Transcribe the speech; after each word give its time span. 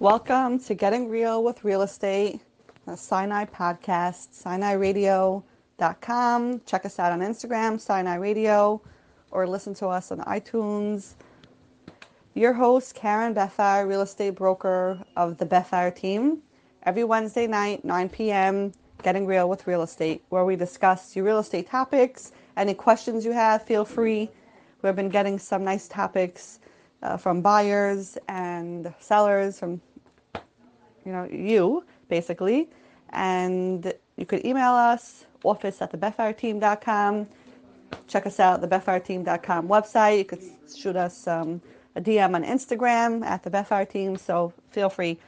Welcome 0.00 0.58
to 0.64 0.74
Getting 0.74 1.08
Real 1.08 1.44
with 1.44 1.62
Real 1.62 1.82
Estate, 1.82 2.40
a 2.88 2.96
Sinai 2.96 3.44
podcast, 3.44 4.34
sinai-radio.com. 4.34 6.60
Check 6.66 6.84
us 6.84 6.98
out 6.98 7.12
on 7.12 7.20
Instagram, 7.20 7.80
Sinai 7.80 8.16
Radio, 8.16 8.82
or 9.30 9.46
listen 9.46 9.72
to 9.74 9.86
us 9.86 10.10
on 10.10 10.18
iTunes. 10.22 11.12
Your 12.34 12.52
host, 12.52 12.96
Karen 12.96 13.36
Bethar, 13.36 13.86
real 13.86 14.00
estate 14.00 14.34
broker 14.34 14.98
of 15.16 15.38
the 15.38 15.46
Bethar 15.46 15.94
team. 15.94 16.42
Every 16.82 17.04
Wednesday 17.04 17.46
night, 17.46 17.84
9 17.84 18.08
p.m., 18.08 18.72
Getting 19.04 19.26
Real 19.26 19.48
with 19.48 19.68
Real 19.68 19.82
Estate, 19.82 20.24
where 20.30 20.44
we 20.44 20.56
discuss 20.56 21.14
your 21.14 21.24
real 21.24 21.38
estate 21.38 21.68
topics. 21.68 22.32
Any 22.56 22.74
questions 22.74 23.24
you 23.24 23.30
have, 23.30 23.62
feel 23.62 23.84
free. 23.84 24.28
We've 24.82 24.96
been 24.96 25.08
getting 25.08 25.38
some 25.38 25.62
nice 25.62 25.86
topics 25.86 26.58
uh, 27.04 27.16
from 27.16 27.40
buyers 27.40 28.18
and 28.28 28.92
sellers, 28.98 29.58
from 29.58 29.80
you 31.04 31.12
know 31.12 31.24
you 31.30 31.84
basically, 32.08 32.68
and 33.10 33.92
you 34.16 34.26
could 34.26 34.44
email 34.44 34.72
us 34.72 35.26
office 35.44 35.80
at 35.82 35.92
thebetharteam.com. 35.92 37.26
Check 38.08 38.26
us 38.26 38.40
out 38.40 38.60
the 38.60 38.68
betharteam.com 38.68 39.68
website. 39.68 40.18
You 40.18 40.24
could 40.24 40.42
shoot 40.74 40.96
us 40.96 41.26
um, 41.28 41.60
a 41.96 42.00
DM 42.00 42.34
on 42.34 42.42
Instagram 42.42 43.24
at 43.24 43.42
the 43.42 43.50
Bethar 43.50 43.88
team. 43.88 44.16
So 44.16 44.52
feel 44.70 44.88
free. 44.88 45.18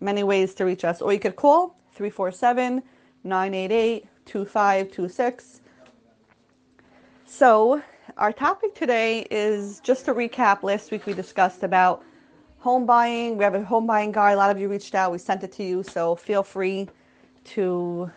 Many 0.00 0.24
ways 0.24 0.52
to 0.54 0.64
reach 0.64 0.84
us, 0.84 1.00
or 1.00 1.12
you 1.12 1.20
could 1.20 1.36
call 1.36 1.76
347 1.94 2.82
988 3.24 4.06
2526. 4.26 5.60
So, 7.26 7.80
our 8.16 8.32
topic 8.32 8.74
today 8.74 9.26
is 9.30 9.80
just 9.80 10.04
to 10.06 10.14
recap. 10.14 10.62
Last 10.62 10.90
week 10.90 11.06
we 11.06 11.12
discussed 11.12 11.62
about 11.62 12.04
home 12.58 12.86
buying. 12.86 13.36
We 13.36 13.44
have 13.44 13.54
a 13.54 13.64
home 13.64 13.86
buying 13.86 14.12
guide. 14.12 14.32
A 14.32 14.36
lot 14.36 14.50
of 14.50 14.60
you 14.60 14.68
reached 14.68 14.94
out. 14.94 15.12
We 15.12 15.18
sent 15.18 15.42
it 15.42 15.52
to 15.52 15.64
you, 15.64 15.82
so 15.82 16.14
feel 16.14 16.42
free 16.42 16.88
to 17.44 18.10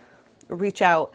reach 0.50 0.82
out. 0.82 1.14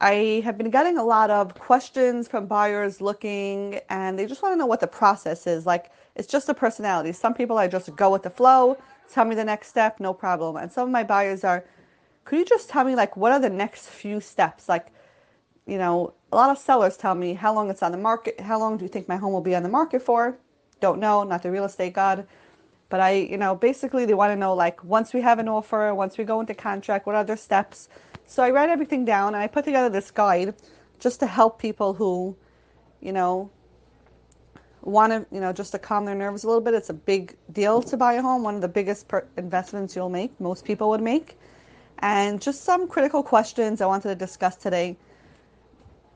I 0.00 0.42
have 0.44 0.58
been 0.58 0.70
getting 0.70 0.98
a 0.98 1.04
lot 1.04 1.30
of 1.30 1.54
questions 1.54 2.28
from 2.28 2.46
buyers 2.46 3.00
looking, 3.00 3.80
and 3.88 4.18
they 4.18 4.26
just 4.26 4.42
want 4.42 4.52
to 4.52 4.56
know 4.56 4.66
what 4.66 4.80
the 4.80 4.86
process 4.86 5.46
is. 5.46 5.64
Like, 5.64 5.92
it's 6.14 6.28
just 6.28 6.48
a 6.48 6.54
personality. 6.54 7.12
Some 7.12 7.32
people 7.32 7.56
I 7.56 7.68
just 7.68 7.94
go 7.96 8.10
with 8.10 8.22
the 8.22 8.30
flow, 8.30 8.76
tell 9.10 9.24
me 9.24 9.34
the 9.34 9.44
next 9.44 9.68
step, 9.68 10.00
no 10.00 10.12
problem. 10.12 10.56
And 10.56 10.70
some 10.70 10.88
of 10.88 10.92
my 10.92 11.04
buyers 11.04 11.44
are, 11.44 11.64
could 12.24 12.38
you 12.38 12.44
just 12.44 12.68
tell 12.68 12.84
me, 12.84 12.94
like, 12.94 13.16
what 13.16 13.32
are 13.32 13.40
the 13.40 13.48
next 13.48 13.88
few 13.88 14.20
steps? 14.20 14.68
Like, 14.68 14.88
you 15.66 15.78
know, 15.78 16.12
a 16.32 16.36
lot 16.36 16.50
of 16.50 16.58
sellers 16.58 16.96
tell 16.96 17.14
me 17.14 17.34
how 17.34 17.54
long 17.54 17.70
it's 17.70 17.82
on 17.82 17.92
the 17.92 17.98
market. 17.98 18.40
How 18.40 18.58
long 18.58 18.76
do 18.76 18.84
you 18.84 18.88
think 18.88 19.08
my 19.08 19.16
home 19.16 19.32
will 19.32 19.40
be 19.40 19.54
on 19.54 19.62
the 19.62 19.68
market 19.68 20.02
for? 20.02 20.36
Don't 20.80 20.98
know, 20.98 21.22
not 21.22 21.42
the 21.42 21.50
real 21.50 21.64
estate 21.64 21.94
god. 21.94 22.26
But 22.90 23.00
I, 23.00 23.12
you 23.12 23.38
know, 23.38 23.54
basically 23.54 24.04
they 24.04 24.14
want 24.14 24.30
to 24.32 24.36
know 24.36 24.54
like 24.54 24.84
once 24.84 25.14
we 25.14 25.20
have 25.22 25.38
an 25.38 25.48
offer, 25.48 25.94
once 25.94 26.18
we 26.18 26.24
go 26.24 26.40
into 26.40 26.54
contract, 26.54 27.06
what 27.06 27.14
are 27.14 27.20
other 27.20 27.36
steps. 27.36 27.88
So 28.26 28.42
I 28.42 28.50
write 28.50 28.68
everything 28.68 29.04
down 29.04 29.34
and 29.34 29.42
I 29.42 29.46
put 29.46 29.64
together 29.64 29.88
this 29.88 30.10
guide 30.10 30.54
just 31.00 31.20
to 31.20 31.26
help 31.26 31.58
people 31.58 31.94
who, 31.94 32.36
you 33.00 33.12
know, 33.12 33.50
want 34.82 35.12
to, 35.12 35.26
you 35.34 35.40
know, 35.40 35.52
just 35.52 35.72
to 35.72 35.78
calm 35.78 36.04
their 36.04 36.14
nerves 36.14 36.44
a 36.44 36.46
little 36.46 36.60
bit. 36.60 36.74
It's 36.74 36.90
a 36.90 36.94
big 36.94 37.36
deal 37.52 37.82
to 37.82 37.96
buy 37.96 38.14
a 38.14 38.22
home, 38.22 38.42
one 38.42 38.54
of 38.54 38.60
the 38.60 38.68
biggest 38.68 39.08
per- 39.08 39.26
investments 39.36 39.96
you'll 39.96 40.10
make, 40.10 40.38
most 40.40 40.64
people 40.64 40.90
would 40.90 41.02
make. 41.02 41.38
And 42.00 42.40
just 42.40 42.64
some 42.64 42.86
critical 42.86 43.22
questions 43.22 43.80
I 43.80 43.86
wanted 43.86 44.08
to 44.08 44.14
discuss 44.14 44.56
today 44.56 44.96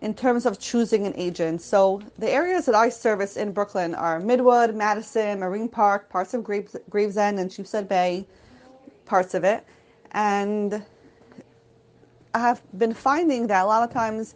in 0.01 0.15
terms 0.15 0.47
of 0.47 0.59
choosing 0.59 1.07
an 1.07 1.15
agent. 1.17 1.61
So 1.61 2.01
the 2.19 2.31
areas 2.31 2.67
that 2.67 2.75
I 2.75 2.89
service 2.89 3.37
in 3.37 3.53
Brooklyn 3.53 3.95
are 3.95 4.21
Midwood, 4.21 4.75
Madison, 4.75 5.41
Marine 5.41 5.69
Park, 5.69 6.09
parts 6.09 6.35
of 6.35 6.45
Graves, 6.45 6.77
Gravesend 6.89 7.39
and 7.39 7.51
Sheepshead 7.51 7.89
Bay, 7.89 8.27
parts 9.07 9.35
of 9.35 9.45
it. 9.45 9.65
And 10.13 10.83
I 12.35 12.39
have 12.39 12.63
been 12.79 12.95
finding 12.95 13.47
that 13.49 13.65
a 13.65 13.67
lot 13.67 13.83
of 13.83 13.93
times 13.93 14.35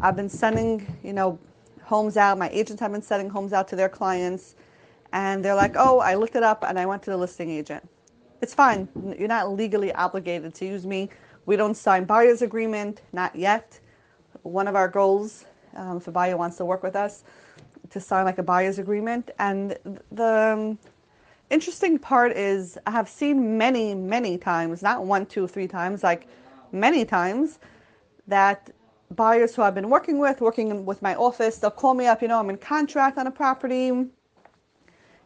I've 0.00 0.16
been 0.16 0.30
sending, 0.30 0.98
you 1.02 1.12
know, 1.12 1.38
homes 1.82 2.16
out. 2.16 2.38
My 2.38 2.48
agents 2.50 2.80
have 2.80 2.92
been 2.92 3.02
sending 3.02 3.28
homes 3.28 3.52
out 3.52 3.68
to 3.68 3.76
their 3.76 3.88
clients, 3.88 4.54
and 5.12 5.44
they're 5.44 5.54
like, 5.54 5.74
"Oh, 5.76 5.98
I 5.98 6.14
looked 6.14 6.36
it 6.36 6.42
up 6.42 6.64
and 6.66 6.78
I 6.78 6.86
went 6.86 7.02
to 7.02 7.10
the 7.10 7.16
listing 7.16 7.50
agent." 7.50 7.86
It's 8.40 8.54
fine. 8.54 8.88
You're 9.18 9.28
not 9.28 9.52
legally 9.52 9.92
obligated 9.92 10.54
to 10.54 10.64
use 10.64 10.86
me. 10.86 11.10
We 11.44 11.56
don't 11.56 11.76
sign 11.76 12.04
buyer's 12.04 12.40
agreement, 12.40 13.02
not 13.12 13.36
yet 13.36 13.78
one 14.42 14.68
of 14.68 14.76
our 14.76 14.88
goals, 14.88 15.44
um, 15.76 15.98
if 15.98 16.08
a 16.08 16.10
buyer 16.10 16.36
wants 16.36 16.56
to 16.58 16.64
work 16.64 16.82
with 16.82 16.96
us, 16.96 17.24
to 17.90 18.00
sign 18.00 18.24
like 18.24 18.38
a 18.38 18.42
buyer's 18.42 18.78
agreement. 18.78 19.30
And 19.38 19.76
the 20.12 20.52
um, 20.58 20.78
interesting 21.50 21.98
part 21.98 22.32
is 22.32 22.78
I 22.86 22.90
have 22.92 23.08
seen 23.08 23.58
many, 23.58 23.94
many 23.94 24.38
times, 24.38 24.82
not 24.82 25.04
one, 25.04 25.26
two, 25.26 25.46
three 25.46 25.68
times, 25.68 26.02
like 26.02 26.28
many 26.72 27.04
times, 27.04 27.58
that 28.26 28.70
buyers 29.10 29.54
who 29.54 29.62
I've 29.62 29.74
been 29.74 29.90
working 29.90 30.18
with, 30.18 30.40
working 30.40 30.86
with 30.86 31.02
my 31.02 31.14
office, 31.16 31.58
they'll 31.58 31.70
call 31.70 31.94
me 31.94 32.06
up, 32.06 32.22
you 32.22 32.28
know, 32.28 32.38
I'm 32.38 32.50
in 32.50 32.58
contract 32.58 33.18
on 33.18 33.26
a 33.26 33.30
property 33.30 34.06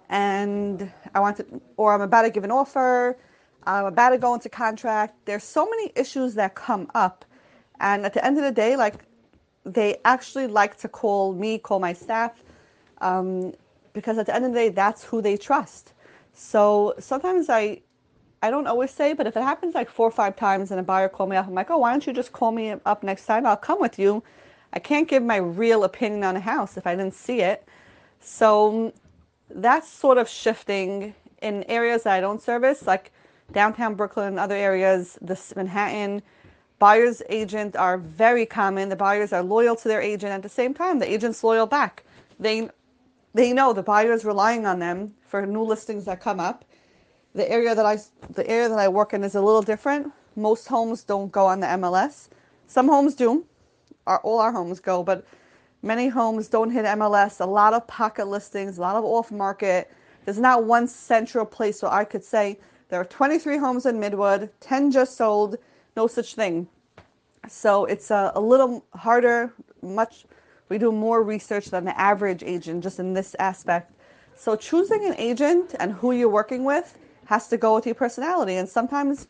and 0.09 0.93
I 1.15 1.21
want 1.21 1.37
to, 1.39 1.61
or 1.77 1.93
I'm 1.93 2.01
about 2.01 2.23
to 2.23 2.31
give 2.31 2.45
an 2.45 2.51
offer, 2.51 3.19
I'm 3.67 3.87
about 3.87 4.11
to 4.11 4.19
go 4.19 4.35
into 4.35 4.49
contract. 4.49 5.15
There's 5.25 5.45
so 5.45 5.69
many 5.69 5.93
issues 5.97 6.35
that 6.35 6.55
come 6.55 6.91
up 6.95 7.25
and 7.81 8.05
at 8.05 8.15
the 8.15 8.25
end 8.25 8.39
of 8.39 8.45
the 8.45 8.53
day, 8.53 8.77
like 8.77 9.05
they 9.65 9.99
actually 10.05 10.47
like 10.47 10.77
to 10.79 10.89
call 10.89 11.33
me, 11.33 11.59
call 11.59 11.81
my 11.81 11.93
staff, 11.93 12.43
um, 13.01 13.53
because 13.93 14.19
at 14.19 14.27
the 14.27 14.35
end 14.35 14.45
of 14.45 14.53
the 14.53 14.59
day, 14.59 14.69
that's 14.69 15.05
who 15.05 15.23
they 15.23 15.37
trust. 15.37 15.93
So 16.33 16.95
sometimes 16.99 17.49
I, 17.49 17.81
I 18.43 18.51
don't 18.51 18.67
always 18.67 18.91
say, 18.91 19.13
but 19.13 19.27
if 19.27 19.37
it 19.37 19.43
happens 19.43 19.75
like 19.75 19.89
four 19.89 20.09
or 20.09 20.11
five 20.11 20.37
times 20.37 20.71
and 20.71 20.81
a 20.81 20.83
buyer 20.83 21.09
call 21.09 21.27
me 21.27 21.37
up, 21.37 21.47
I'm 21.47 21.55
like, 21.55 21.71
oh, 21.71 21.79
why 21.79 21.91
don't 21.91 22.07
you 22.07 22.13
just 22.13 22.33
call 22.33 22.53
me 22.53 22.75
up 22.85 23.03
next 23.03 23.27
time? 23.27 23.47
I'll 23.47 23.57
come 23.57 23.81
with 23.81 23.99
you. 23.99 24.23
I 24.73 24.81
can't 24.81 25.09
give 25.09 25.23
my 25.23 25.37
real 25.37 25.85
opinion 25.85 26.25
on 26.25 26.37
a 26.37 26.41
house 26.41 26.77
if 26.77 26.87
I 26.87 26.97
didn't 26.97 27.15
see 27.15 27.41
it. 27.41 27.67
So 28.21 28.93
that's 29.49 29.89
sort 29.89 30.19
of 30.19 30.29
shifting 30.29 31.15
in 31.43 31.63
areas 31.65 32.03
that 32.03 32.15
I 32.15 32.21
don't 32.21 32.43
service, 32.43 32.87
like 32.87 33.13
downtown 33.53 33.95
Brooklyn, 33.95 34.39
other 34.39 34.57
areas, 34.57 35.17
this 35.23 35.55
Manhattan 35.55 36.23
Buyer's 36.79 37.23
agent 37.29 37.77
are 37.77 37.99
very 37.99 38.47
common. 38.47 38.89
The 38.89 38.97
buyers 38.97 39.33
are 39.33 39.43
loyal 39.43 39.77
to 39.77 39.89
their 39.89 40.01
agent. 40.01 40.33
At 40.33 40.43
the 40.43 40.49
same 40.49 40.75
time, 40.75 40.99
the 40.99 41.11
agent's 41.11 41.45
loyal 41.45 41.67
back. 41.67 42.05
They 42.39 42.69
they 43.35 43.53
know 43.53 43.73
the 43.73 43.83
buyer's 43.83 44.25
relying 44.25 44.65
on 44.67 44.79
them 44.79 45.15
for 45.27 45.45
new 45.47 45.63
listings 45.63 46.05
that 46.05 46.21
come 46.21 46.41
up. 46.41 46.65
The 47.35 47.51
area 47.51 47.75
that 47.75 47.87
I 47.87 47.99
the 48.31 48.49
area 48.49 48.69
that 48.69 48.79
I 48.79 48.89
work 48.89 49.15
in 49.15 49.25
is 49.25 49.35
a 49.35 49.41
little 49.41 49.63
different. 49.63 50.13
Most 50.37 50.67
homes 50.67 51.05
don't 51.05 51.31
go 51.31 51.47
on 51.47 51.61
the 51.61 51.67
MLS. 51.67 52.29
Some 52.67 52.89
homes 52.89 53.15
do. 53.15 53.45
Our, 54.07 54.19
all 54.21 54.41
our 54.41 54.53
homes 54.53 54.81
go, 54.81 55.03
but 55.03 55.25
many 55.83 56.09
homes 56.09 56.49
don't 56.49 56.71
hit 56.71 56.85
MLS. 56.85 57.41
A 57.41 57.47
lot 57.47 57.73
of 57.73 57.87
pocket 57.87 58.27
listings, 58.29 58.79
a 58.79 58.81
lot 58.81 58.97
of 58.97 59.05
off 59.05 59.31
market. 59.31 59.91
There's 60.25 60.39
not 60.39 60.65
one 60.65 60.89
central 60.89 61.47
place 61.47 61.83
where 61.83 61.93
I 61.93 62.05
could 62.05 62.25
say 62.25 62.59
there 62.89 63.01
are 63.01 63.05
23 63.05 63.59
homes 63.59 63.87
in 63.87 63.99
Midwood, 63.99 64.51
10 64.61 64.91
just 64.91 65.17
sold, 65.17 65.57
no 65.97 66.07
such 66.07 66.35
thing. 66.35 66.69
So 67.49 67.85
it's 67.85 68.11
a, 68.11 68.33
a 68.35 68.41
little 68.41 68.85
harder, 68.95 69.53
much, 69.83 70.25
we 70.69 70.79
do 70.79 70.91
more 70.91 71.23
research 71.23 71.67
than 71.67 71.85
the 71.85 71.99
average 71.99 72.43
agent 72.43 72.83
just 72.83 72.99
in 72.99 73.13
this 73.13 73.37
aspect. 73.39 73.93
So 74.37 74.57
choosing 74.57 75.05
an 75.05 75.15
agent 75.17 75.75
and 75.79 75.93
who 75.93 76.13
you're 76.13 76.29
working 76.29 76.65
with 76.65 76.99
has 77.27 77.49
to 77.49 77.57
go 77.57 77.75
with 77.75 77.87
your 77.87 77.95
personality. 77.95 78.57
And 78.57 78.69
sometimes 78.69 79.29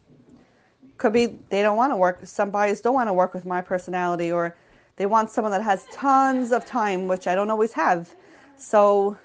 could 0.96 1.12
be 1.12 1.38
they 1.50 1.62
don't 1.62 1.76
want 1.76 1.92
to 1.92 1.96
work. 1.96 2.20
Some 2.24 2.50
buyers 2.50 2.80
don't 2.80 2.94
want 2.94 3.08
to 3.08 3.12
work 3.12 3.34
with 3.34 3.44
my 3.44 3.60
personality 3.60 4.30
or 4.30 4.56
they 4.96 5.06
want 5.06 5.30
someone 5.30 5.50
that 5.52 5.62
has 5.62 5.86
tons 5.92 6.52
of 6.52 6.64
time, 6.64 7.08
which 7.08 7.26
I 7.26 7.34
don't 7.34 7.50
always 7.50 7.72
have. 7.72 8.14
So 8.56 9.18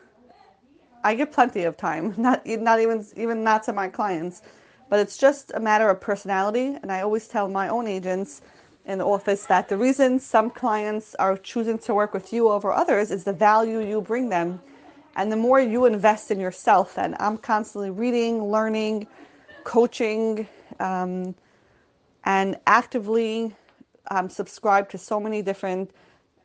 I 1.03 1.16
get 1.16 1.31
plenty 1.31 1.63
of 1.63 1.78
time, 1.78 2.13
not 2.17 2.45
not 2.45 2.79
even 2.79 3.05
even 3.16 3.44
not 3.44 3.63
to 3.63 3.73
my 3.73 3.88
clients, 3.88 4.41
but 4.90 5.00
it's 5.00 5.18
just 5.18 5.52
a 5.53 5.59
matter 5.59 5.90
of 5.90 6.02
personality. 6.02 6.78
And 6.82 6.91
I 6.91 7.02
always 7.02 7.28
tell 7.28 7.47
my 7.47 7.70
own 7.70 7.88
agents 7.88 8.41
in 8.86 8.97
the 8.97 9.06
office 9.06 9.46
that 9.46 9.70
the 9.70 9.78
reason 9.78 10.20
some 10.20 10.50
clients 10.50 11.16
are 11.16 11.38
choosing 11.38 11.78
to 11.78 11.94
work 11.94 12.14
with 12.14 12.34
you 12.34 12.50
over 12.50 12.72
others 12.72 13.12
is 13.12 13.24
the 13.24 13.34
value 13.34 13.80
you 13.80 14.02
bring 14.02 14.30
them. 14.30 14.59
And 15.16 15.32
the 15.32 15.36
more 15.36 15.59
you 15.59 15.86
invest 15.86 16.32
in 16.32 16.40
yourself, 16.40 16.97
and 16.97 17.16
I'm 17.20 17.38
constantly 17.38 17.91
reading, 17.91 18.44
learning, 18.44 19.08
coaching, 19.64 20.47
um, 20.80 21.36
and 22.24 22.58
actively 22.68 23.53
um, 24.12 24.30
subscribe 24.30 24.90
to 24.90 24.97
so 24.97 25.20
many 25.20 25.41
different, 25.41 25.91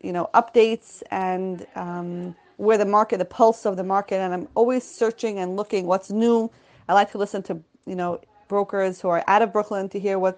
you 0.00 0.12
know, 0.12 0.29
updates 0.35 1.02
and 1.11 1.67
um, 1.76 2.35
where 2.56 2.79
the 2.79 2.85
market, 2.85 3.19
the 3.19 3.25
pulse 3.25 3.64
of 3.64 3.76
the 3.76 3.85
market, 3.85 4.17
and 4.17 4.35
I'm 4.35 4.49
always 4.55 4.85
searching 4.85 5.38
and 5.38 5.56
looking 5.56 5.87
what's 5.87 6.11
new. 6.11 6.50
I 6.88 6.94
like 6.94 7.11
to 7.12 7.19
listen 7.19 7.43
to, 7.44 7.61
you 7.87 7.94
know, 7.96 8.20
brokers 8.54 9.00
who 9.00 9.08
are 9.08 9.24
out 9.26 9.42
of 9.42 9.52
Brooklyn 9.52 9.88
to 9.88 9.98
hear 9.98 10.16
what 10.24 10.36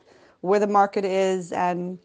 where 0.48 0.60
the 0.64 0.72
market 0.80 1.04
is, 1.04 1.52
and 1.52 1.98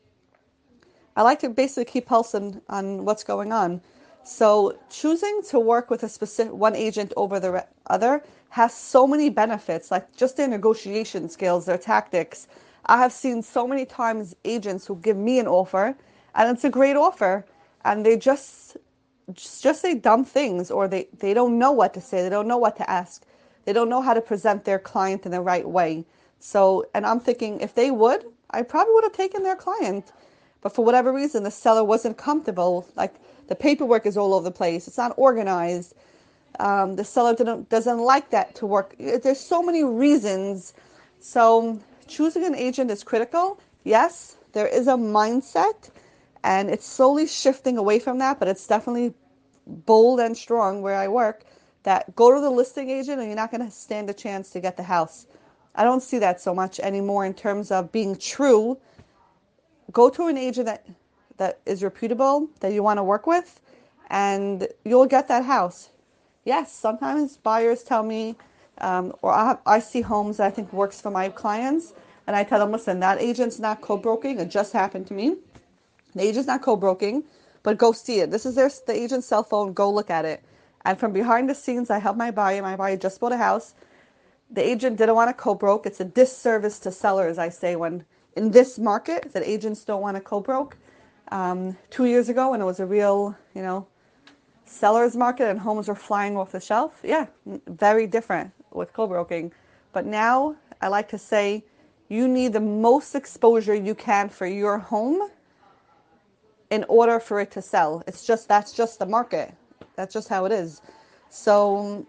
I 1.15 1.21
like 1.29 1.39
to 1.39 1.49
basically 1.49 1.85
keep 1.93 2.05
pulse 2.13 2.35
on, 2.39 2.61
on 2.77 3.05
what's 3.05 3.23
going 3.23 3.51
on. 3.53 3.81
So 4.23 4.77
choosing 4.89 5.35
to 5.51 5.57
work 5.73 5.89
with 5.89 6.03
a 6.03 6.09
specific 6.09 6.53
one 6.67 6.75
agent 6.75 7.13
over 7.15 7.39
the 7.39 7.65
other 7.95 8.13
has 8.49 8.73
so 8.73 9.07
many 9.07 9.29
benefits, 9.29 9.85
like 9.95 10.05
just 10.21 10.35
their 10.35 10.49
negotiation 10.49 11.29
skills, 11.29 11.65
their 11.65 11.77
tactics. 11.77 12.47
I 12.87 12.97
have 12.97 13.13
seen 13.13 13.41
so 13.41 13.65
many 13.65 13.85
times 13.85 14.35
agents 14.43 14.85
who 14.87 14.95
give 15.07 15.17
me 15.29 15.39
an 15.39 15.47
offer, 15.47 15.95
and 16.35 16.43
it's 16.53 16.65
a 16.65 16.69
great 16.79 16.97
offer, 17.07 17.45
and 17.85 18.05
they 18.05 18.17
just 18.17 18.75
just, 19.33 19.63
just 19.63 19.81
say 19.81 19.93
dumb 20.09 20.25
things, 20.25 20.71
or 20.71 20.87
they 20.87 21.07
they 21.23 21.33
don't 21.33 21.57
know 21.63 21.71
what 21.71 21.93
to 21.93 22.01
say, 22.01 22.17
they 22.21 22.33
don't 22.37 22.51
know 22.53 22.61
what 22.65 22.75
to 22.81 22.89
ask, 22.89 23.23
they 23.65 23.73
don't 23.73 23.89
know 23.89 24.01
how 24.01 24.13
to 24.13 24.21
present 24.21 24.65
their 24.65 24.79
client 24.79 25.25
in 25.25 25.31
the 25.31 25.41
right 25.41 25.67
way. 25.67 26.05
So, 26.39 26.85
and 26.93 27.05
I'm 27.05 27.19
thinking 27.19 27.59
if 27.59 27.75
they 27.75 27.91
would, 27.91 28.25
I 28.49 28.63
probably 28.63 28.93
would 28.95 29.03
have 29.03 29.13
taken 29.13 29.43
their 29.43 29.55
client, 29.55 30.11
but 30.61 30.73
for 30.73 30.83
whatever 30.83 31.13
reason, 31.13 31.43
the 31.43 31.51
seller 31.51 31.83
wasn't 31.83 32.17
comfortable, 32.17 32.87
like 32.95 33.13
the 33.47 33.55
paperwork 33.55 34.05
is 34.05 34.17
all 34.17 34.33
over 34.33 34.43
the 34.43 34.51
place. 34.51 34.87
It's 34.87 34.97
not 34.97 35.13
organized. 35.17 35.93
Um, 36.59 36.95
the 36.95 37.03
seller 37.03 37.35
didn't, 37.35 37.69
doesn't 37.69 37.99
like 37.99 38.29
that 38.31 38.55
to 38.55 38.65
work. 38.65 38.95
There's 38.99 39.39
so 39.39 39.61
many 39.63 39.83
reasons. 39.83 40.73
So 41.19 41.79
choosing 42.07 42.43
an 42.43 42.55
agent 42.55 42.91
is 42.91 43.03
critical. 43.03 43.59
Yes, 43.83 44.37
there 44.53 44.67
is 44.67 44.87
a 44.87 44.93
mindset, 44.93 45.89
and 46.43 46.69
it's 46.69 46.85
slowly 46.85 47.27
shifting 47.27 47.77
away 47.77 47.99
from 47.99 48.19
that, 48.19 48.39
but 48.39 48.47
it's 48.47 48.67
definitely 48.67 49.13
bold 49.65 50.19
and 50.19 50.35
strong 50.35 50.81
where 50.81 50.95
I 50.95 51.07
work. 51.07 51.45
That 51.83 52.15
go 52.15 52.33
to 52.33 52.39
the 52.39 52.49
listing 52.49 52.89
agent, 52.89 53.19
and 53.19 53.27
you're 53.27 53.35
not 53.35 53.51
going 53.51 53.65
to 53.65 53.71
stand 53.71 54.09
a 54.09 54.13
chance 54.13 54.51
to 54.51 54.59
get 54.59 54.77
the 54.77 54.83
house. 54.83 55.25
I 55.73 55.83
don't 55.83 56.03
see 56.03 56.19
that 56.19 56.39
so 56.39 56.53
much 56.53 56.79
anymore 56.79 57.25
in 57.25 57.33
terms 57.33 57.71
of 57.71 57.91
being 57.91 58.15
true. 58.15 58.77
Go 59.91 60.09
to 60.09 60.27
an 60.27 60.37
agent 60.37 60.67
that 60.67 60.85
that 61.37 61.59
is 61.65 61.83
reputable 61.83 62.47
that 62.59 62.71
you 62.71 62.83
want 62.83 62.97
to 62.97 63.03
work 63.03 63.25
with, 63.25 63.59
and 64.09 64.67
you'll 64.85 65.07
get 65.07 65.27
that 65.27 65.43
house. 65.43 65.89
Yes, 66.45 66.71
sometimes 66.71 67.37
buyers 67.37 67.81
tell 67.83 68.03
me, 68.03 68.35
um, 68.79 69.13
or 69.23 69.31
I, 69.31 69.45
have, 69.47 69.59
I 69.65 69.79
see 69.79 70.01
homes 70.01 70.37
that 70.37 70.47
I 70.47 70.49
think 70.51 70.71
works 70.71 71.01
for 71.01 71.09
my 71.09 71.29
clients, 71.29 71.93
and 72.27 72.35
I 72.35 72.43
tell 72.43 72.59
them, 72.59 72.71
listen, 72.71 72.99
that 72.99 73.19
agent's 73.19 73.57
not 73.57 73.81
co-broking. 73.81 74.39
It 74.39 74.49
just 74.49 74.71
happened 74.71 75.07
to 75.07 75.13
me. 75.13 75.37
The 76.13 76.21
agent's 76.21 76.47
not 76.47 76.61
co-broking, 76.61 77.23
but 77.63 77.77
go 77.77 77.91
see 77.91 78.19
it. 78.19 78.29
This 78.29 78.45
is 78.45 78.55
their 78.55 78.69
the 78.85 78.93
agent's 78.93 79.25
cell 79.25 79.43
phone. 79.43 79.73
Go 79.73 79.91
look 79.91 80.09
at 80.11 80.25
it. 80.25 80.43
And 80.85 80.99
from 80.99 81.13
behind 81.13 81.49
the 81.49 81.55
scenes, 81.55 81.89
I 81.89 81.99
help 81.99 82.17
my 82.17 82.31
buyer. 82.31 82.61
My 82.61 82.75
buyer 82.75 82.97
just 82.97 83.19
bought 83.19 83.31
a 83.31 83.37
house. 83.37 83.75
The 84.49 84.67
agent 84.67 84.97
didn't 84.97 85.15
want 85.15 85.29
to 85.29 85.33
co-broke. 85.33 85.85
It's 85.85 85.99
a 85.99 86.05
disservice 86.05 86.79
to 86.79 86.91
sellers, 86.91 87.37
I 87.37 87.49
say, 87.49 87.75
when 87.75 88.05
in 88.35 88.51
this 88.51 88.79
market 88.79 89.33
that 89.33 89.43
agents 89.43 89.83
don't 89.83 90.01
want 90.01 90.17
to 90.17 90.21
co-broke 90.21 90.77
um, 91.31 91.77
two 91.89 92.05
years 92.05 92.29
ago 92.29 92.51
when 92.51 92.61
it 92.61 92.65
was 92.65 92.79
a 92.79 92.85
real, 92.85 93.35
you 93.55 93.61
know, 93.61 93.87
seller's 94.65 95.15
market 95.15 95.49
and 95.49 95.59
homes 95.59 95.87
were 95.87 95.95
flying 95.95 96.35
off 96.37 96.51
the 96.51 96.59
shelf. 96.59 96.99
Yeah, 97.03 97.27
very 97.67 98.07
different 98.07 98.51
with 98.71 98.93
co-broking. 98.93 99.51
But 99.93 100.05
now 100.05 100.55
I 100.81 100.87
like 100.87 101.09
to 101.09 101.17
say 101.17 101.63
you 102.09 102.27
need 102.27 102.53
the 102.53 102.59
most 102.59 103.15
exposure 103.15 103.75
you 103.75 103.95
can 103.95 104.29
for 104.29 104.45
your 104.45 104.77
home 104.77 105.29
in 106.69 106.85
order 106.87 107.19
for 107.19 107.39
it 107.39 107.51
to 107.51 107.61
sell. 107.61 108.03
It's 108.07 108.25
just 108.25 108.47
that's 108.47 108.73
just 108.73 108.99
the 108.99 109.05
market. 109.05 109.53
That's 109.95 110.13
just 110.13 110.29
how 110.29 110.45
it 110.45 110.51
is. 110.51 110.81
So 111.29 112.05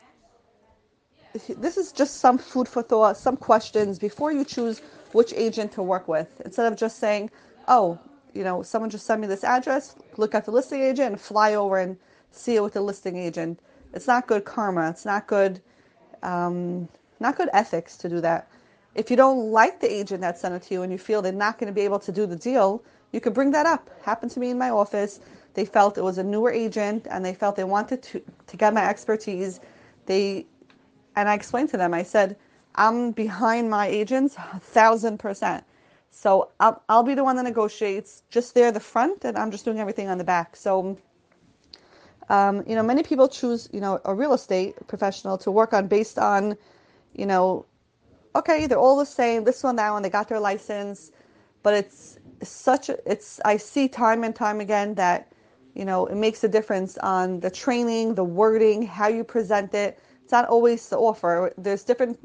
this 1.48 1.76
is 1.76 1.92
just 1.92 2.18
some 2.18 2.38
food 2.38 2.68
for 2.68 2.82
thought, 2.82 3.16
some 3.16 3.36
questions 3.36 3.98
before 3.98 4.32
you 4.32 4.44
choose 4.44 4.80
which 5.12 5.32
agent 5.34 5.72
to 5.72 5.82
work 5.82 6.08
with. 6.08 6.40
Instead 6.44 6.70
of 6.70 6.78
just 6.78 6.98
saying, 6.98 7.30
"Oh, 7.68 7.98
you 8.34 8.44
know, 8.44 8.62
someone 8.62 8.90
just 8.90 9.06
sent 9.06 9.20
me 9.20 9.26
this 9.26 9.44
address, 9.44 9.94
look 10.16 10.34
at 10.34 10.44
the 10.44 10.50
listing 10.50 10.82
agent, 10.82 11.12
and 11.12 11.20
fly 11.20 11.54
over 11.54 11.78
and 11.78 11.96
see 12.30 12.56
it 12.56 12.62
with 12.62 12.74
the 12.74 12.80
listing 12.80 13.16
agent. 13.16 13.60
It's 13.92 14.06
not 14.06 14.26
good 14.26 14.44
karma. 14.44 14.88
It's 14.90 15.04
not 15.04 15.26
good, 15.26 15.60
um, 16.22 16.88
not 17.20 17.36
good 17.36 17.50
ethics 17.52 17.96
to 17.98 18.08
do 18.08 18.20
that. 18.20 18.48
If 18.94 19.10
you 19.10 19.16
don't 19.16 19.50
like 19.50 19.80
the 19.80 19.90
agent 19.90 20.20
that 20.22 20.38
sent 20.38 20.54
it 20.54 20.62
to 20.62 20.74
you 20.74 20.82
and 20.82 20.92
you 20.92 20.98
feel 20.98 21.22
they're 21.22 21.32
not 21.32 21.58
going 21.58 21.68
to 21.68 21.74
be 21.74 21.82
able 21.82 21.98
to 22.00 22.12
do 22.12 22.26
the 22.26 22.36
deal, 22.36 22.82
you 23.12 23.20
could 23.20 23.34
bring 23.34 23.50
that 23.52 23.66
up. 23.66 23.90
Happened 24.02 24.30
to 24.32 24.40
me 24.40 24.50
in 24.50 24.58
my 24.58 24.70
office. 24.70 25.20
They 25.54 25.64
felt 25.64 25.98
it 25.98 26.02
was 26.02 26.18
a 26.18 26.22
newer 26.22 26.50
agent 26.50 27.06
and 27.10 27.24
they 27.24 27.34
felt 27.34 27.56
they 27.56 27.64
wanted 27.64 28.02
to, 28.04 28.22
to 28.46 28.56
get 28.56 28.72
my 28.72 28.88
expertise. 28.88 29.60
They, 30.06 30.46
and 31.16 31.28
I 31.28 31.34
explained 31.34 31.70
to 31.70 31.76
them, 31.76 31.92
I 31.94 32.02
said, 32.02 32.36
I'm 32.74 33.12
behind 33.12 33.68
my 33.68 33.86
agents 33.86 34.36
a 34.36 34.58
thousand 34.58 35.18
percent. 35.18 35.64
So 36.10 36.50
I'll, 36.60 36.82
I'll 36.88 37.02
be 37.02 37.14
the 37.14 37.24
one 37.24 37.36
that 37.36 37.42
negotiates 37.42 38.22
just 38.30 38.54
there, 38.54 38.72
the 38.72 38.80
front, 38.80 39.24
and 39.24 39.36
I'm 39.36 39.50
just 39.50 39.64
doing 39.64 39.78
everything 39.78 40.08
on 40.08 40.18
the 40.18 40.24
back. 40.24 40.56
So, 40.56 40.96
um, 42.28 42.62
you 42.66 42.74
know, 42.74 42.82
many 42.82 43.02
people 43.02 43.28
choose, 43.28 43.68
you 43.72 43.80
know, 43.80 44.00
a 44.04 44.14
real 44.14 44.32
estate 44.34 44.74
professional 44.88 45.38
to 45.38 45.50
work 45.50 45.72
on 45.72 45.86
based 45.86 46.18
on, 46.18 46.56
you 47.14 47.26
know, 47.26 47.66
okay, 48.34 48.66
they're 48.66 48.78
all 48.78 48.96
the 48.96 49.06
same, 49.06 49.44
this 49.44 49.62
one, 49.62 49.76
that 49.76 49.90
one, 49.90 50.02
they 50.02 50.10
got 50.10 50.28
their 50.28 50.40
license, 50.40 51.12
but 51.62 51.74
it's 51.74 52.18
such 52.42 52.88
a, 52.88 52.98
it's, 53.10 53.40
I 53.44 53.56
see 53.56 53.88
time 53.88 54.24
and 54.24 54.34
time 54.34 54.60
again 54.60 54.94
that, 54.94 55.31
you 55.74 55.84
know, 55.84 56.06
it 56.06 56.16
makes 56.16 56.44
a 56.44 56.48
difference 56.48 56.98
on 56.98 57.40
the 57.40 57.50
training, 57.50 58.14
the 58.14 58.24
wording, 58.24 58.82
how 58.82 59.08
you 59.08 59.24
present 59.24 59.74
it. 59.74 59.98
It's 60.22 60.32
not 60.32 60.46
always 60.48 60.88
the 60.88 60.98
offer. 60.98 61.52
There's 61.56 61.84
different 61.84 62.18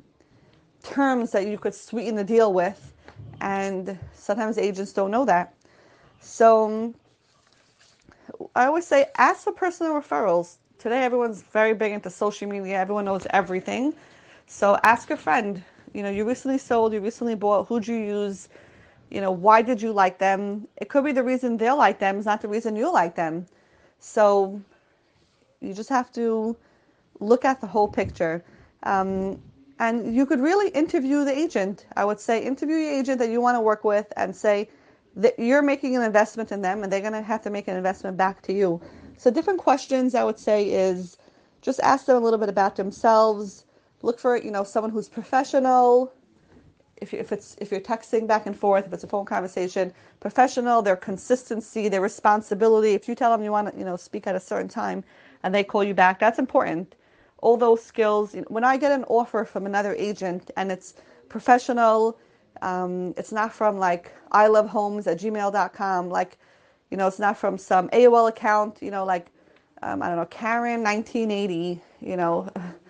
terms 0.83 1.31
that 1.31 1.47
you 1.47 1.57
could 1.57 1.73
sweeten 1.73 2.15
the 2.15 2.23
deal 2.23 2.53
with 2.53 2.93
and 3.41 3.97
sometimes 4.13 4.57
agents 4.57 4.93
don't 4.93 5.11
know 5.11 5.25
that. 5.25 5.53
So 6.19 6.93
I 8.55 8.65
always 8.65 8.85
say 8.85 9.05
ask 9.17 9.43
for 9.43 9.53
personal 9.53 9.93
referrals. 9.93 10.57
Today 10.77 11.03
everyone's 11.03 11.41
very 11.41 11.73
big 11.73 11.91
into 11.91 12.09
social 12.09 12.49
media. 12.49 12.77
Everyone 12.77 13.05
knows 13.05 13.25
everything. 13.31 13.93
So 14.47 14.77
ask 14.83 15.09
a 15.09 15.17
friend. 15.17 15.63
You 15.93 16.03
know, 16.03 16.09
you 16.09 16.27
recently 16.27 16.57
sold, 16.57 16.93
you 16.93 16.99
recently 16.99 17.35
bought, 17.35 17.67
who'd 17.67 17.87
you 17.87 17.95
use? 17.95 18.49
You 19.09 19.21
know, 19.21 19.31
why 19.31 19.61
did 19.61 19.81
you 19.81 19.93
like 19.93 20.19
them? 20.19 20.67
It 20.77 20.89
could 20.89 21.05
be 21.05 21.11
the 21.11 21.23
reason 21.23 21.57
they 21.57 21.71
like 21.71 21.99
them 21.99 22.19
is 22.19 22.25
not 22.25 22.41
the 22.41 22.47
reason 22.47 22.75
you 22.75 22.91
like 22.91 23.15
them. 23.15 23.45
So 23.99 24.61
you 25.61 25.73
just 25.73 25.89
have 25.89 26.11
to 26.13 26.55
look 27.19 27.45
at 27.45 27.61
the 27.61 27.67
whole 27.67 27.87
picture. 27.87 28.43
Um, 28.83 29.41
and 29.79 30.15
you 30.15 30.25
could 30.25 30.39
really 30.39 30.69
interview 30.69 31.23
the 31.23 31.37
agent. 31.37 31.85
I 31.95 32.05
would 32.05 32.19
say 32.19 32.43
interview 32.43 32.75
your 32.77 32.91
agent 32.91 33.19
that 33.19 33.29
you 33.29 33.41
want 33.41 33.55
to 33.55 33.61
work 33.61 33.83
with 33.83 34.11
and 34.17 34.35
say 34.35 34.69
that 35.15 35.37
you're 35.39 35.61
making 35.61 35.95
an 35.95 36.03
investment 36.03 36.51
in 36.51 36.61
them 36.61 36.83
and 36.83 36.91
they're 36.91 37.01
going 37.01 37.13
to 37.13 37.21
have 37.21 37.41
to 37.43 37.49
make 37.49 37.67
an 37.67 37.77
investment 37.77 38.17
back 38.17 38.41
to 38.43 38.53
you. 38.53 38.81
So 39.17 39.31
different 39.31 39.59
questions 39.59 40.15
I 40.15 40.23
would 40.23 40.39
say 40.39 40.69
is 40.69 41.17
just 41.61 41.79
ask 41.81 42.05
them 42.05 42.17
a 42.17 42.19
little 42.19 42.39
bit 42.39 42.49
about 42.49 42.75
themselves. 42.75 43.65
Look 44.03 44.19
for, 44.19 44.37
you 44.37 44.51
know, 44.51 44.63
someone 44.63 44.91
who's 44.91 45.09
professional. 45.09 46.13
If, 46.97 47.13
if 47.13 47.31
it's 47.31 47.55
if 47.59 47.71
you're 47.71 47.79
texting 47.79 48.27
back 48.27 48.45
and 48.47 48.57
forth, 48.57 48.87
if 48.87 48.93
it's 48.93 49.03
a 49.03 49.07
phone 49.07 49.25
conversation, 49.25 49.93
professional, 50.19 50.81
their 50.81 50.95
consistency, 50.95 51.89
their 51.89 52.01
responsibility. 52.01 52.93
If 52.93 53.07
you 53.07 53.15
tell 53.15 53.31
them 53.31 53.43
you 53.43 53.51
want 53.51 53.71
to, 53.71 53.77
you 53.77 53.85
know, 53.85 53.97
speak 53.97 54.27
at 54.27 54.35
a 54.35 54.39
certain 54.39 54.67
time 54.67 55.03
and 55.43 55.53
they 55.53 55.63
call 55.63 55.83
you 55.83 55.93
back, 55.93 56.19
that's 56.19 56.39
important 56.39 56.95
all 57.39 57.57
those 57.57 57.83
skills. 57.83 58.35
When 58.47 58.63
I 58.63 58.77
get 58.77 58.91
an 58.91 59.03
offer 59.05 59.45
from 59.45 59.65
another 59.65 59.95
agent 59.95 60.51
and 60.57 60.71
it's 60.71 60.95
professional, 61.29 62.17
um, 62.61 63.13
it's 63.17 63.31
not 63.31 63.53
from 63.53 63.77
like 63.77 64.11
I 64.31 64.47
love 64.47 64.67
homes 64.67 65.07
at 65.07 65.19
gmail.com, 65.19 66.09
like, 66.09 66.37
you 66.89 66.97
know, 66.97 67.07
it's 67.07 67.19
not 67.19 67.37
from 67.37 67.57
some 67.57 67.89
AOL 67.89 68.29
account, 68.29 68.77
you 68.81 68.91
know, 68.91 69.05
like, 69.05 69.27
um, 69.83 70.01
I 70.01 70.07
don't 70.07 70.17
know, 70.17 70.25
Karen 70.25 70.83
1980, 70.83 71.81
you 72.01 72.17
know, 72.17 72.49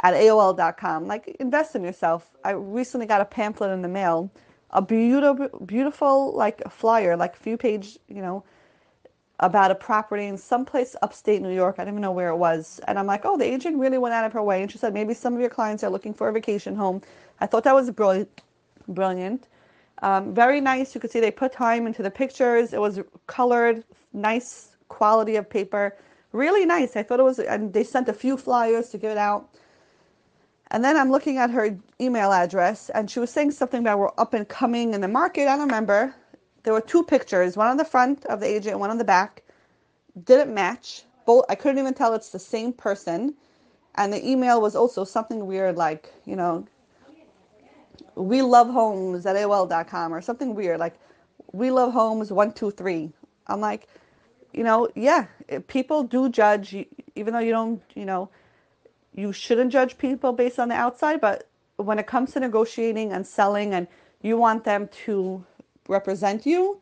at 0.00 0.14
AOL.com. 0.14 1.06
Like, 1.06 1.36
invest 1.40 1.74
in 1.74 1.82
yourself. 1.82 2.30
I 2.44 2.52
recently 2.52 3.06
got 3.06 3.20
a 3.20 3.24
pamphlet 3.24 3.70
in 3.70 3.82
the 3.82 3.88
mail, 3.88 4.30
a 4.70 4.82
beautiful, 4.82 5.48
beautiful, 5.60 6.32
like, 6.34 6.62
flyer, 6.70 7.16
like, 7.16 7.34
a 7.34 7.38
few 7.38 7.56
page, 7.56 7.98
you 8.08 8.22
know, 8.22 8.44
about 9.40 9.70
a 9.70 9.74
property 9.74 10.26
in 10.26 10.36
someplace 10.36 10.96
upstate 11.02 11.40
New 11.42 11.54
York. 11.54 11.76
I 11.78 11.82
didn't 11.82 11.94
even 11.94 12.02
know 12.02 12.12
where 12.12 12.30
it 12.30 12.36
was. 12.36 12.80
And 12.88 12.98
I'm 12.98 13.06
like, 13.06 13.24
oh, 13.24 13.36
the 13.36 13.44
agent 13.44 13.78
really 13.78 13.98
went 13.98 14.14
out 14.14 14.24
of 14.24 14.32
her 14.32 14.42
way. 14.42 14.62
And 14.62 14.70
she 14.70 14.78
said, 14.78 14.92
maybe 14.92 15.14
some 15.14 15.34
of 15.34 15.40
your 15.40 15.50
clients 15.50 15.84
are 15.84 15.90
looking 15.90 16.12
for 16.12 16.28
a 16.28 16.32
vacation 16.32 16.74
home. 16.74 17.02
I 17.40 17.46
thought 17.46 17.64
that 17.64 17.74
was 17.74 17.90
brilliant. 17.90 18.42
Brilliant. 18.88 19.48
Um, 20.02 20.34
very 20.34 20.60
nice. 20.60 20.94
You 20.94 21.00
could 21.00 21.10
see 21.10 21.20
they 21.20 21.30
put 21.30 21.52
time 21.52 21.86
into 21.86 22.02
the 22.02 22.10
pictures. 22.10 22.72
It 22.72 22.80
was 22.80 23.00
colored, 23.26 23.84
nice 24.12 24.76
quality 24.88 25.36
of 25.36 25.48
paper. 25.48 25.96
Really 26.32 26.66
nice. 26.66 26.96
I 26.96 27.02
thought 27.02 27.20
it 27.20 27.24
was, 27.24 27.38
and 27.38 27.72
they 27.72 27.84
sent 27.84 28.08
a 28.08 28.12
few 28.12 28.36
flyers 28.36 28.90
to 28.90 28.98
give 28.98 29.10
it 29.10 29.18
out. 29.18 29.48
And 30.70 30.84
then 30.84 30.96
I'm 30.96 31.10
looking 31.10 31.38
at 31.38 31.50
her 31.50 31.78
email 32.00 32.32
address, 32.32 32.90
and 32.90 33.10
she 33.10 33.20
was 33.20 33.30
saying 33.30 33.52
something 33.52 33.80
about 33.80 33.98
we're 33.98 34.10
up 34.18 34.34
and 34.34 34.46
coming 34.48 34.94
in 34.94 35.00
the 35.00 35.08
market. 35.08 35.48
I 35.48 35.56
don't 35.56 35.68
remember 35.68 36.14
there 36.64 36.72
were 36.74 36.80
two 36.80 37.02
pictures, 37.02 37.56
one 37.56 37.68
on 37.68 37.78
the 37.78 37.84
front 37.84 38.26
of 38.26 38.40
the 38.40 38.46
agent 38.46 38.78
one 38.78 38.90
on 38.90 38.98
the 38.98 39.04
back. 39.04 39.42
Didn't 40.24 40.52
match. 40.52 41.04
Both 41.24 41.46
I 41.48 41.54
couldn't 41.54 41.78
even 41.78 41.94
tell 41.94 42.14
it's 42.14 42.30
the 42.30 42.38
same 42.38 42.72
person. 42.72 43.34
And 43.94 44.12
the 44.12 44.28
email 44.28 44.60
was 44.60 44.76
also 44.76 45.04
something 45.04 45.46
weird 45.46 45.76
like, 45.76 46.12
you 46.26 46.36
know, 46.36 46.66
we 48.14 48.42
love 48.42 48.68
homes 48.68 49.26
at 49.26 49.36
AOL.com 49.36 50.12
or 50.12 50.20
something 50.20 50.54
weird 50.54 50.78
like 50.80 50.94
we 51.52 51.70
love 51.70 51.92
homes 51.92 52.32
one 52.32 52.52
two 52.52 52.70
three. 52.70 53.10
I'm 53.46 53.60
like, 53.60 53.88
you 54.52 54.64
know, 54.64 54.88
yeah, 54.94 55.26
people 55.68 56.02
do 56.02 56.28
judge, 56.28 56.76
even 57.14 57.32
though 57.32 57.40
you 57.40 57.52
don't, 57.52 57.82
you 57.94 58.04
know, 58.04 58.28
you 59.18 59.32
shouldn't 59.32 59.72
judge 59.72 59.98
people 59.98 60.32
based 60.32 60.60
on 60.60 60.68
the 60.68 60.76
outside, 60.76 61.20
but 61.20 61.48
when 61.76 61.98
it 61.98 62.06
comes 62.06 62.32
to 62.32 62.40
negotiating 62.40 63.12
and 63.12 63.26
selling 63.26 63.74
and 63.74 63.88
you 64.22 64.36
want 64.36 64.62
them 64.62 64.88
to 65.04 65.44
represent 65.88 66.46
you, 66.46 66.80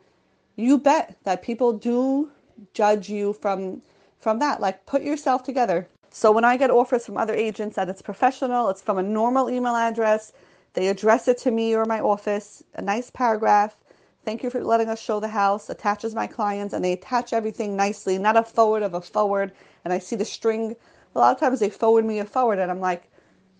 you 0.55 0.77
bet 0.77 1.17
that 1.23 1.41
people 1.41 1.73
do 1.73 2.31
judge 2.73 3.09
you 3.09 3.33
from 3.33 3.81
from 4.19 4.37
that. 4.39 4.61
Like 4.61 4.85
put 4.85 5.01
yourself 5.01 5.43
together. 5.43 5.87
So 6.11 6.31
when 6.31 6.45
I 6.45 6.57
get 6.57 6.69
offers 6.69 7.05
from 7.05 7.17
other 7.17 7.33
agents 7.33 7.75
that 7.75 7.89
it's 7.89 8.01
professional, 8.01 8.69
it's 8.69 8.81
from 8.81 8.99
a 8.99 9.03
normal 9.03 9.49
email 9.49 9.75
address, 9.75 10.31
they 10.73 10.87
address 10.89 11.27
it 11.27 11.39
to 11.39 11.51
me 11.51 11.75
or 11.75 11.85
my 11.85 11.99
office, 11.99 12.63
a 12.75 12.81
nice 12.81 13.09
paragraph. 13.09 13.75
Thank 14.25 14.43
you 14.43 14.49
for 14.49 14.63
letting 14.63 14.89
us 14.89 15.01
show 15.01 15.19
the 15.19 15.27
house, 15.27 15.69
attaches 15.69 16.13
my 16.13 16.27
clients, 16.27 16.73
and 16.73 16.83
they 16.85 16.93
attach 16.93 17.33
everything 17.33 17.75
nicely, 17.75 18.17
not 18.19 18.37
a 18.37 18.43
forward 18.43 18.83
of 18.83 18.93
a 18.93 19.01
forward. 19.01 19.53
And 19.85 19.93
I 19.93 19.99
see 19.99 20.15
the 20.15 20.25
string. 20.25 20.75
A 21.17 21.19
lot 21.19 21.33
of 21.33 21.39
times 21.39 21.59
they 21.59 21.71
forward 21.71 22.05
me 22.05 22.19
a 22.19 22.25
forward, 22.25 22.59
and 22.59 22.69
I'm 22.69 22.79
like, 22.79 23.09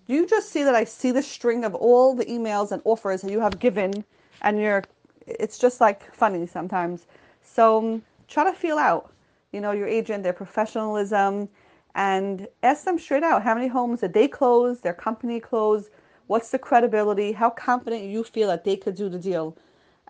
do 0.06 0.14
you 0.14 0.28
just 0.28 0.52
see 0.52 0.64
that 0.64 0.76
I 0.76 0.84
see 0.84 1.10
the 1.10 1.24
string 1.24 1.66
of 1.66 1.74
all 1.74 2.14
the 2.14 2.26
emails 2.26 2.72
and 2.72 2.84
offers 2.86 3.24
that 3.24 3.32
you 3.32 3.40
have 3.40 3.58
given, 3.58 4.06
and 4.44 4.60
you're, 4.60 4.84
it's 5.26 5.58
just 5.58 5.82
like 5.82 6.14
funny 6.14 6.46
sometimes. 6.46 7.08
So 7.42 8.00
try 8.28 8.44
to 8.44 8.54
feel 8.54 8.78
out, 8.78 9.12
you 9.54 9.60
know, 9.60 9.72
your 9.72 9.88
agent, 9.88 10.22
their 10.22 10.34
professionalism, 10.34 11.50
and 11.96 12.48
ask 12.62 12.86
them 12.86 13.00
straight 13.00 13.24
out 13.24 13.42
how 13.42 13.56
many 13.56 13.68
homes 13.68 14.02
did 14.02 14.14
they 14.14 14.28
close, 14.28 14.80
their 14.82 14.94
company 14.94 15.40
close, 15.40 15.90
what's 16.28 16.52
the 16.52 16.60
credibility, 16.60 17.32
how 17.32 17.50
confident 17.50 18.04
you 18.04 18.24
feel 18.24 18.50
that 18.50 18.66
they 18.66 18.76
could 18.76 18.94
do 18.94 19.10
the 19.10 19.18
deal, 19.18 19.58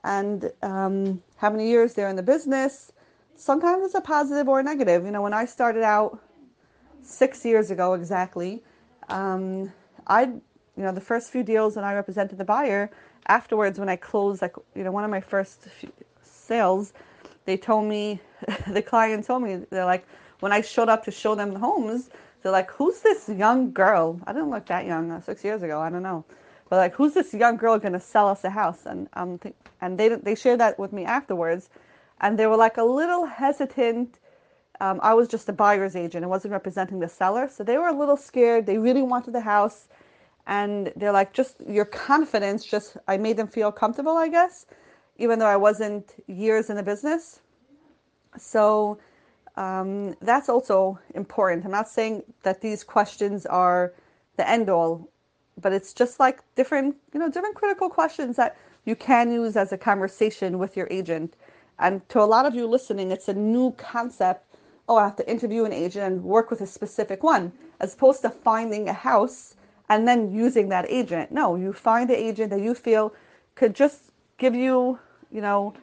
and 0.04 0.52
um, 0.64 1.24
how 1.38 1.50
many 1.50 1.70
years 1.70 1.94
they're 1.94 2.10
in 2.10 2.18
the 2.18 2.24
business. 2.24 2.92
Sometimes 3.38 3.86
it's 3.86 3.96
a 3.96 4.02
positive 4.02 4.50
or 4.50 4.60
a 4.60 4.64
negative. 4.64 5.06
You 5.06 5.12
know, 5.12 5.22
when 5.22 5.34
I 5.34 5.46
started 5.46 5.84
out 5.84 6.20
six 7.08 7.46
years 7.46 7.72
ago 7.72 7.94
exactly, 7.94 8.64
um, 9.10 9.72
I, 10.08 10.24
you 10.24 10.42
know, 10.84 10.92
the 10.92 11.02
first 11.02 11.32
few 11.32 11.44
deals 11.44 11.76
when 11.76 11.86
I 11.86 11.94
represented 11.94 12.38
the 12.38 12.46
buyer, 12.46 12.92
afterwards 13.28 13.80
when 13.80 13.90
I 13.90 13.96
closed, 13.96 14.42
like, 14.42 14.56
you 14.76 14.84
know, 14.84 14.92
one 14.92 15.04
of 15.04 15.10
my 15.10 15.22
first 15.22 15.68
sales, 16.22 16.94
they 17.46 17.58
told 17.58 17.86
me, 17.86 18.20
the 18.68 18.82
client 18.82 19.26
told 19.26 19.44
me, 19.44 19.66
they're 19.70 19.86
like, 19.86 20.06
when 20.40 20.52
I 20.52 20.62
showed 20.62 20.90
up 20.90 21.04
to 21.06 21.12
show 21.12 21.36
them 21.36 21.54
the 21.54 21.60
homes, 21.60 22.10
they're 22.42 22.52
like, 22.52 22.70
who's 22.72 23.00
this 23.02 23.28
young 23.28 23.72
girl? 23.72 24.20
I 24.28 24.34
didn't 24.34 24.50
look 24.50 24.66
that 24.68 24.86
young, 24.86 25.12
uh, 25.12 25.22
six 25.22 25.44
years 25.44 25.64
ago, 25.64 25.80
I 25.80 25.90
don't 25.90 26.04
know. 26.04 26.24
But 26.70 26.78
like, 26.78 26.94
who's 26.94 27.14
this 27.14 27.34
young 27.34 27.58
girl 27.58 27.80
going 27.80 27.94
to 27.94 28.00
sell 28.00 28.28
us 28.28 28.44
a 28.44 28.50
house? 28.50 28.86
And 28.86 29.08
um, 29.14 29.38
th- 29.40 29.56
and 29.82 29.98
they 29.98 30.10
they 30.10 30.36
shared 30.36 30.60
that 30.60 30.78
with 30.78 30.92
me 30.92 31.06
afterwards, 31.06 31.70
and 32.20 32.38
they 32.38 32.46
were 32.48 32.58
like 32.58 32.78
a 32.78 32.84
little 32.84 33.26
hesitant. 33.26 34.20
Um, 34.82 35.00
I 35.04 35.14
was 35.16 35.28
just 35.28 35.50
a 35.50 35.54
buyer's 35.54 35.96
agent; 35.96 36.24
I 36.26 36.28
wasn't 36.28 36.54
representing 36.54 37.00
the 37.00 37.10
seller, 37.10 37.50
so 37.50 37.64
they 37.64 37.78
were 37.78 37.90
a 37.90 37.98
little 38.00 38.18
scared. 38.18 38.66
They 38.68 38.78
really 38.80 39.04
wanted 39.04 39.34
the 39.34 39.42
house, 39.42 39.88
and 40.48 40.94
they're 40.96 41.12
like 41.12 41.34
just 41.34 41.58
your 41.68 41.86
confidence 41.86 42.66
just 42.66 42.98
i 43.08 43.18
made 43.18 43.38
them 43.38 43.48
feel 43.48 43.72
comfortable 43.72 44.18
i 44.18 44.28
guess 44.28 44.66
even 45.18 45.40
though 45.40 45.48
i 45.48 45.58
wasn't 45.58 46.16
years 46.28 46.70
in 46.70 46.78
the 46.78 46.84
business. 46.84 47.42
So 48.38 49.00
um, 49.58 50.16
that's 50.22 50.50
also 50.50 51.00
important. 51.16 51.66
I'm 51.66 51.72
not 51.72 51.90
saying 51.90 52.24
that 52.44 52.62
these 52.62 52.84
questions 52.84 53.46
are 53.48 53.94
the 54.38 54.50
end 54.50 54.70
all 54.70 55.10
but 55.62 55.74
it's 55.74 55.94
just 55.94 56.20
like 56.20 56.42
different 56.56 56.96
you 57.14 57.20
know 57.20 57.30
different 57.30 57.56
critical 57.56 57.90
questions 57.90 58.38
that 58.38 58.58
you 58.86 58.96
can 58.96 59.32
use 59.32 59.58
as 59.58 59.74
a 59.74 59.78
conversation 59.78 60.60
with 60.60 60.78
your 60.78 60.88
agent. 60.92 61.36
And 61.80 62.08
to 62.10 62.22
a 62.22 62.26
lot 62.26 62.46
of 62.46 62.56
you 62.56 62.68
listening 62.68 63.12
it's 63.12 63.30
a 63.30 63.34
new 63.36 63.72
concept 63.74 64.47
oh 64.88 64.98
i 64.98 65.04
have 65.04 65.16
to 65.16 65.30
interview 65.30 65.66
an 65.66 65.74
agent 65.74 66.06
and 66.06 66.24
work 66.24 66.50
with 66.50 66.62
a 66.62 66.68
specific 66.68 67.24
one 67.24 67.52
as 67.80 67.94
opposed 67.94 68.22
to 68.22 68.30
finding 68.30 68.90
a 68.90 68.94
house 68.94 69.56
and 69.90 70.08
then 70.08 70.32
using 70.32 70.70
that 70.70 70.86
agent. 70.90 71.32
No, 71.32 71.56
you 71.56 71.74
find 71.74 72.10
the 72.10 72.18
agent 72.18 72.50
that 72.52 72.62
you 72.62 72.74
feel 72.74 73.14
could 73.56 73.74
just 73.74 74.12
give 74.38 74.54
you, 74.54 75.00
you 75.32 75.42
know, 75.42 75.74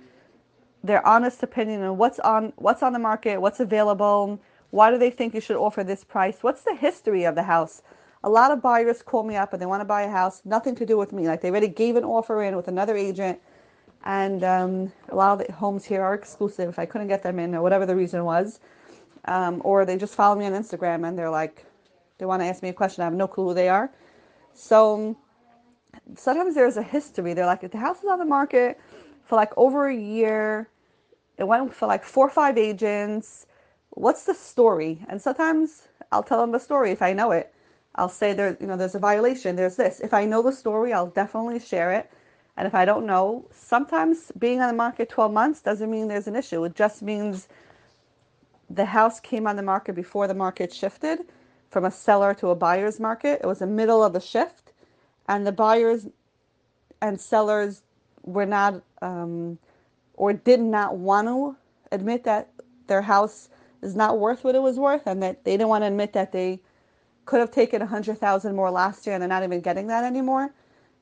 their 0.83 1.05
honest 1.07 1.43
opinion 1.43 1.83
on 1.83 1.97
what's 1.97 2.19
on 2.21 2.53
what's 2.57 2.83
on 2.83 2.93
the 2.93 2.99
market, 2.99 3.41
what's 3.41 3.61
available, 3.61 4.39
why 4.71 4.91
do 4.91 4.99
they 4.99 5.11
think 5.11 5.35
you 5.35 5.41
should 5.41 5.57
offer 5.57 5.83
this 5.83 6.05
price, 6.05 6.43
what's 6.43 6.63
the 6.63 6.75
history 6.75 7.25
of 7.25 7.35
the 7.35 7.43
house. 7.43 7.83
A 8.23 8.29
lot 8.29 8.51
of 8.51 8.63
buyers 8.63 9.03
call 9.03 9.23
me 9.23 9.37
up 9.37 9.53
and 9.53 9.61
they 9.61 9.67
want 9.67 9.81
to 9.81 9.87
buy 9.87 10.03
a 10.03 10.11
house, 10.11 10.43
nothing 10.45 10.75
to 10.77 10.87
do 10.87 10.97
with 10.97 11.13
me. 11.13 11.27
Like 11.27 11.41
they 11.41 11.51
already 11.51 11.69
gave 11.69 11.97
an 11.97 12.05
offer 12.05 12.43
in 12.43 12.57
with 12.57 12.69
another 12.69 12.97
agent, 12.97 13.39
and 14.05 14.45
um, 14.45 14.93
a 15.09 15.15
lot 15.15 15.41
of 15.41 15.47
the 15.47 15.53
homes 15.53 15.85
here 15.85 16.03
are 16.03 16.15
exclusive. 16.15 16.79
I 16.79 16.87
couldn't 16.87 17.09
get 17.09 17.23
them 17.23 17.39
in, 17.39 17.55
or 17.55 17.63
whatever 17.63 17.87
the 17.87 17.97
reason 17.97 18.25
was, 18.25 18.61
um, 19.27 19.61
or 19.65 19.85
they 19.85 19.97
just 19.97 20.15
follow 20.15 20.37
me 20.37 20.47
on 20.47 20.53
Instagram 20.53 21.07
and 21.07 21.19
they're 21.19 21.31
like, 21.31 21.65
they 22.19 22.27
want 22.27 22.43
to 22.43 22.47
ask 22.47 22.63
me 22.63 22.69
a 22.69 22.73
question. 22.73 23.03
I 23.03 23.05
have 23.07 23.15
no 23.15 23.27
clue 23.27 23.49
who 23.49 23.55
they 23.55 23.69
are. 23.69 23.91
So 24.53 25.17
sometimes 26.17 26.55
there's 26.55 26.77
a 26.77 26.83
history. 26.83 27.35
They're 27.35 27.47
like, 27.47 27.65
if 27.65 27.73
the 27.73 27.79
house 27.79 27.99
is 27.99 28.09
on 28.09 28.19
the 28.19 28.25
market 28.25 28.79
for 29.25 29.37
like 29.37 29.53
over 29.57 29.89
a 29.89 29.97
year, 29.97 30.69
it 31.39 31.45
went 31.45 31.75
for 31.75 31.87
like 31.87 32.05
four 32.05 32.27
or 32.27 32.31
five 32.31 32.57
agents. 32.59 33.47
What's 33.91 34.25
the 34.25 34.35
story? 34.35 35.05
And 35.09 35.21
sometimes 35.21 35.89
I'll 36.13 36.23
tell 36.23 36.41
them 36.41 36.53
the 36.53 36.61
story 36.61 36.91
if 36.91 37.03
I 37.03 37.13
know 37.13 37.33
it. 37.33 37.53
I'll 37.97 38.09
say 38.09 38.33
there, 38.33 38.57
you 38.61 38.67
know, 38.67 38.77
there's 38.77 38.95
a 38.95 39.01
violation. 39.01 39.57
There's 39.57 39.77
this. 39.77 40.01
If 40.01 40.13
I 40.15 40.25
know 40.25 40.43
the 40.43 40.53
story, 40.53 40.93
I'll 40.93 41.07
definitely 41.07 41.61
share 41.61 41.93
it. 41.93 42.11
And 42.57 42.67
if 42.67 42.75
I 42.75 42.85
don't 42.85 43.07
know, 43.07 43.47
sometimes 43.53 44.31
being 44.39 44.61
on 44.61 44.69
the 44.69 44.75
market 44.75 45.09
12 45.09 45.33
months 45.33 45.61
doesn't 45.61 45.91
mean 45.91 46.09
there's 46.09 46.29
an 46.29 46.37
issue. 46.37 46.65
It 46.65 46.75
just 46.75 47.03
means 47.03 47.49
the 48.71 48.85
house 48.85 49.21
came 49.21 49.47
on 49.47 49.57
the 49.57 49.63
market 49.63 49.95
before 49.95 50.27
the 50.29 50.35
market 50.35 50.73
shifted 50.73 51.21
from 51.71 51.85
a 51.85 51.91
seller 51.91 52.35
to 52.35 52.49
a 52.51 52.55
buyer's 52.55 53.01
market. 53.01 53.41
It 53.43 53.47
was 53.47 53.61
the 53.61 53.67
middle 53.67 54.03
of 54.03 54.13
the 54.13 54.21
shift, 54.21 54.73
and 55.29 55.47
the 55.47 55.53
buyers 55.53 56.09
and 57.03 57.21
sellers 57.21 57.83
were 58.23 58.47
not 58.47 58.83
um, 59.03 59.59
or 60.15 60.33
did 60.33 60.61
not 60.61 60.97
want 60.97 61.29
to 61.29 61.57
admit 61.93 62.25
that 62.25 62.51
their 62.87 63.03
house 63.03 63.49
is 63.83 63.97
not 63.97 64.19
worth 64.19 64.45
what 64.45 64.55
it 64.55 64.63
was 64.63 64.79
worth, 64.79 65.07
and 65.07 65.23
that 65.23 65.45
they 65.45 65.53
didn't 65.53 65.69
want 65.69 65.83
to 65.83 65.89
admit 65.89 66.13
that 66.15 66.33
they 66.33 66.61
could 67.27 67.41
have 67.41 67.51
taken 67.51 67.83
a 67.83 67.87
hundred 67.87 68.19
thousand 68.19 68.55
more 68.57 68.71
last 68.71 69.07
year, 69.07 69.15
and 69.15 69.23
they're 69.23 69.29
not 69.29 69.43
even 69.45 69.61
getting 69.61 69.87
that 69.89 70.05
anymore. 70.05 70.53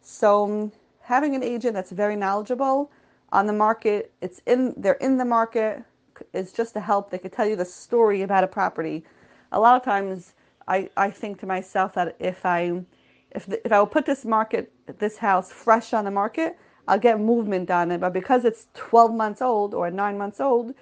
So 0.02 0.44
um, 0.44 0.72
having 1.00 1.34
an 1.34 1.42
agent 1.42 1.74
that's 1.74 1.92
very 1.92 2.16
knowledgeable 2.16 2.90
on 3.32 3.46
the 3.46 3.52
market, 3.52 4.12
it's 4.20 4.40
in 4.46 4.74
they're 4.76 4.94
in 4.94 5.18
the 5.18 5.24
market. 5.24 5.84
It's 6.32 6.52
just 6.52 6.76
a 6.76 6.80
help. 6.80 7.10
They 7.10 7.18
could 7.18 7.32
tell 7.32 7.46
you 7.46 7.56
the 7.56 7.64
story 7.64 8.22
about 8.22 8.44
a 8.44 8.48
property. 8.48 9.04
A 9.52 9.60
lot 9.60 9.76
of 9.76 9.84
times 9.84 10.34
I, 10.68 10.88
I 10.96 11.10
think 11.10 11.40
to 11.40 11.46
myself 11.46 11.94
that 11.94 12.16
if 12.18 12.44
I 12.44 12.82
if 13.30 13.46
the, 13.46 13.64
if 13.64 13.72
I 13.72 13.78
will 13.78 13.86
put 13.86 14.06
this 14.06 14.24
market 14.24 14.72
this 14.98 15.16
house 15.16 15.50
fresh 15.50 15.92
on 15.92 16.04
the 16.04 16.10
market, 16.10 16.58
I'll 16.86 16.98
get 16.98 17.20
movement 17.20 17.70
on 17.70 17.90
it. 17.90 18.00
But 18.00 18.12
because 18.12 18.44
it's 18.44 18.66
12 18.74 19.14
months 19.14 19.42
old 19.42 19.74
or 19.74 19.90
nine 19.90 20.18
months 20.18 20.40
old, 20.40 20.74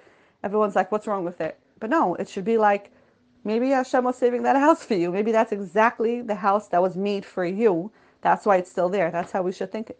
everyone's 0.43 0.75
like, 0.75 0.91
"What's 0.91 1.07
wrong 1.07 1.23
with 1.25 1.41
it?" 1.41 1.57
But 1.79 1.89
no, 1.89 2.15
it 2.15 2.29
should 2.29 2.45
be 2.45 2.57
like, 2.57 2.91
maybe 3.43 3.69
Hashem 3.69 4.03
was 4.03 4.17
saving 4.17 4.43
that 4.43 4.55
house 4.67 4.83
for 4.85 4.95
you. 4.95 5.11
Maybe 5.11 5.31
that's 5.31 5.51
exactly 5.51 6.21
the 6.21 6.35
house 6.35 6.67
that 6.69 6.81
was 6.81 6.95
made 6.95 7.25
for 7.25 7.45
you. 7.45 7.91
That's 8.21 8.45
why 8.45 8.57
it's 8.57 8.69
still 8.71 8.89
there. 8.89 9.11
That's 9.11 9.31
how 9.31 9.41
we 9.41 9.51
should 9.51 9.71
think. 9.71 9.91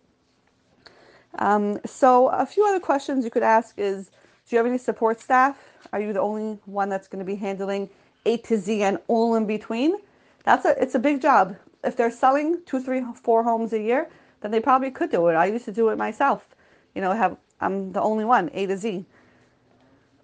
Um, 1.39 1.79
so 1.85 2.27
a 2.27 2.45
few 2.45 2.65
other 2.65 2.79
questions 2.79 3.25
you 3.25 3.31
could 3.31 3.43
ask 3.43 3.75
is, 3.77 4.11
do 4.51 4.57
you 4.57 4.57
have 4.57 4.67
any 4.67 4.77
support 4.77 5.21
staff? 5.21 5.57
Are 5.93 6.01
you 6.01 6.11
the 6.11 6.19
only 6.19 6.59
one 6.65 6.89
that's 6.89 7.07
going 7.07 7.19
to 7.19 7.25
be 7.25 7.35
handling 7.35 7.89
a 8.25 8.35
to 8.37 8.57
Z 8.57 8.83
and 8.83 8.99
all 9.07 9.35
in 9.35 9.45
between, 9.45 9.95
that's 10.43 10.65
a 10.65 10.75
it's 10.81 10.93
a 10.93 10.99
big 10.99 11.21
job. 11.21 11.55
If 11.85 11.95
they're 11.95 12.11
selling 12.11 12.61
two, 12.65 12.81
three, 12.81 13.01
four 13.15 13.43
homes 13.43 13.71
a 13.71 13.79
year, 13.79 14.09
then 14.41 14.51
they 14.51 14.59
probably 14.59 14.91
could 14.91 15.09
do 15.09 15.25
it. 15.29 15.35
I 15.35 15.45
used 15.45 15.63
to 15.65 15.71
do 15.71 15.87
it 15.87 15.97
myself. 15.97 16.45
You 16.95 17.01
know, 17.01 17.13
have 17.13 17.37
I'm 17.61 17.93
the 17.93 18.01
only 18.01 18.25
one, 18.25 18.49
A 18.53 18.65
to 18.65 18.75
Z. 18.75 19.05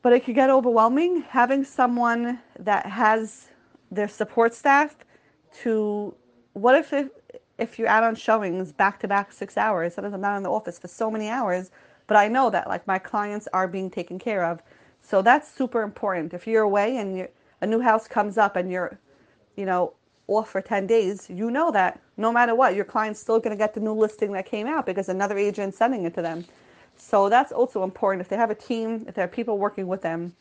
But 0.01 0.11
it 0.11 0.25
could 0.25 0.35
get 0.35 0.49
overwhelming 0.49 1.21
having 1.21 1.63
someone 1.63 2.39
that 2.59 2.85
has 2.85 3.47
their 3.91 4.09
support 4.09 4.53
staff 4.53 4.97
to 5.61 6.13
what 6.51 6.75
if 6.75 6.91
if, 6.91 7.09
if 7.57 7.79
you 7.79 7.85
add 7.85 8.03
on 8.03 8.13
showings 8.13 8.73
back 8.73 8.99
to 8.99 9.07
back 9.07 9.31
six 9.31 9.55
hours, 9.55 9.93
sometimes 9.93 10.13
I'm 10.13 10.19
not 10.19 10.35
in 10.35 10.43
the 10.43 10.51
office 10.51 10.77
for 10.77 10.89
so 10.89 11.09
many 11.09 11.29
hours, 11.29 11.71
but 12.07 12.17
I 12.17 12.27
know 12.27 12.49
that 12.49 12.67
like 12.67 12.87
my 12.87 12.99
clients 12.99 13.47
are 13.53 13.67
being 13.67 13.89
taken 13.89 14.17
care 14.17 14.43
of. 14.43 14.61
So 15.01 15.21
that's 15.21 15.51
super 15.51 15.83
important. 15.83 16.33
If 16.33 16.47
you're 16.47 16.63
away 16.63 16.97
and 16.97 17.27
a 17.61 17.67
new 17.67 17.79
house 17.79 18.07
comes 18.07 18.37
up 18.37 18.55
and 18.55 18.71
you're, 18.71 18.97
you 19.55 19.65
know, 19.65 19.93
off 20.27 20.49
for 20.49 20.61
10 20.61 20.87
days, 20.87 21.29
you 21.29 21.51
know 21.51 21.71
that 21.71 22.01
no 22.17 22.31
matter 22.31 22.55
what, 22.55 22.75
your 22.75 22.85
client's 22.85 23.19
still 23.19 23.39
going 23.39 23.55
to 23.55 23.57
get 23.57 23.73
the 23.73 23.79
new 23.79 23.93
listing 23.93 24.31
that 24.33 24.45
came 24.45 24.67
out 24.67 24.85
because 24.85 25.07
another 25.09 25.37
agent's 25.37 25.77
sending 25.77 26.03
it 26.03 26.13
to 26.15 26.21
them. 26.21 26.45
So 26.97 27.29
that's 27.29 27.51
also 27.51 27.83
important 27.83 28.21
if 28.21 28.29
they 28.29 28.35
have 28.35 28.51
a 28.51 28.55
team, 28.55 29.05
if 29.07 29.15
they 29.15 29.21
have 29.21 29.31
people 29.31 29.57
working 29.57 29.87
with 29.87 30.01
them. 30.01 30.33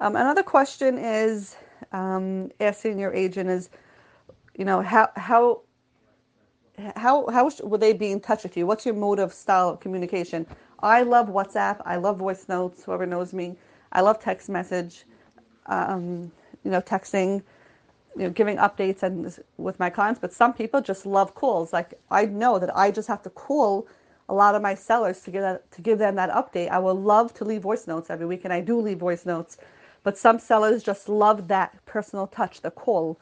Um, 0.00 0.16
another 0.16 0.42
question 0.42 0.98
is 0.98 1.56
um, 1.92 2.50
asking 2.60 2.98
your 2.98 3.12
agent 3.12 3.50
is, 3.50 3.68
you 4.56 4.64
know, 4.64 4.80
how 4.80 5.10
how 5.16 5.62
how 6.96 7.26
how 7.28 7.50
would 7.62 7.80
they 7.80 7.92
be 7.92 8.12
in 8.12 8.20
touch 8.20 8.42
with 8.42 8.56
you? 8.56 8.66
What's 8.66 8.86
your 8.86 8.94
mode 8.94 9.18
of 9.18 9.32
style 9.32 9.70
of 9.70 9.80
communication? 9.80 10.46
I 10.80 11.02
love 11.02 11.28
WhatsApp. 11.28 11.82
I 11.84 11.96
love 11.96 12.18
voice 12.18 12.48
notes. 12.48 12.84
Whoever 12.84 13.06
knows 13.06 13.32
me, 13.32 13.56
I 13.92 14.00
love 14.00 14.20
text 14.20 14.48
message, 14.48 15.04
um, 15.66 16.30
you 16.64 16.70
know, 16.70 16.80
texting, 16.80 17.42
you 18.16 18.24
know, 18.24 18.30
giving 18.30 18.56
updates 18.58 19.02
and 19.02 19.36
with 19.56 19.78
my 19.78 19.90
clients. 19.90 20.20
But 20.20 20.32
some 20.32 20.52
people 20.52 20.80
just 20.80 21.06
love 21.06 21.34
calls. 21.34 21.72
Like 21.72 21.94
I 22.10 22.26
know 22.26 22.58
that 22.58 22.76
I 22.76 22.90
just 22.90 23.08
have 23.08 23.22
to 23.22 23.30
call 23.30 23.88
a 24.28 24.34
lot 24.34 24.54
of 24.54 24.62
my 24.62 24.74
sellers 24.74 25.20
to 25.22 25.30
that 25.32 25.70
to 25.72 25.82
give 25.82 25.98
them 25.98 26.14
that 26.16 26.30
update. 26.30 26.68
I 26.70 26.78
would 26.78 26.92
love 26.92 27.34
to 27.34 27.44
leave 27.44 27.62
voice 27.62 27.86
notes 27.86 28.10
every 28.10 28.26
week, 28.26 28.42
and 28.44 28.52
I 28.52 28.60
do 28.60 28.80
leave 28.80 28.98
voice 28.98 29.26
notes. 29.26 29.58
But 30.04 30.16
some 30.16 30.38
sellers 30.38 30.82
just 30.82 31.08
love 31.08 31.48
that 31.48 31.84
personal 31.86 32.26
touch, 32.28 32.60
the 32.60 32.70
call, 32.70 33.18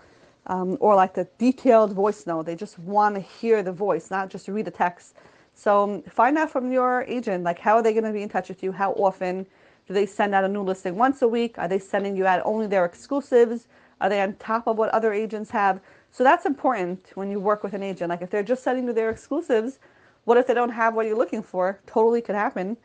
um, 0.47 0.77
or 0.81 0.95
like 0.95 1.15
the 1.15 1.29
detailed 1.39 1.93
voice 1.93 2.27
note. 2.27 2.47
They 2.47 2.55
just 2.55 2.79
want 2.79 3.15
to 3.15 3.21
hear 3.21 3.63
the 3.63 3.73
voice, 3.73 4.11
not 4.11 4.31
just 4.31 4.49
read 4.49 4.67
the 4.67 4.71
text. 4.71 5.15
So 5.55 5.85
um, 5.85 6.03
find 6.03 6.37
out 6.37 6.51
from 6.51 6.71
your 6.71 7.03
agent, 7.03 7.45
like 7.45 7.59
how 7.59 7.77
are 7.77 7.83
they 7.83 7.93
going 7.93 8.05
to 8.05 8.13
be 8.13 8.23
in 8.23 8.29
touch 8.29 8.49
with 8.49 8.63
you? 8.63 8.73
How 8.73 8.93
often? 8.93 9.47
Do 9.87 9.95
they 9.95 10.07
send 10.07 10.35
out 10.35 10.45
a 10.45 10.49
new 10.49 10.63
listing 10.63 10.97
once 10.97 11.23
a 11.23 11.29
week? 11.29 11.59
Are 11.59 11.69
they 11.69 11.79
sending 11.79 12.17
you 12.17 12.27
out 12.27 12.43
only 12.45 12.67
their 12.67 12.85
exclusives? 12.85 13.69
Are 14.01 14.09
they 14.09 14.21
on 14.21 14.35
top 14.35 14.67
of 14.67 14.77
what 14.77 14.91
other 14.91 15.13
agents 15.13 15.51
have? 15.51 15.81
So 16.11 16.25
that's 16.25 16.45
important 16.45 17.13
when 17.15 17.31
you 17.31 17.39
work 17.39 17.63
with 17.63 17.73
an 17.73 17.83
agent. 17.83 18.11
Like 18.11 18.21
if 18.21 18.31
they're 18.31 18.43
just 18.43 18.65
sending 18.65 18.87
you 18.87 18.93
their 18.93 19.11
exclusives, 19.11 19.79
what 20.25 20.37
if 20.39 20.47
they 20.47 20.55
don't 20.55 20.71
have 20.71 20.95
what 20.95 21.07
you're 21.07 21.17
looking 21.17 21.43
for? 21.43 21.79
Totally 21.87 22.21
could 22.21 22.35
happen. 22.35 22.77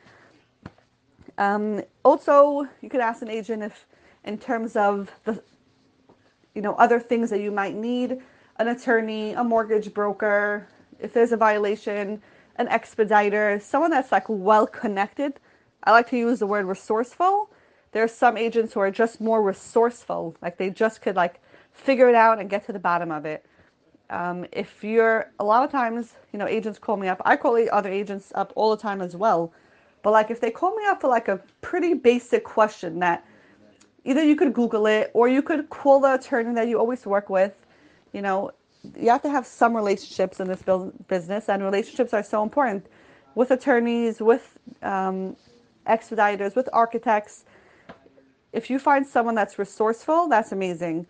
Um, 1.37 1.81
also, 2.05 2.67
you 2.81 2.89
could 2.89 3.01
ask 3.01 3.23
an 3.23 3.29
agent 3.29 3.63
if, 3.63 3.87
in 4.23 4.37
terms 4.37 4.75
of 4.75 5.09
the, 5.23 5.41
you 6.55 6.61
know, 6.61 6.73
other 6.75 6.99
things 6.99 7.29
that 7.29 7.41
you 7.41 7.51
might 7.51 7.75
need, 7.75 8.19
an 8.57 8.67
attorney, 8.67 9.33
a 9.33 9.43
mortgage 9.43 9.93
broker, 9.93 10.67
if 10.99 11.13
there's 11.13 11.31
a 11.31 11.37
violation, 11.37 12.21
an 12.57 12.67
expediter, 12.67 13.59
someone 13.59 13.91
that's 13.91 14.11
like 14.11 14.25
well 14.27 14.67
connected. 14.67 15.39
I 15.83 15.91
like 15.91 16.09
to 16.09 16.17
use 16.17 16.39
the 16.39 16.47
word 16.47 16.65
resourceful. 16.65 17.49
There 17.91 18.03
are 18.03 18.07
some 18.07 18.37
agents 18.37 18.73
who 18.73 18.79
are 18.79 18.91
just 18.91 19.19
more 19.19 19.41
resourceful, 19.41 20.35
like 20.41 20.57
they 20.57 20.69
just 20.69 21.01
could 21.01 21.15
like 21.15 21.41
figure 21.73 22.09
it 22.09 22.15
out 22.15 22.39
and 22.39 22.49
get 22.49 22.65
to 22.65 22.73
the 22.73 22.79
bottom 22.79 23.11
of 23.11 23.25
it. 23.25 23.45
Um, 24.09 24.45
if 24.51 24.83
you're 24.83 25.31
a 25.39 25.43
lot 25.43 25.63
of 25.63 25.71
times, 25.71 26.15
you 26.33 26.39
know, 26.39 26.47
agents 26.47 26.77
call 26.77 26.97
me 26.97 27.07
up. 27.07 27.21
I 27.25 27.37
call 27.37 27.57
other 27.71 27.89
agents 27.89 28.31
up 28.35 28.51
all 28.55 28.75
the 28.75 28.81
time 28.81 29.01
as 29.01 29.15
well. 29.15 29.53
But 30.03 30.11
like 30.11 30.29
if 30.29 30.41
they 30.41 30.51
call 30.51 30.75
me 30.75 30.83
up 30.85 31.01
for 31.01 31.07
like 31.07 31.27
a 31.27 31.39
pretty 31.61 31.93
basic 31.93 32.43
question 32.43 32.99
that 32.99 33.25
either 34.05 34.23
you 34.23 34.35
could 34.35 34.53
Google 34.53 34.87
it 34.87 35.11
or 35.13 35.27
you 35.27 35.41
could 35.41 35.69
call 35.69 35.99
the 35.99 36.13
attorney 36.15 36.53
that 36.55 36.67
you 36.67 36.79
always 36.79 37.05
work 37.05 37.29
with. 37.29 37.53
You 38.13 38.21
know, 38.21 38.51
you 38.97 39.09
have 39.09 39.21
to 39.23 39.29
have 39.29 39.45
some 39.45 39.75
relationships 39.75 40.39
in 40.39 40.47
this 40.47 40.63
business, 41.07 41.49
and 41.49 41.63
relationships 41.63 42.13
are 42.13 42.23
so 42.23 42.43
important 42.43 42.87
with 43.35 43.51
attorneys, 43.51 44.19
with 44.19 44.57
um, 44.81 45.35
expediters, 45.87 46.55
with 46.55 46.67
architects. 46.73 47.45
If 48.53 48.69
you 48.69 48.79
find 48.79 49.05
someone 49.05 49.35
that's 49.35 49.57
resourceful, 49.57 50.27
that's 50.27 50.51
amazing 50.51 51.07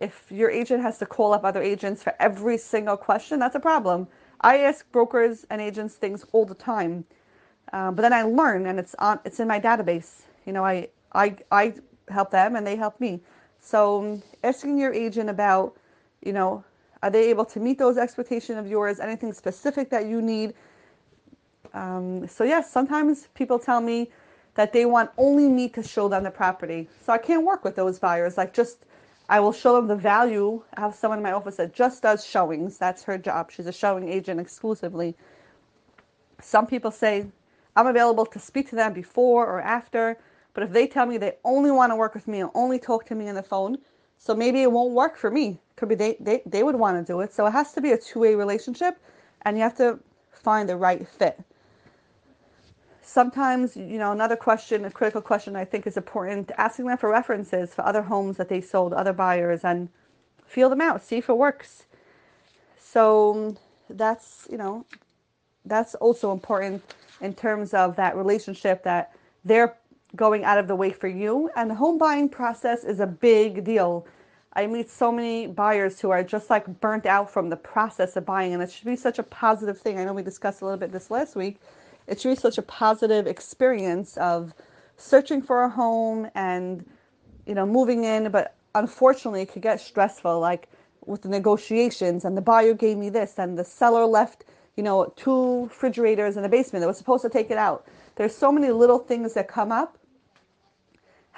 if 0.00 0.30
your 0.30 0.50
agent 0.50 0.82
has 0.82 0.98
to 0.98 1.06
call 1.06 1.32
up 1.32 1.44
other 1.44 1.62
agents 1.62 2.02
for 2.02 2.14
every 2.20 2.56
single 2.56 2.96
question, 2.96 3.38
that's 3.38 3.56
a 3.56 3.60
problem. 3.60 4.06
I 4.40 4.58
ask 4.58 4.90
brokers 4.92 5.44
and 5.50 5.60
agents 5.60 5.94
things 5.94 6.24
all 6.32 6.44
the 6.44 6.54
time, 6.54 7.04
uh, 7.72 7.90
but 7.90 8.02
then 8.02 8.12
I 8.12 8.22
learn, 8.22 8.66
and 8.66 8.78
it's 8.78 8.94
on 9.00 9.18
it's 9.24 9.40
in 9.40 9.48
my 9.48 9.58
database. 9.58 10.22
You 10.46 10.52
know, 10.52 10.64
I 10.64 10.88
I 11.12 11.36
I 11.50 11.74
help 12.10 12.30
them, 12.30 12.56
and 12.56 12.66
they 12.66 12.76
help 12.76 13.00
me. 13.00 13.20
So 13.60 14.20
asking 14.42 14.78
your 14.78 14.92
agent 14.92 15.30
about, 15.30 15.76
you 16.22 16.32
know, 16.32 16.64
are 17.02 17.10
they 17.10 17.30
able 17.30 17.44
to 17.46 17.60
meet 17.60 17.78
those 17.78 17.96
expectations 17.98 18.58
of 18.58 18.66
yours? 18.66 19.00
Anything 19.00 19.32
specific 19.32 19.90
that 19.90 20.06
you 20.06 20.20
need? 20.20 20.54
Um, 21.74 22.26
so 22.26 22.44
yes, 22.44 22.70
sometimes 22.70 23.28
people 23.34 23.58
tell 23.58 23.80
me 23.80 24.10
that 24.54 24.72
they 24.72 24.86
want 24.86 25.10
only 25.16 25.48
me 25.48 25.68
to 25.68 25.82
show 25.82 26.08
them 26.08 26.24
the 26.24 26.30
property. 26.30 26.88
So 27.04 27.12
I 27.12 27.18
can't 27.18 27.44
work 27.44 27.64
with 27.64 27.76
those 27.76 27.98
buyers. 27.98 28.36
Like 28.36 28.52
just 28.52 28.84
I 29.28 29.40
will 29.40 29.52
show 29.52 29.76
them 29.76 29.86
the 29.86 29.96
value. 29.96 30.62
I 30.74 30.80
have 30.80 30.94
someone 30.94 31.18
in 31.18 31.22
my 31.22 31.32
office 31.32 31.56
that 31.56 31.74
just 31.74 32.02
does 32.02 32.24
showings. 32.24 32.78
That's 32.78 33.04
her 33.04 33.18
job. 33.18 33.50
She's 33.50 33.66
a 33.66 33.72
showing 33.72 34.08
agent 34.08 34.40
exclusively. 34.40 35.14
Some 36.40 36.66
people 36.66 36.90
say, 36.90 37.26
I'm 37.76 37.86
available 37.86 38.24
to 38.26 38.38
speak 38.38 38.70
to 38.70 38.76
them 38.76 38.92
before 38.94 39.46
or 39.46 39.60
after, 39.60 40.18
but 40.54 40.62
if 40.62 40.70
they 40.70 40.86
tell 40.86 41.06
me 41.06 41.18
they 41.18 41.36
only 41.44 41.70
want 41.70 41.90
to 41.90 41.96
work 41.96 42.14
with 42.14 42.28
me 42.28 42.40
and 42.40 42.50
only 42.54 42.78
talk 42.78 43.06
to 43.06 43.14
me 43.14 43.28
on 43.28 43.34
the 43.34 43.42
phone, 43.42 43.78
so 44.18 44.34
maybe 44.34 44.62
it 44.62 44.72
won't 44.72 44.92
work 44.92 45.16
for 45.16 45.30
me. 45.30 45.60
Could 45.76 45.88
be 45.88 45.94
they, 45.94 46.16
they, 46.18 46.42
they 46.44 46.62
would 46.62 46.74
want 46.74 46.98
to 46.98 47.12
do 47.12 47.20
it. 47.20 47.32
So 47.32 47.46
it 47.46 47.52
has 47.52 47.72
to 47.74 47.80
be 47.80 47.92
a 47.92 47.98
two 47.98 48.20
way 48.20 48.34
relationship 48.34 48.98
and 49.42 49.56
you 49.56 49.62
have 49.62 49.76
to 49.76 49.98
find 50.32 50.68
the 50.68 50.76
right 50.76 51.06
fit 51.06 51.40
sometimes, 53.08 53.74
you 53.74 53.98
know, 53.98 54.12
another 54.12 54.36
question, 54.36 54.84
a 54.84 54.90
critical 54.90 55.22
question 55.22 55.56
I 55.56 55.64
think 55.64 55.86
is 55.86 55.96
important, 55.96 56.52
asking 56.58 56.86
them 56.86 56.98
for 56.98 57.08
references 57.08 57.74
for 57.74 57.84
other 57.84 58.02
homes 58.02 58.36
that 58.36 58.50
they 58.50 58.60
sold, 58.60 58.92
other 58.92 59.14
buyers, 59.14 59.64
and 59.64 59.88
feel 60.44 60.68
them 60.68 60.82
out, 60.82 61.02
see 61.02 61.16
if 61.16 61.28
it 61.30 61.36
works. 61.36 61.86
So 62.78 63.56
that's, 63.88 64.46
you 64.50 64.58
know, 64.58 64.84
that's 65.64 65.94
also 65.96 66.32
important 66.32 66.82
in 67.22 67.34
terms 67.34 67.72
of 67.72 67.96
that 67.96 68.14
relationship 68.14 68.84
that 68.84 69.12
they're 69.44 69.74
going 70.18 70.44
out 70.44 70.58
of 70.58 70.68
the 70.68 70.76
way 70.76 70.92
for 70.92 71.08
you. 71.08 71.50
And 71.56 71.70
the 71.70 71.76
home 71.76 71.98
buying 71.98 72.28
process 72.28 72.84
is 72.84 73.00
a 73.00 73.06
big 73.06 73.64
deal. 73.64 74.06
I 74.54 74.66
meet 74.66 74.90
so 74.90 75.12
many 75.12 75.46
buyers 75.46 76.00
who 76.00 76.10
are 76.10 76.24
just 76.24 76.50
like 76.50 76.80
burnt 76.80 77.06
out 77.06 77.30
from 77.30 77.48
the 77.50 77.56
process 77.56 78.16
of 78.16 78.26
buying, 78.26 78.54
and 78.54 78.62
it 78.62 78.70
should 78.72 78.86
be 78.86 78.96
such 78.96 79.18
a 79.18 79.24
positive 79.24 79.80
thing. 79.80 79.98
I 79.98 80.04
know 80.04 80.12
we 80.14 80.22
discussed 80.22 80.62
a 80.62 80.66
little 80.66 80.78
bit 80.80 80.92
this 80.92 81.10
last 81.10 81.36
week 81.36 81.58
it's 82.08 82.24
really 82.24 82.36
such 82.36 82.58
a 82.58 82.62
positive 82.62 83.26
experience 83.26 84.16
of 84.16 84.54
searching 84.96 85.42
for 85.42 85.62
a 85.62 85.68
home 85.68 86.28
and 86.34 86.84
you 87.46 87.54
know 87.54 87.66
moving 87.66 88.04
in 88.04 88.30
but 88.30 88.56
unfortunately 88.74 89.42
it 89.42 89.52
could 89.52 89.62
get 89.62 89.80
stressful 89.80 90.40
like 90.40 90.68
with 91.06 91.22
the 91.22 91.28
negotiations 91.28 92.24
and 92.24 92.36
the 92.36 92.40
buyer 92.42 92.74
gave 92.74 92.96
me 92.96 93.08
this 93.10 93.38
and 93.38 93.58
the 93.58 93.64
seller 93.64 94.04
left 94.04 94.44
you 94.76 94.82
know 94.82 95.12
two 95.16 95.64
refrigerators 95.64 96.36
in 96.36 96.42
the 96.42 96.48
basement 96.48 96.80
that 96.80 96.88
was 96.88 96.98
supposed 96.98 97.22
to 97.22 97.28
take 97.28 97.50
it 97.50 97.58
out 97.58 97.86
there's 98.16 98.34
so 98.34 98.50
many 98.50 98.70
little 98.70 98.98
things 98.98 99.34
that 99.34 99.46
come 99.46 99.70
up 99.70 99.98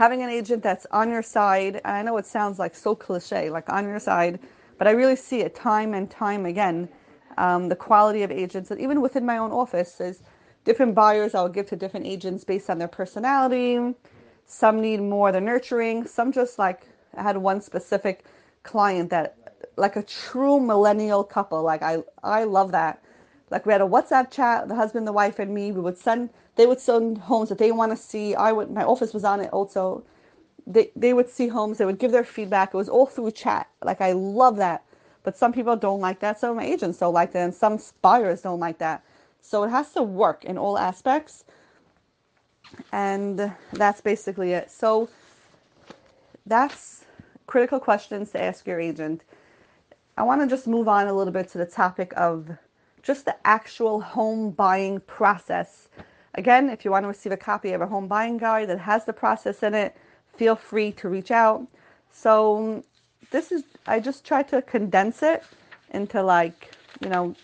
having 0.00 0.22
an 0.22 0.30
agent 0.30 0.62
that's 0.64 0.86
on 0.92 1.10
your 1.10 1.22
side 1.22 1.80
i 1.86 2.02
know 2.02 2.18
it 2.18 2.26
sounds 2.26 2.58
like 2.58 2.74
so 2.76 2.94
cliche 2.96 3.50
like 3.50 3.70
on 3.72 3.86
your 3.86 4.00
side 4.00 4.40
but 4.78 4.88
i 4.88 4.92
really 4.92 5.16
see 5.16 5.40
it 5.42 5.54
time 5.54 5.94
and 5.94 6.10
time 6.10 6.46
again 6.46 6.88
um, 7.38 7.68
the 7.70 7.76
quality 7.76 8.24
of 8.24 8.32
agents 8.32 8.72
and 8.72 8.80
even 8.80 9.00
within 9.02 9.26
my 9.26 9.38
own 9.38 9.52
office 9.52 10.00
is 10.00 10.22
different 10.64 10.96
buyers 10.96 11.34
I'll 11.36 11.50
give 11.50 11.68
to 11.68 11.76
different 11.76 12.06
agents 12.06 12.44
based 12.44 12.70
on 12.70 12.78
their 12.78 12.88
personality. 12.88 13.94
Some 14.46 14.82
need 14.82 15.00
more 15.00 15.32
the 15.32 15.40
nurturing. 15.42 16.06
Some 16.06 16.32
just 16.32 16.58
like 16.58 16.88
I 17.16 17.22
had 17.24 17.38
one 17.38 17.62
specific 17.62 18.26
client 18.64 19.10
that 19.10 19.36
like 19.78 19.96
a 19.96 20.04
true 20.04 20.60
millennial 20.60 21.24
couple. 21.24 21.62
Like 21.62 21.82
I 21.82 21.98
I 22.24 22.44
love 22.44 22.72
that. 22.72 23.02
Like 23.50 23.66
we 23.66 23.72
had 23.72 23.80
a 23.82 23.86
WhatsApp 23.86 24.30
chat, 24.30 24.68
the 24.68 24.74
husband, 24.74 25.06
the 25.06 25.12
wife, 25.12 25.38
and 25.38 25.52
me. 25.52 25.72
We 25.72 25.80
would 25.80 25.98
send 25.98 26.30
they 26.56 26.66
would 26.66 26.80
send 26.80 27.18
homes 27.18 27.48
that 27.48 27.58
they 27.58 27.72
want 27.72 27.92
to 27.92 27.96
see. 27.96 28.34
I 28.34 28.52
would 28.52 28.70
my 28.70 28.84
office 28.84 29.12
was 29.12 29.24
on 29.24 29.40
it 29.40 29.50
also. 29.52 30.04
They 30.66 30.90
they 30.94 31.12
would 31.12 31.28
see 31.28 31.48
homes, 31.48 31.78
they 31.78 31.84
would 31.84 31.98
give 31.98 32.12
their 32.12 32.24
feedback. 32.24 32.74
It 32.74 32.76
was 32.76 32.88
all 32.88 33.06
through 33.06 33.32
chat. 33.32 33.68
Like 33.82 34.00
I 34.00 34.12
love 34.12 34.56
that. 34.56 34.84
But 35.22 35.36
some 35.36 35.52
people 35.52 35.76
don't 35.76 36.00
like 36.00 36.20
that. 36.20 36.40
Some 36.40 36.60
agents 36.60 36.98
don't 36.98 37.12
like 37.12 37.32
that, 37.32 37.44
and 37.44 37.54
some 37.54 37.78
buyers 38.02 38.42
don't 38.42 38.60
like 38.60 38.78
that. 38.78 39.04
So 39.42 39.64
it 39.64 39.70
has 39.70 39.92
to 39.92 40.02
work 40.02 40.44
in 40.44 40.56
all 40.56 40.78
aspects. 40.78 41.44
And 42.92 43.52
that's 43.72 44.00
basically 44.00 44.52
it. 44.52 44.70
So 44.70 45.08
that's 46.46 47.04
critical 47.46 47.80
questions 47.80 48.30
to 48.32 48.42
ask 48.42 48.66
your 48.66 48.80
agent. 48.80 49.22
I 50.16 50.22
want 50.22 50.40
to 50.42 50.46
just 50.46 50.66
move 50.66 50.88
on 50.88 51.08
a 51.08 51.12
little 51.12 51.32
bit 51.32 51.48
to 51.50 51.58
the 51.58 51.66
topic 51.66 52.12
of 52.16 52.50
just 53.02 53.24
the 53.24 53.36
actual 53.44 54.00
home 54.00 54.50
buying 54.50 55.00
process. 55.00 55.88
Again, 56.34 56.68
if 56.70 56.84
you 56.84 56.90
want 56.90 57.04
to 57.04 57.08
receive 57.08 57.32
a 57.32 57.36
copy 57.36 57.72
of 57.72 57.80
a 57.80 57.86
home 57.86 58.06
buying 58.06 58.38
guide 58.38 58.68
that 58.68 58.78
has 58.78 59.04
the 59.04 59.12
process 59.12 59.62
in 59.62 59.74
it, 59.74 59.96
feel 60.36 60.56
free 60.56 60.92
to 60.92 61.08
reach 61.08 61.30
out. 61.30 61.66
So, 62.12 62.84
this 63.30 63.52
is, 63.52 63.64
I 63.86 64.00
just 64.00 64.24
try 64.24 64.42
to 64.44 64.62
condense 64.62 65.22
it 65.22 65.44
into 65.90 66.22
like, 66.22 66.70
you 67.00 67.08
know, 67.08 67.34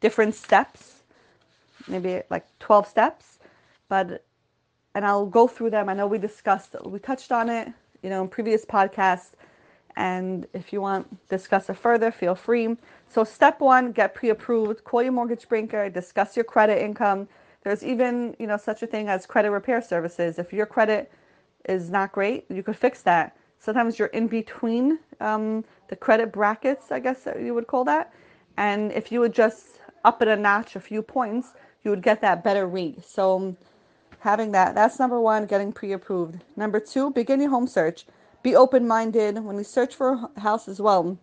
different 0.00 0.34
steps, 0.34 1.02
maybe 1.88 2.22
like 2.30 2.46
12 2.58 2.86
steps, 2.88 3.38
but 3.88 4.24
and 4.94 5.04
I'll 5.04 5.26
go 5.26 5.46
through 5.48 5.70
them. 5.70 5.88
I 5.88 5.94
know 5.94 6.06
we 6.06 6.18
discussed, 6.18 6.76
we 6.84 6.98
touched 6.98 7.32
on 7.32 7.48
it, 7.48 7.68
you 8.02 8.10
know, 8.10 8.22
in 8.22 8.28
previous 8.28 8.64
podcasts. 8.64 9.30
And 9.96 10.46
if 10.52 10.72
you 10.72 10.80
want 10.80 11.28
discuss 11.28 11.70
it 11.70 11.76
further, 11.76 12.10
feel 12.10 12.34
free. 12.34 12.76
So, 13.08 13.24
step 13.24 13.60
one, 13.60 13.92
get 13.92 14.14
pre 14.14 14.30
approved, 14.30 14.84
call 14.84 15.02
your 15.02 15.12
mortgage 15.12 15.48
banker, 15.48 15.88
discuss 15.88 16.36
your 16.36 16.44
credit 16.44 16.82
income. 16.82 17.28
There's 17.62 17.84
even, 17.84 18.36
you 18.38 18.46
know, 18.46 18.56
such 18.56 18.82
a 18.82 18.86
thing 18.86 19.08
as 19.08 19.26
credit 19.26 19.50
repair 19.50 19.80
services. 19.80 20.38
If 20.38 20.52
your 20.52 20.66
credit 20.66 21.10
is 21.68 21.90
not 21.90 22.12
great, 22.12 22.44
you 22.50 22.62
could 22.62 22.76
fix 22.76 23.02
that. 23.02 23.36
Sometimes 23.58 23.98
you're 23.98 24.08
in 24.08 24.26
between 24.26 24.98
um, 25.20 25.64
the 25.88 25.96
credit 25.96 26.32
brackets, 26.32 26.92
I 26.92 26.98
guess 26.98 27.26
you 27.40 27.54
would 27.54 27.66
call 27.66 27.84
that. 27.84 28.12
And 28.56 28.92
if 28.92 29.10
you 29.10 29.20
would 29.20 29.32
just 29.32 29.80
up 30.04 30.20
it 30.20 30.28
a 30.28 30.36
notch, 30.36 30.76
a 30.76 30.80
few 30.80 31.00
points, 31.00 31.54
you 31.82 31.90
would 31.90 32.02
get 32.02 32.20
that 32.20 32.44
better 32.44 32.66
rate. 32.66 33.04
So 33.04 33.56
having 34.20 34.52
that. 34.52 34.74
That's 34.74 34.98
number 34.98 35.20
one, 35.20 35.46
getting 35.46 35.72
pre 35.72 35.92
approved. 35.92 36.42
Number 36.56 36.80
two, 36.80 37.10
begin 37.10 37.40
your 37.40 37.50
home 37.50 37.66
search. 37.66 38.06
Be 38.44 38.54
open 38.54 38.86
minded 38.86 39.42
when 39.42 39.56
you 39.56 39.64
search 39.64 39.94
for 39.94 40.30
a 40.36 40.40
house 40.40 40.68
as 40.68 40.78
well. 40.78 41.18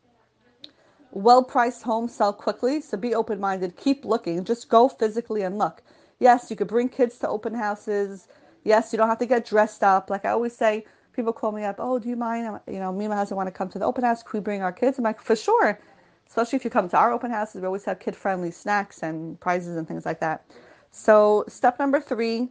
Well 1.12 1.44
priced 1.44 1.84
homes 1.84 2.16
sell 2.16 2.34
quickly, 2.34 2.82
so 2.82 2.98
be 2.98 3.14
open 3.14 3.40
minded. 3.40 3.78
Keep 3.78 4.06
looking. 4.06 4.44
Just 4.44 4.70
go 4.70 4.90
physically 4.90 5.44
and 5.44 5.60
look. 5.60 5.84
Yes, 6.18 6.50
you 6.50 6.56
could 6.56 6.68
bring 6.68 6.90
kids 6.90 7.20
to 7.20 7.30
open 7.30 7.54
houses. 7.54 8.28
Yes, 8.64 8.92
you 8.92 8.98
don't 8.98 9.08
have 9.08 9.20
to 9.20 9.28
get 9.28 9.46
dressed 9.46 9.84
up. 9.84 10.10
Like 10.10 10.26
I 10.26 10.32
always 10.32 10.58
say, 10.58 10.84
people 11.14 11.32
call 11.32 11.52
me 11.52 11.64
up, 11.64 11.76
oh, 11.78 12.00
do 12.00 12.10
you 12.10 12.16
mind? 12.16 12.60
You 12.68 12.80
know, 12.80 12.92
me 12.92 13.06
and 13.06 13.12
my 13.12 13.18
husband 13.18 13.38
want 13.38 13.46
to 13.48 13.52
come 13.52 13.70
to 13.70 13.78
the 13.78 13.86
open 13.86 14.04
house. 14.04 14.24
Can 14.24 14.40
we 14.40 14.44
bring 14.44 14.64
our 14.64 14.74
kids? 14.74 14.98
I'm 14.98 15.04
like, 15.04 15.22
for 15.22 15.36
sure. 15.36 15.80
Especially 16.28 16.56
if 16.56 16.66
you 16.66 16.72
come 16.72 16.90
to 16.90 16.98
our 16.98 17.14
open 17.14 17.30
houses, 17.30 17.62
we 17.62 17.68
always 17.68 17.86
have 17.86 18.00
kid 18.00 18.16
friendly 18.16 18.50
snacks 18.50 19.04
and 19.04 19.40
prizes 19.40 19.78
and 19.78 19.88
things 19.88 20.08
like 20.08 20.20
that. 20.22 20.44
So, 20.90 21.46
step 21.48 21.78
number 21.78 22.02
three 22.02 22.50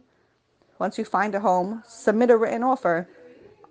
once 0.79 0.97
you 0.97 1.03
find 1.03 1.35
a 1.35 1.41
home, 1.41 1.83
submit 1.85 2.29
a 2.29 2.37
written 2.37 2.63
offer. 2.63 3.09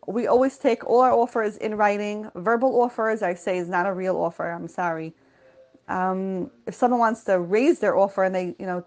We 0.07 0.27
always 0.27 0.57
take 0.59 0.85
all 0.87 1.01
our 1.01 1.13
offers 1.13 1.57
in 1.59 1.75
writing. 1.77 2.31
Verbal 2.35 2.81
offers, 2.81 3.23
I 3.23 3.35
say, 3.35 3.59
is 3.59 3.69
not 3.69 3.87
a 3.87 3.93
real 3.93 4.17
offer. 4.17 4.51
I'm 4.51 4.69
sorry. 4.69 5.15
Um, 5.89 6.51
if 6.67 6.75
someone 6.75 7.01
wants 7.01 7.25
to 7.25 7.39
raise 7.41 7.81
their 7.81 7.97
offer 7.97 8.25
and 8.25 8.35
they, 8.35 8.55
you 8.59 8.67
know, 8.67 8.85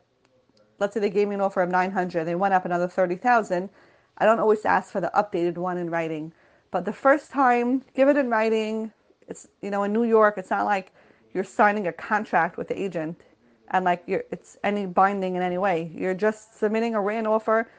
let's 0.80 0.94
say 0.94 1.00
they 1.00 1.10
gave 1.10 1.28
me 1.28 1.36
an 1.36 1.42
offer 1.42 1.62
of 1.62 1.70
900, 1.70 2.26
they 2.26 2.36
went 2.36 2.54
up 2.54 2.66
another 2.66 2.88
30,000, 2.88 3.70
I 4.18 4.26
don't 4.26 4.40
always 4.40 4.66
ask 4.66 4.92
for 4.92 5.02
the 5.02 5.12
updated 5.16 5.58
one 5.58 5.78
in 5.78 5.90
writing. 5.90 6.34
But 6.72 6.86
the 6.86 6.94
first 6.94 7.30
time, 7.30 7.84
give 7.94 8.08
it 8.10 8.18
in 8.18 8.30
writing. 8.30 8.92
It's, 9.28 9.48
you 9.62 9.70
know, 9.70 9.84
in 9.84 9.94
New 9.94 10.04
York, 10.04 10.36
it's 10.38 10.50
not 10.50 10.66
like 10.66 10.92
you're 11.34 11.44
signing 11.44 11.88
a 11.88 11.94
contract 11.94 12.58
with 12.58 12.68
the 12.68 12.82
agent 12.82 13.22
and 13.70 13.86
like 13.86 14.04
you're, 14.06 14.24
it's 14.32 14.58
any 14.64 14.86
binding 14.86 15.36
in 15.36 15.42
any 15.42 15.58
way. 15.58 15.92
You're 15.96 16.14
just 16.14 16.58
submitting 16.58 16.96
a 16.96 17.02
written 17.02 17.28
offer 17.28 17.70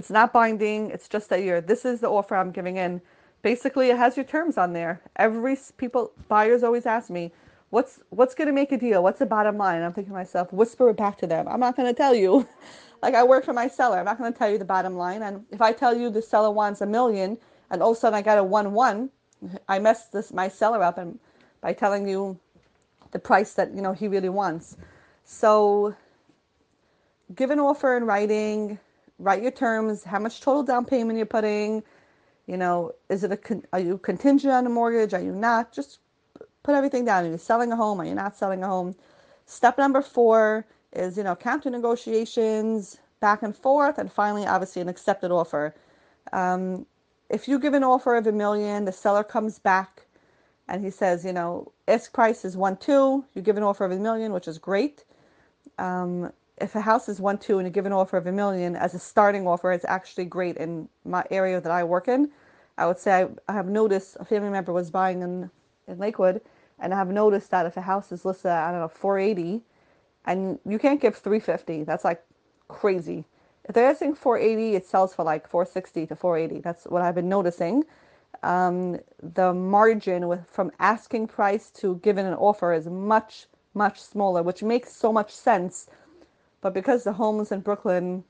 it's 0.00 0.08
not 0.08 0.32
binding. 0.32 0.90
It's 0.90 1.08
just 1.08 1.28
that 1.28 1.42
you're, 1.42 1.60
this 1.60 1.84
is 1.84 2.00
the 2.00 2.08
offer 2.08 2.34
I'm 2.34 2.52
giving 2.52 2.78
in. 2.78 3.02
Basically, 3.42 3.90
it 3.90 3.98
has 3.98 4.16
your 4.16 4.24
terms 4.24 4.56
on 4.56 4.72
there. 4.72 5.02
Every 5.16 5.58
people, 5.76 6.12
buyers 6.26 6.62
always 6.62 6.86
ask 6.86 7.10
me, 7.10 7.32
what's, 7.68 8.00
what's 8.08 8.34
going 8.34 8.46
to 8.46 8.54
make 8.54 8.72
a 8.72 8.78
deal? 8.78 9.02
What's 9.02 9.18
the 9.18 9.26
bottom 9.26 9.58
line? 9.58 9.82
I'm 9.82 9.92
thinking 9.92 10.12
to 10.12 10.18
myself, 10.18 10.54
whisper 10.54 10.88
it 10.88 10.96
back 10.96 11.18
to 11.18 11.26
them. 11.26 11.46
I'm 11.46 11.60
not 11.60 11.76
going 11.76 11.86
to 11.86 11.92
tell 11.92 12.14
you. 12.14 12.48
like 13.02 13.14
I 13.14 13.22
work 13.22 13.44
for 13.44 13.52
my 13.52 13.68
seller. 13.68 13.98
I'm 13.98 14.06
not 14.06 14.16
going 14.16 14.32
to 14.32 14.38
tell 14.38 14.48
you 14.48 14.56
the 14.56 14.64
bottom 14.64 14.96
line. 14.96 15.22
And 15.22 15.44
if 15.50 15.60
I 15.60 15.70
tell 15.70 15.94
you 15.94 16.08
the 16.08 16.22
seller 16.22 16.50
wants 16.50 16.80
a 16.80 16.86
million 16.86 17.36
and 17.70 17.82
all 17.82 17.90
of 17.90 17.98
a 17.98 18.00
sudden 18.00 18.16
I 18.16 18.22
got 18.22 18.38
a 18.38 18.42
one, 18.42 18.72
one, 18.72 19.10
I 19.68 19.80
messed 19.80 20.12
this, 20.12 20.32
my 20.32 20.48
seller 20.48 20.82
up 20.82 20.96
and 20.96 21.18
by 21.60 21.74
telling 21.74 22.08
you 22.08 22.40
the 23.10 23.18
price 23.18 23.52
that, 23.52 23.74
you 23.74 23.82
know, 23.82 23.92
he 23.92 24.08
really 24.08 24.30
wants. 24.30 24.78
So 25.24 25.94
give 27.34 27.50
an 27.50 27.60
offer 27.60 27.98
in 27.98 28.04
writing, 28.04 28.78
write 29.20 29.42
your 29.42 29.52
terms, 29.52 30.04
how 30.04 30.18
much 30.18 30.40
total 30.40 30.62
down 30.62 30.84
payment 30.84 31.16
you're 31.16 31.26
putting, 31.26 31.82
you 32.46 32.56
know, 32.56 32.92
is 33.08 33.22
it 33.22 33.32
a, 33.32 33.62
are 33.72 33.80
you 33.80 33.98
contingent 33.98 34.52
on 34.52 34.66
a 34.66 34.70
mortgage? 34.70 35.14
Are 35.14 35.20
you 35.20 35.32
not? 35.32 35.72
Just 35.72 35.98
put 36.62 36.74
everything 36.74 37.04
down. 37.04 37.24
Are 37.26 37.30
you 37.30 37.38
selling 37.38 37.70
a 37.70 37.76
home? 37.76 38.00
Are 38.00 38.04
you 38.04 38.14
not 38.14 38.36
selling 38.36 38.62
a 38.62 38.66
home? 38.66 38.96
Step 39.46 39.78
number 39.78 40.02
four 40.02 40.66
is, 40.92 41.16
you 41.16 41.22
know, 41.22 41.36
counter 41.36 41.70
negotiations, 41.70 42.98
back 43.20 43.42
and 43.42 43.56
forth, 43.56 43.98
and 43.98 44.10
finally, 44.10 44.46
obviously, 44.46 44.82
an 44.82 44.88
accepted 44.88 45.30
offer. 45.30 45.74
Um, 46.32 46.86
if 47.28 47.46
you 47.46 47.58
give 47.58 47.74
an 47.74 47.84
offer 47.84 48.16
of 48.16 48.26
a 48.26 48.32
million, 48.32 48.84
the 48.84 48.92
seller 48.92 49.22
comes 49.22 49.58
back 49.58 50.06
and 50.68 50.84
he 50.84 50.90
says, 50.90 51.24
you 51.24 51.32
know, 51.32 51.72
ask 51.88 52.12
price 52.12 52.44
is 52.44 52.56
one 52.56 52.76
two. 52.76 53.24
You 53.34 53.42
give 53.42 53.56
an 53.56 53.62
offer 53.62 53.84
of 53.84 53.92
a 53.92 53.98
million, 53.98 54.32
which 54.32 54.48
is 54.48 54.58
great. 54.58 55.04
Um, 55.78 56.32
if 56.60 56.74
a 56.74 56.80
house 56.80 57.08
is 57.08 57.20
one 57.20 57.38
two 57.38 57.58
and 57.58 57.66
you 57.66 57.70
give 57.72 57.86
an 57.86 57.92
offer 57.92 58.16
of 58.16 58.26
a 58.26 58.32
million 58.32 58.76
as 58.76 58.94
a 58.94 58.98
starting 58.98 59.46
offer, 59.46 59.72
it's 59.72 59.84
actually 59.86 60.26
great 60.26 60.56
in 60.56 60.88
my 61.04 61.24
area 61.30 61.60
that 61.60 61.72
I 61.72 61.84
work 61.84 62.08
in. 62.08 62.30
I 62.78 62.86
would 62.86 62.98
say 62.98 63.22
I, 63.22 63.28
I 63.48 63.52
have 63.54 63.66
noticed 63.66 64.16
a 64.20 64.24
family 64.24 64.50
member 64.50 64.72
was 64.72 64.90
buying 64.90 65.22
in 65.22 65.50
in 65.88 65.98
Lakewood, 65.98 66.40
and 66.78 66.94
I 66.94 66.96
have 66.96 67.08
noticed 67.08 67.50
that 67.50 67.66
if 67.66 67.76
a 67.76 67.80
house 67.80 68.12
is 68.12 68.24
listed 68.24 68.50
at 68.50 68.68
I 68.68 68.70
don't 68.70 68.80
know 68.80 68.88
480, 68.88 69.62
and 70.26 70.58
you 70.66 70.78
can't 70.78 71.00
give 71.00 71.16
350, 71.16 71.84
that's 71.84 72.04
like 72.04 72.22
crazy. 72.68 73.24
If 73.64 73.74
they're 73.74 73.88
asking 73.88 74.14
480, 74.14 74.76
it 74.76 74.86
sells 74.86 75.14
for 75.14 75.24
like 75.24 75.48
460 75.48 76.06
to 76.06 76.16
480. 76.16 76.60
That's 76.60 76.84
what 76.84 77.02
I've 77.02 77.14
been 77.14 77.28
noticing. 77.28 77.84
Um, 78.42 78.98
the 79.22 79.52
margin 79.52 80.28
with 80.28 80.46
from 80.48 80.70
asking 80.78 81.26
price 81.26 81.70
to 81.72 81.96
given 81.96 82.26
an 82.26 82.34
offer 82.34 82.72
is 82.72 82.86
much 82.86 83.46
much 83.74 84.00
smaller, 84.00 84.42
which 84.42 84.62
makes 84.62 84.92
so 84.92 85.12
much 85.12 85.30
sense 85.32 85.86
but 86.60 86.74
because 86.74 87.04
the 87.04 87.12
homes 87.12 87.52
in 87.52 87.60
Brooklyn, 87.60 88.24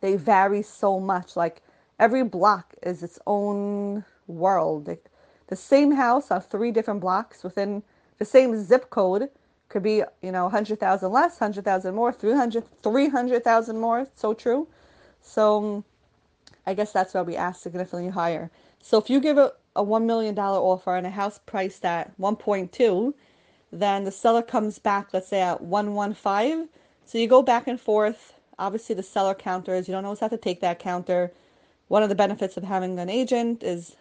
they 0.00 0.16
vary 0.16 0.62
so 0.62 1.00
much. 1.00 1.36
Like 1.36 1.62
every 1.98 2.24
block 2.24 2.74
is 2.82 3.02
its 3.02 3.18
own 3.26 4.04
world. 4.26 4.88
the 5.46 5.56
same 5.56 5.92
house 5.92 6.30
on 6.30 6.40
three 6.40 6.70
different 6.70 7.00
blocks 7.00 7.44
within 7.44 7.82
the 8.18 8.24
same 8.24 8.56
zip 8.62 8.90
code 8.90 9.28
could 9.68 9.82
be, 9.82 10.02
you 10.22 10.32
know, 10.32 10.44
100,000 10.44 11.10
less, 11.10 11.40
100,000 11.40 11.94
more, 11.94 12.12
300, 12.12 12.64
300,000 12.82 13.78
more. 13.78 14.06
So 14.14 14.34
true. 14.34 14.68
So 15.20 15.84
I 16.66 16.74
guess 16.74 16.92
that's 16.92 17.14
why 17.14 17.22
we 17.22 17.36
ask 17.36 17.62
significantly 17.62 18.08
higher. 18.08 18.50
So 18.80 18.98
if 18.98 19.10
you 19.10 19.20
give 19.20 19.38
a, 19.38 19.52
a 19.74 19.84
$1 19.84 20.04
million 20.04 20.38
offer 20.38 20.96
on 20.96 21.06
a 21.06 21.10
house 21.10 21.40
priced 21.46 21.84
at 21.84 22.16
1.2, 22.18 23.14
then 23.72 24.04
the 24.04 24.12
seller 24.12 24.42
comes 24.42 24.78
back, 24.78 25.08
let's 25.12 25.28
say 25.28 25.40
at 25.40 25.60
115 25.60 26.68
so 27.04 27.18
you 27.18 27.26
go 27.26 27.42
back 27.42 27.66
and 27.66 27.80
forth. 27.80 28.34
Obviously, 28.58 28.94
the 28.94 29.02
seller 29.02 29.34
counters, 29.34 29.88
you 29.88 29.92
don't 29.92 30.04
always 30.04 30.20
have 30.20 30.30
to 30.30 30.36
take 30.36 30.60
that 30.60 30.78
counter. 30.78 31.32
One 31.88 32.02
of 32.02 32.08
the 32.08 32.14
benefits 32.14 32.56
of 32.56 32.64
having 32.64 32.98
an 32.98 33.10
agent 33.10 33.62
is 33.62 33.96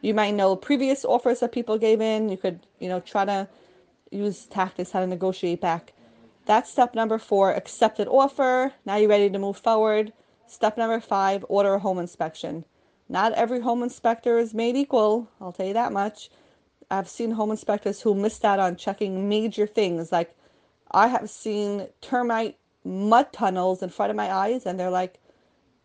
you 0.00 0.14
might 0.14 0.34
know 0.34 0.54
previous 0.56 1.04
offers 1.04 1.40
that 1.40 1.52
people 1.52 1.78
gave 1.78 2.00
in. 2.00 2.28
You 2.28 2.36
could, 2.36 2.60
you 2.78 2.88
know, 2.88 3.00
try 3.00 3.24
to 3.24 3.48
use 4.10 4.46
tactics 4.46 4.92
how 4.92 5.00
to 5.00 5.06
negotiate 5.06 5.60
back. 5.60 5.92
That's 6.46 6.70
step 6.70 6.94
number 6.94 7.18
four, 7.18 7.52
accepted 7.52 8.08
offer. 8.08 8.72
Now 8.86 8.96
you're 8.96 9.08
ready 9.08 9.28
to 9.28 9.38
move 9.38 9.58
forward. 9.58 10.12
Step 10.46 10.78
number 10.78 10.98
five, 11.00 11.44
order 11.48 11.74
a 11.74 11.78
home 11.78 11.98
inspection. 11.98 12.64
Not 13.08 13.32
every 13.34 13.60
home 13.60 13.82
inspector 13.82 14.38
is 14.38 14.54
made 14.54 14.76
equal, 14.76 15.28
I'll 15.40 15.52
tell 15.52 15.66
you 15.66 15.74
that 15.74 15.92
much. 15.92 16.30
I've 16.90 17.08
seen 17.08 17.32
home 17.32 17.50
inspectors 17.50 18.00
who 18.00 18.14
missed 18.14 18.46
out 18.46 18.58
on 18.58 18.76
checking 18.76 19.28
major 19.28 19.66
things 19.66 20.10
like 20.10 20.34
I 20.90 21.08
have 21.08 21.28
seen 21.30 21.88
termite 22.00 22.56
mud 22.84 23.32
tunnels 23.32 23.82
in 23.82 23.90
front 23.90 24.10
of 24.10 24.16
my 24.16 24.32
eyes, 24.32 24.66
and 24.66 24.78
they're 24.78 24.90
like, 24.90 25.18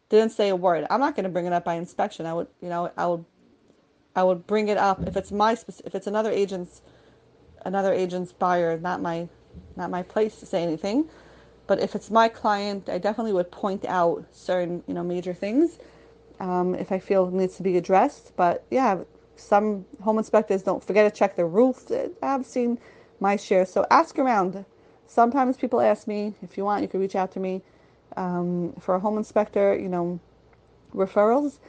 didn't 0.09 0.31
say 0.31 0.49
a 0.49 0.55
word. 0.55 0.85
I'm 0.89 0.99
not 0.99 1.15
going 1.15 1.23
to 1.23 1.29
bring 1.29 1.45
it 1.45 1.53
up 1.53 1.65
by 1.65 1.75
inspection. 1.75 2.25
I 2.25 2.33
would, 2.33 2.47
you 2.61 2.69
know, 2.69 2.91
I 2.97 3.07
would, 3.07 3.25
I 4.15 4.23
would 4.23 4.45
bring 4.47 4.67
it 4.67 4.77
up 4.77 5.05
if 5.07 5.17
it's 5.17 5.31
my, 5.31 5.53
if 5.53 5.95
it's 5.95 6.07
another 6.07 6.31
agent's, 6.31 6.81
another 7.65 7.93
agent's 7.93 8.31
buyer, 8.31 8.77
not 8.79 9.01
my, 9.01 9.27
not 9.75 9.89
my 9.89 10.03
place 10.03 10.39
to 10.39 10.45
say 10.45 10.63
anything. 10.63 11.09
But 11.67 11.79
if 11.79 11.95
it's 11.95 12.11
my 12.11 12.27
client, 12.29 12.89
I 12.89 12.97
definitely 12.97 13.33
would 13.33 13.51
point 13.51 13.85
out 13.85 14.25
certain, 14.31 14.83
you 14.87 14.93
know, 14.93 15.03
major 15.03 15.33
things 15.33 15.79
um, 16.39 16.75
if 16.75 16.91
I 16.91 16.99
feel 16.99 17.31
needs 17.31 17.57
to 17.57 17.63
be 17.63 17.77
addressed. 17.77 18.33
But 18.35 18.65
yeah, 18.69 18.99
some 19.35 19.85
home 20.01 20.17
inspectors 20.17 20.61
don't 20.63 20.83
forget 20.83 21.11
to 21.11 21.17
check 21.17 21.35
the 21.35 21.45
roof. 21.45 21.91
I've 22.21 22.45
seen 22.45 22.79
my 23.19 23.35
share. 23.37 23.65
So 23.65 23.85
ask 23.89 24.19
around 24.19 24.65
sometimes 25.13 25.57
people 25.57 25.81
ask 25.81 26.07
me 26.07 26.35
if 26.43 26.57
you 26.57 26.65
want 26.65 26.83
you 26.83 26.89
can 26.89 27.01
reach 27.01 27.15
out 27.15 27.31
to 27.33 27.41
me 27.41 27.61
um, 28.17 28.73
for 28.81 28.95
a 28.95 29.01
home 29.01 29.17
inspector 29.17 29.75
you 29.79 29.89
know 29.89 30.19
referrals. 30.95 31.59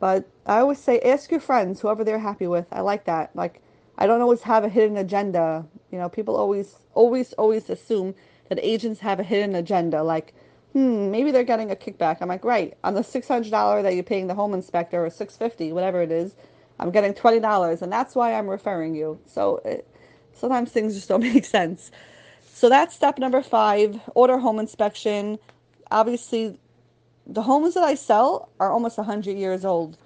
But 0.00 0.28
i 0.46 0.60
always 0.60 0.78
say 0.80 1.00
ask 1.00 1.30
your 1.30 1.40
friends 1.40 1.80
whoever 1.80 2.04
they're 2.04 2.20
happy 2.20 2.48
with. 2.48 2.66
I 2.72 2.82
like 2.82 3.04
that. 3.06 3.34
Like 3.36 3.62
i 3.98 4.06
don't 4.06 4.22
always 4.22 4.42
have 4.42 4.64
a 4.64 4.70
hidden 4.70 4.96
agenda. 4.98 5.66
You 5.92 5.98
know 5.98 6.10
people 6.10 6.36
always 6.36 6.76
always 6.94 7.34
always 7.34 7.70
assume 7.70 8.14
that 8.50 8.60
agents 8.62 9.00
have 9.00 9.20
a 9.20 9.24
hidden 9.24 9.56
agenda. 9.56 10.02
Like 10.04 10.34
hmm 10.74 11.10
maybe 11.10 11.32
they're 11.32 11.44
getting 11.44 11.72
a 11.72 11.76
kickback. 11.76 12.18
I'm 12.22 12.28
like 12.28 12.44
right 12.44 12.76
on 12.84 12.94
the 12.94 13.02
$600 13.02 13.84
that 13.84 13.94
you're 13.94 14.04
paying 14.04 14.28
the 14.28 14.34
home 14.34 14.54
inspector 14.54 15.04
or 15.04 15.10
650, 15.10 15.72
whatever 15.74 16.02
it 16.02 16.12
is 16.12 16.36
i'm 16.80 16.90
getting 16.92 17.14
$20 17.14 17.40
and 17.82 17.92
that's 17.92 18.14
why 18.16 18.34
i'm 18.34 18.48
referring 18.48 18.94
you. 18.96 19.20
So 19.26 19.58
it, 19.64 19.88
sometimes 20.34 20.72
things 20.72 20.94
just 20.94 21.08
don't 21.08 21.22
make 21.34 21.44
sense 21.46 21.92
so 22.58 22.68
that's 22.68 22.92
step 22.92 23.20
number 23.20 23.40
five 23.40 24.00
order 24.16 24.36
home 24.36 24.58
inspection. 24.58 25.38
Obviously, 25.92 26.58
the 27.24 27.40
homes 27.40 27.74
that 27.74 27.84
I 27.84 27.94
sell 27.94 28.48
are 28.58 28.72
almost 28.72 28.98
100 28.98 29.36
years 29.36 29.64
old. 29.64 29.96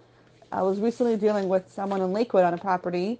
I 0.52 0.60
was 0.60 0.78
recently 0.78 1.16
dealing 1.16 1.48
with 1.48 1.72
someone 1.72 2.02
in 2.02 2.12
Lakewood 2.12 2.44
on 2.44 2.52
a 2.52 2.58
property, 2.58 3.18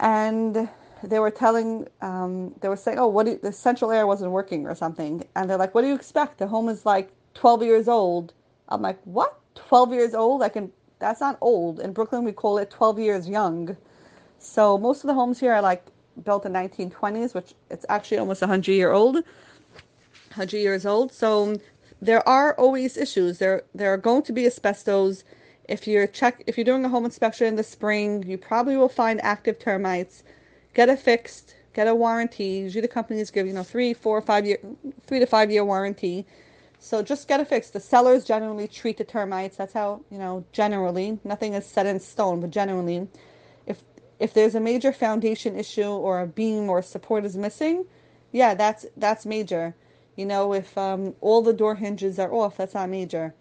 and 0.00 0.68
they 1.04 1.20
were 1.20 1.30
telling, 1.30 1.86
um, 2.02 2.56
they 2.60 2.68
were 2.68 2.76
saying, 2.76 2.98
oh, 2.98 3.06
what 3.06 3.28
you, 3.28 3.38
the 3.40 3.52
central 3.52 3.92
air 3.92 4.04
wasn't 4.04 4.32
working 4.32 4.66
or 4.66 4.74
something. 4.74 5.24
And 5.36 5.48
they're 5.48 5.56
like, 5.56 5.72
what 5.72 5.82
do 5.82 5.86
you 5.86 5.94
expect? 5.94 6.38
The 6.38 6.48
home 6.48 6.68
is 6.68 6.84
like 6.84 7.12
12 7.34 7.62
years 7.62 7.86
old. 7.86 8.32
I'm 8.68 8.82
like, 8.82 8.98
what? 9.04 9.38
12 9.54 9.92
years 9.92 10.14
old? 10.14 10.42
I 10.42 10.48
can, 10.48 10.72
that's 10.98 11.20
not 11.20 11.38
old. 11.40 11.78
In 11.78 11.92
Brooklyn, 11.92 12.24
we 12.24 12.32
call 12.32 12.58
it 12.58 12.68
12 12.68 12.98
years 12.98 13.28
young. 13.28 13.76
So 14.40 14.76
most 14.76 15.04
of 15.04 15.06
the 15.06 15.14
homes 15.14 15.38
here 15.38 15.52
are 15.52 15.62
like 15.62 15.86
built 16.24 16.46
in 16.46 16.52
1920s, 16.52 17.34
which 17.34 17.54
it's 17.70 17.86
actually 17.88 18.18
almost 18.18 18.40
100 18.40 18.72
year 18.72 18.92
old, 18.92 19.16
100 19.16 20.58
years 20.58 20.86
old. 20.86 21.12
So 21.12 21.50
um, 21.50 21.56
there 22.00 22.26
are 22.28 22.54
always 22.54 22.96
issues. 22.96 23.38
There 23.38 23.62
there 23.74 23.92
are 23.92 23.96
going 23.96 24.22
to 24.22 24.32
be 24.32 24.46
asbestos. 24.46 25.24
If 25.68 25.86
you're 25.86 26.06
check 26.06 26.42
if 26.46 26.56
you're 26.56 26.64
doing 26.64 26.84
a 26.84 26.88
home 26.88 27.04
inspection 27.04 27.46
in 27.46 27.56
the 27.56 27.64
spring, 27.64 28.22
you 28.24 28.38
probably 28.38 28.76
will 28.76 28.88
find 28.88 29.20
active 29.22 29.58
termites. 29.58 30.22
Get 30.74 30.88
it 30.88 30.98
fixed. 30.98 31.54
Get 31.74 31.88
a 31.88 31.94
warranty. 31.94 32.60
Usually 32.64 32.80
the 32.82 32.88
companies 32.88 33.30
give 33.30 33.46
you 33.46 33.52
know 33.52 33.62
three, 33.62 33.94
four, 33.94 34.20
five 34.20 34.46
year, 34.46 34.58
three 35.06 35.18
to 35.18 35.26
five 35.26 35.50
year 35.50 35.64
warranty. 35.64 36.26
So 36.80 37.02
just 37.02 37.26
get 37.26 37.40
it 37.40 37.48
fixed. 37.48 37.72
The 37.72 37.80
sellers 37.80 38.24
generally 38.24 38.68
treat 38.68 38.98
the 38.98 39.04
termites. 39.04 39.56
That's 39.56 39.72
how 39.72 40.02
you 40.10 40.18
know 40.18 40.44
generally. 40.52 41.18
Nothing 41.24 41.54
is 41.54 41.66
set 41.66 41.86
in 41.86 41.98
stone, 42.00 42.40
but 42.40 42.50
generally, 42.50 43.08
if 44.20 44.34
there's 44.34 44.54
a 44.54 44.60
major 44.60 44.92
foundation 44.92 45.56
issue 45.58 45.84
or 45.90 46.20
a 46.20 46.26
beam 46.26 46.68
or 46.70 46.82
support 46.82 47.24
is 47.24 47.36
missing, 47.36 47.86
yeah, 48.32 48.54
that's 48.54 48.86
that's 48.96 49.26
major. 49.26 49.74
You 50.16 50.26
know, 50.26 50.52
if 50.54 50.76
um, 50.78 51.14
all 51.20 51.42
the 51.42 51.52
door 51.54 51.76
hinges 51.76 52.18
are 52.18 52.32
off, 52.32 52.56
that's 52.56 52.74
not 52.74 52.90
major. 52.90 53.34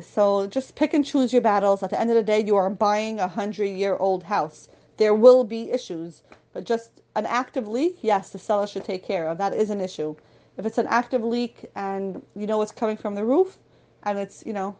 So 0.00 0.46
just 0.46 0.76
pick 0.76 0.94
and 0.94 1.04
choose 1.04 1.32
your 1.32 1.42
battles. 1.42 1.82
At 1.82 1.90
the 1.90 2.00
end 2.00 2.10
of 2.10 2.16
the 2.16 2.22
day, 2.22 2.42
you 2.44 2.56
are 2.56 2.70
buying 2.70 3.20
a 3.20 3.28
hundred 3.28 3.66
year 3.66 3.96
old 3.96 4.24
house. 4.24 4.68
There 4.98 5.14
will 5.14 5.44
be 5.44 5.70
issues, 5.70 6.22
but 6.52 6.64
just 6.64 7.02
an 7.16 7.26
active 7.26 7.68
leak, 7.68 7.98
yes, 8.02 8.30
the 8.30 8.38
seller 8.38 8.66
should 8.66 8.84
take 8.84 9.04
care 9.04 9.28
of. 9.28 9.38
That 9.38 9.54
is 9.54 9.70
an 9.70 9.80
issue. 9.80 10.16
If 10.58 10.66
it's 10.66 10.78
an 10.78 10.86
active 10.88 11.24
leak 11.24 11.66
and 11.76 12.22
you 12.36 12.46
know 12.46 12.62
it's 12.62 12.72
coming 12.72 12.96
from 12.96 13.14
the 13.14 13.24
roof, 13.24 13.58
and 14.04 14.18
it's 14.18 14.44
you 14.46 14.52
know, 14.52 14.76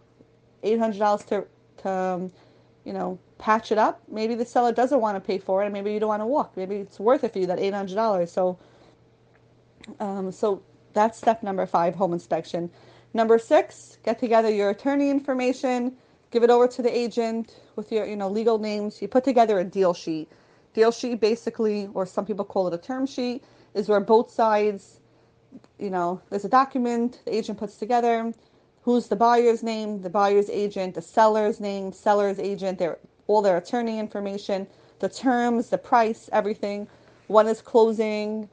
eight 0.63 0.79
hundred 0.79 0.99
dollars 1.01 1.25
to 1.27 1.47
to 1.79 1.91
um, 1.91 2.33
you 2.85 2.93
know 2.93 3.19
patch 3.45 3.71
it 3.71 3.77
up, 3.77 4.01
maybe 4.09 4.35
the 4.35 4.47
seller 4.47 4.73
doesn't 4.73 5.03
want 5.03 5.17
to 5.17 5.21
pay 5.21 5.37
for 5.37 5.63
it, 5.63 5.67
and 5.67 5.75
maybe 5.75 5.93
you 5.93 6.01
don't 6.01 6.09
want 6.09 6.23
to 6.23 6.27
walk. 6.27 6.57
Maybe 6.57 6.77
it's 6.77 6.99
worth 6.99 7.25
it 7.25 7.35
for 7.35 7.41
you 7.41 7.47
that 7.49 7.59
eight 7.59 7.75
hundred 7.75 7.95
dollars. 7.95 8.33
So, 8.33 8.59
um, 10.01 10.33
so 10.33 10.63
that's 10.95 11.19
step 11.19 11.43
number 11.43 11.67
five, 11.67 11.95
home 11.95 12.15
inspection. 12.15 12.71
Number 13.13 13.39
six, 13.39 13.99
get 14.03 14.19
together 14.19 14.51
your 14.51 14.71
attorney 14.71 15.11
information, 15.11 15.93
give 16.31 16.43
it 16.43 16.49
over 16.49 16.67
to 16.69 16.83
the 16.83 16.97
agent 17.05 17.61
with 17.77 17.93
your 17.93 18.07
you 18.07 18.17
know 18.17 18.31
legal 18.31 18.59
names. 18.59 19.03
You 19.03 19.09
put 19.09 19.25
together 19.25 19.59
a 19.59 19.65
deal 19.65 19.93
sheet. 19.93 20.31
Deal 20.73 20.91
sheet 20.91 21.21
basically, 21.21 21.91
or 21.93 22.07
some 22.07 22.25
people 22.25 22.47
call 22.47 22.67
it 22.69 22.75
a 22.75 22.79
term 22.79 23.07
sheet, 23.07 23.45
is 23.75 23.91
where 23.91 24.01
both 24.01 24.31
sides, 24.31 25.01
you 25.79 25.91
know, 25.91 26.23
there's 26.31 26.47
a 26.47 26.49
document 26.49 27.21
the 27.27 27.37
agent 27.37 27.59
puts 27.59 27.77
together. 27.77 28.33
Who's 28.83 29.09
the 29.09 29.17
buyer's 29.17 29.63
name, 29.63 30.03
the 30.03 30.11
buyer's 30.11 30.51
agent, 30.51 30.95
the 30.95 31.03
seller's 31.03 31.61
name, 31.61 31.93
seller's 31.93 32.39
agent, 32.39 32.79
their 32.79 32.99
all 33.27 33.43
their 33.43 33.57
attorney 33.57 33.99
information, 33.99 34.67
the 35.01 35.09
terms, 35.09 35.71
the 35.71 35.79
price, 35.79 36.29
everything. 36.33 36.89
When 37.27 37.47
is 37.47 37.61
closing? 37.61 38.49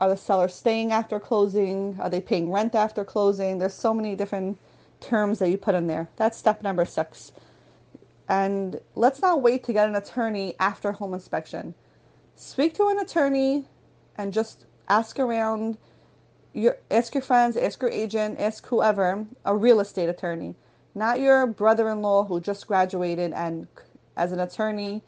Are 0.00 0.08
the 0.08 0.16
sellers 0.16 0.54
staying 0.54 0.92
after 0.92 1.20
closing? 1.20 1.98
Are 2.00 2.08
they 2.10 2.20
paying 2.20 2.50
rent 2.50 2.74
after 2.74 3.04
closing? 3.04 3.58
There's 3.58 3.74
so 3.74 3.92
many 3.92 4.16
different 4.16 4.58
terms 5.00 5.38
that 5.38 5.50
you 5.50 5.58
put 5.58 5.74
in 5.74 5.86
there. 5.86 6.08
That's 6.16 6.38
step 6.38 6.62
number 6.62 6.84
six. 6.84 7.32
And 8.28 8.80
let's 8.94 9.20
not 9.20 9.42
wait 9.42 9.64
to 9.64 9.72
get 9.72 9.88
an 9.88 9.96
attorney 9.96 10.54
after 10.60 10.92
home 10.92 11.14
inspection. 11.14 11.74
Speak 12.36 12.74
to 12.74 12.88
an 12.88 12.98
attorney 12.98 13.66
and 14.16 14.32
just 14.32 14.66
ask 14.88 15.18
around 15.18 15.76
your 16.52 16.78
ask 16.90 17.14
your 17.14 17.22
friends, 17.22 17.56
ask 17.56 17.80
your 17.82 17.90
agent, 17.90 18.40
ask 18.40 18.66
whoever, 18.66 19.26
a 19.44 19.56
real 19.56 19.80
estate 19.80 20.08
attorney, 20.08 20.54
not 20.94 21.20
your 21.20 21.46
brother-in-law 21.46 22.24
who 22.24 22.40
just 22.40 22.66
graduated 22.66 23.32
and 23.32 23.66
as 24.16 24.32
an 24.32 24.40
attorney 24.40 25.02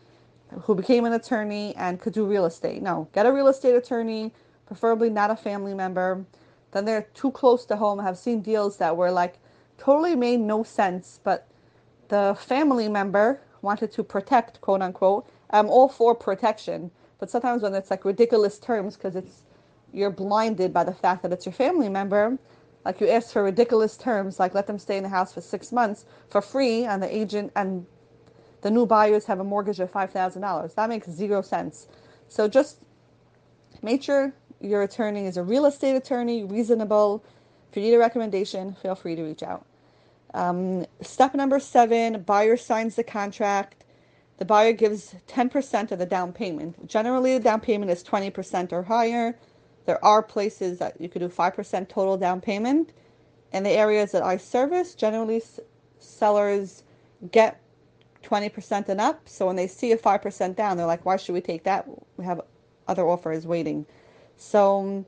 who 0.62 0.74
became 0.74 1.04
an 1.04 1.12
attorney 1.12 1.74
and 1.76 2.00
could 2.00 2.12
do 2.12 2.26
real 2.26 2.44
estate. 2.44 2.82
No, 2.82 3.08
get 3.12 3.26
a 3.26 3.32
real 3.32 3.48
estate 3.48 3.74
attorney, 3.74 4.32
preferably 4.66 5.10
not 5.10 5.30
a 5.30 5.36
family 5.36 5.74
member. 5.74 6.24
Then 6.72 6.84
they're 6.84 7.08
too 7.14 7.30
close 7.30 7.64
to 7.66 7.76
home. 7.76 8.00
I've 8.00 8.18
seen 8.18 8.42
deals 8.42 8.76
that 8.78 8.96
were 8.96 9.10
like 9.10 9.38
totally 9.78 10.14
made 10.14 10.40
no 10.40 10.62
sense, 10.62 11.20
but 11.24 11.48
the 12.08 12.36
family 12.38 12.88
member 12.88 13.40
wanted 13.62 13.92
to 13.92 14.02
protect, 14.02 14.60
quote 14.60 14.82
unquote. 14.82 15.26
I'm 15.50 15.68
all 15.68 15.88
for 15.88 16.14
protection, 16.14 16.90
but 17.18 17.30
sometimes 17.30 17.62
when 17.62 17.74
it's 17.74 17.90
like 17.90 18.04
ridiculous 18.04 18.58
terms 18.58 18.96
because 18.96 19.16
it's 19.16 19.42
you're 19.92 20.10
blinded 20.10 20.72
by 20.72 20.84
the 20.84 20.94
fact 20.94 21.22
that 21.22 21.32
it's 21.32 21.44
your 21.44 21.52
family 21.52 21.88
member, 21.88 22.38
like 22.84 23.00
you 23.00 23.08
ask 23.08 23.32
for 23.32 23.44
ridiculous 23.44 23.96
terms, 23.96 24.40
like 24.40 24.54
let 24.54 24.66
them 24.66 24.78
stay 24.78 24.96
in 24.96 25.02
the 25.02 25.08
house 25.08 25.32
for 25.34 25.40
six 25.40 25.72
months 25.72 26.06
for 26.30 26.42
free, 26.42 26.84
and 26.84 27.02
the 27.02 27.14
agent 27.14 27.52
and 27.56 27.86
the 28.62 28.70
new 28.70 28.86
buyers 28.86 29.26
have 29.26 29.40
a 29.40 29.44
mortgage 29.44 29.80
of 29.80 29.90
five 29.90 30.10
thousand 30.12 30.42
dollars. 30.42 30.74
That 30.74 30.88
makes 30.88 31.10
zero 31.10 31.42
sense. 31.42 31.88
So 32.28 32.48
just 32.48 32.78
make 33.82 34.02
sure 34.02 34.32
your 34.60 34.82
attorney 34.82 35.26
is 35.26 35.36
a 35.36 35.42
real 35.42 35.66
estate 35.66 35.96
attorney, 35.96 36.44
reasonable. 36.44 37.24
If 37.70 37.76
you 37.76 37.82
need 37.82 37.94
a 37.94 37.98
recommendation, 37.98 38.74
feel 38.82 38.94
free 38.94 39.16
to 39.16 39.22
reach 39.22 39.42
out. 39.42 39.66
Um, 40.34 40.86
step 41.02 41.34
number 41.34 41.60
seven 41.60 42.22
buyer 42.22 42.56
signs 42.56 42.96
the 42.96 43.04
contract. 43.04 43.84
The 44.38 44.44
buyer 44.44 44.72
gives 44.72 45.14
10% 45.28 45.92
of 45.92 45.98
the 45.98 46.06
down 46.06 46.32
payment. 46.32 46.88
Generally, 46.88 47.38
the 47.38 47.44
down 47.44 47.60
payment 47.60 47.90
is 47.90 48.04
20% 48.04 48.72
or 48.72 48.82
higher. 48.84 49.38
There 49.84 50.02
are 50.04 50.22
places 50.22 50.78
that 50.78 51.00
you 51.00 51.08
could 51.08 51.20
do 51.20 51.28
5% 51.28 51.88
total 51.88 52.16
down 52.16 52.40
payment. 52.40 52.92
In 53.52 53.64
the 53.64 53.70
areas 53.70 54.12
that 54.12 54.22
I 54.22 54.36
service, 54.36 54.94
generally 54.94 55.42
sellers 55.98 56.84
get 57.30 57.60
20% 58.22 58.88
and 58.88 59.00
up. 59.00 59.28
So 59.28 59.46
when 59.46 59.56
they 59.56 59.66
see 59.66 59.92
a 59.92 59.98
5% 59.98 60.56
down, 60.56 60.76
they're 60.76 60.86
like, 60.86 61.04
why 61.04 61.16
should 61.16 61.34
we 61.34 61.40
take 61.40 61.64
that? 61.64 61.86
We 62.16 62.24
have 62.24 62.40
other 62.88 63.06
offers 63.06 63.46
waiting. 63.46 63.86
So 64.36 64.80
um, 64.80 65.06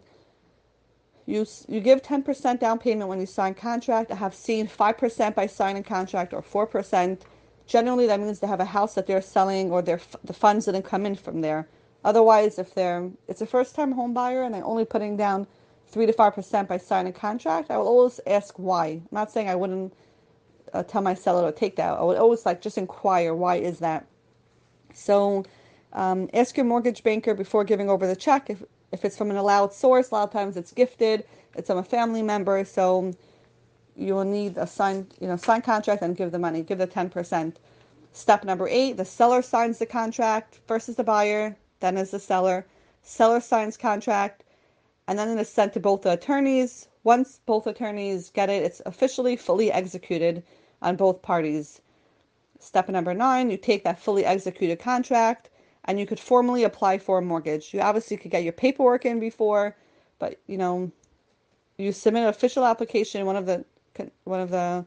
you 1.26 1.46
you 1.68 1.80
give 1.80 2.02
10% 2.02 2.60
down 2.60 2.78
payment 2.78 3.08
when 3.08 3.20
you 3.20 3.26
sign 3.26 3.54
contract. 3.54 4.10
I 4.10 4.16
have 4.16 4.34
seen 4.34 4.68
5% 4.68 5.34
by 5.34 5.46
signing 5.46 5.82
contract 5.82 6.34
or 6.34 6.42
4%. 6.42 7.20
Generally, 7.66 8.06
that 8.08 8.20
means 8.20 8.40
they 8.40 8.46
have 8.46 8.60
a 8.60 8.66
house 8.66 8.94
that 8.94 9.06
they're 9.06 9.22
selling 9.22 9.70
or 9.70 9.80
their 9.80 10.00
the 10.22 10.34
funds 10.34 10.66
didn't 10.66 10.82
come 10.82 11.06
in 11.06 11.14
from 11.14 11.40
there. 11.40 11.66
Otherwise, 12.04 12.58
if 12.58 12.74
they're 12.74 13.10
it's 13.28 13.40
a 13.40 13.46
first 13.46 13.74
time 13.74 13.92
home 13.92 14.14
buyer 14.14 14.42
and 14.42 14.54
they're 14.54 14.64
only 14.64 14.84
putting 14.84 15.16
down 15.16 15.46
three 15.88 16.06
to 16.06 16.12
five 16.12 16.34
percent 16.34 16.68
by 16.68 16.78
signing 16.78 17.10
a 17.10 17.16
contract, 17.16 17.70
I 17.70 17.78
will 17.78 17.88
always 17.88 18.20
ask 18.26 18.54
why. 18.58 18.86
I'm 18.86 19.08
not 19.12 19.30
saying 19.32 19.48
I 19.48 19.54
wouldn't 19.54 19.92
uh, 20.72 20.82
tell 20.82 21.02
my 21.02 21.14
seller 21.14 21.50
to 21.50 21.56
take 21.58 21.76
that. 21.76 21.94
I 21.94 22.02
would 22.02 22.18
always 22.18 22.44
like 22.46 22.60
just 22.60 22.78
inquire 22.78 23.34
why 23.34 23.56
is 23.56 23.78
that. 23.80 24.06
So 24.92 25.44
um, 25.92 26.28
ask 26.34 26.56
your 26.56 26.66
mortgage 26.66 27.02
banker 27.02 27.34
before 27.34 27.64
giving 27.64 27.88
over 27.90 28.06
the 28.06 28.16
check 28.16 28.50
if 28.50 28.62
if 28.92 29.04
it's 29.04 29.16
from 29.16 29.30
an 29.30 29.36
allowed 29.36 29.72
source, 29.72 30.10
a 30.10 30.14
lot 30.14 30.24
of 30.24 30.32
times 30.32 30.56
it's 30.56 30.72
gifted, 30.72 31.24
it's 31.56 31.66
from 31.68 31.78
a 31.78 31.82
family 31.82 32.22
member, 32.22 32.64
so 32.64 33.12
you 33.96 34.14
will 34.14 34.24
need 34.24 34.56
a 34.56 34.66
signed, 34.66 35.14
you 35.20 35.26
know, 35.26 35.36
signed 35.36 35.64
contract 35.64 36.02
and 36.02 36.16
give 36.16 36.30
the 36.30 36.38
money, 36.38 36.62
give 36.62 36.78
the 36.78 36.86
10%. 36.86 37.54
Step 38.12 38.44
number 38.44 38.68
eight, 38.68 38.96
the 38.96 39.04
seller 39.04 39.42
signs 39.42 39.78
the 39.78 39.86
contract. 39.86 40.60
versus 40.68 40.94
the 40.94 41.02
buyer, 41.04 41.56
then 41.80 41.96
is 41.96 42.10
the 42.10 42.18
seller. 42.18 42.66
Seller 43.02 43.40
signs 43.40 43.76
contract, 43.76 44.44
and 45.06 45.18
then 45.18 45.28
it 45.28 45.40
is 45.40 45.48
sent 45.48 45.72
to 45.74 45.80
both 45.80 46.02
the 46.02 46.12
attorneys. 46.12 46.88
Once 47.02 47.40
both 47.44 47.66
attorneys 47.66 48.30
get 48.30 48.48
it, 48.48 48.62
it's 48.62 48.80
officially 48.86 49.36
fully 49.36 49.70
executed 49.70 50.42
on 50.80 50.96
both 50.96 51.22
parties. 51.22 51.80
Step 52.58 52.88
number 52.88 53.12
nine, 53.12 53.50
you 53.50 53.56
take 53.56 53.84
that 53.84 53.98
fully 53.98 54.24
executed 54.24 54.78
contract, 54.78 55.50
and 55.84 56.00
you 56.00 56.06
could 56.06 56.20
formally 56.20 56.64
apply 56.64 56.98
for 56.98 57.18
a 57.18 57.22
mortgage. 57.22 57.74
You 57.74 57.80
obviously 57.80 58.16
could 58.16 58.30
get 58.30 58.42
your 58.42 58.52
paperwork 58.52 59.04
in 59.04 59.20
before, 59.20 59.76
but 60.18 60.40
you 60.46 60.56
know, 60.56 60.90
you 61.76 61.92
submit 61.92 62.22
an 62.22 62.28
official 62.28 62.64
application. 62.64 63.26
One 63.26 63.36
of 63.36 63.46
the 63.46 63.64
one 64.24 64.40
of 64.40 64.50
the 64.50 64.84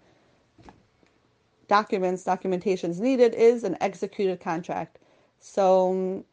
documents 1.67 2.23
documentations 2.23 2.99
needed 2.99 3.33
is 3.35 3.63
an 3.63 3.77
executed 3.81 4.39
contract. 4.39 4.99
So 5.39 6.23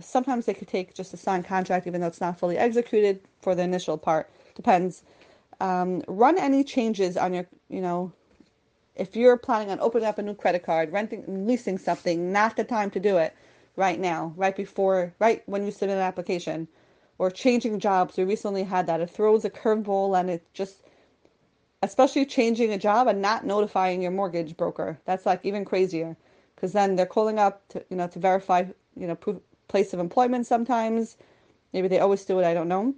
sometimes 0.00 0.46
they 0.46 0.54
could 0.54 0.68
take 0.68 0.94
just 0.94 1.14
a 1.14 1.16
signed 1.16 1.44
contract, 1.44 1.86
even 1.86 2.00
though 2.00 2.06
it's 2.06 2.20
not 2.20 2.38
fully 2.38 2.58
executed 2.58 3.20
for 3.40 3.54
the 3.54 3.62
initial 3.62 3.98
part. 3.98 4.30
Depends. 4.54 5.02
Um, 5.60 6.02
run 6.06 6.38
any 6.38 6.62
changes 6.62 7.16
on 7.16 7.34
your, 7.34 7.46
you 7.68 7.80
know, 7.80 8.12
if 8.94 9.14
you're 9.16 9.36
planning 9.36 9.70
on 9.70 9.80
opening 9.80 10.06
up 10.06 10.18
a 10.18 10.22
new 10.22 10.34
credit 10.34 10.64
card, 10.64 10.92
renting, 10.92 11.46
leasing 11.46 11.78
something, 11.78 12.32
not 12.32 12.56
the 12.56 12.64
time 12.64 12.90
to 12.90 13.00
do 13.00 13.16
it 13.16 13.34
right 13.76 13.98
now, 13.98 14.32
right 14.36 14.56
before, 14.56 15.14
right 15.20 15.42
when 15.46 15.64
you 15.64 15.70
submit 15.70 15.96
an 15.96 16.02
application, 16.02 16.68
or 17.18 17.30
changing 17.30 17.78
jobs. 17.78 18.16
We 18.16 18.24
recently 18.24 18.64
had 18.64 18.86
that. 18.86 19.00
It 19.00 19.10
throws 19.10 19.44
a 19.44 19.50
curveball 19.50 20.18
and 20.18 20.30
it 20.30 20.46
just, 20.52 20.82
especially 21.82 22.26
changing 22.26 22.72
a 22.72 22.78
job 22.78 23.06
and 23.06 23.22
not 23.22 23.46
notifying 23.46 24.02
your 24.02 24.10
mortgage 24.10 24.56
broker. 24.56 24.98
That's 25.04 25.26
like 25.26 25.44
even 25.44 25.64
crazier 25.64 26.16
because 26.54 26.72
then 26.72 26.96
they're 26.96 27.06
calling 27.06 27.38
up 27.38 27.66
to, 27.68 27.84
you 27.88 27.96
know, 27.96 28.08
to 28.08 28.18
verify, 28.18 28.64
you 28.96 29.06
know, 29.06 29.14
proof, 29.14 29.38
place 29.68 29.92
of 29.92 30.00
employment 30.00 30.46
sometimes. 30.46 31.16
Maybe 31.72 31.88
they 31.88 32.00
always 32.00 32.24
do 32.24 32.38
it. 32.40 32.46
I 32.46 32.54
don't 32.54 32.68
know. 32.68 32.94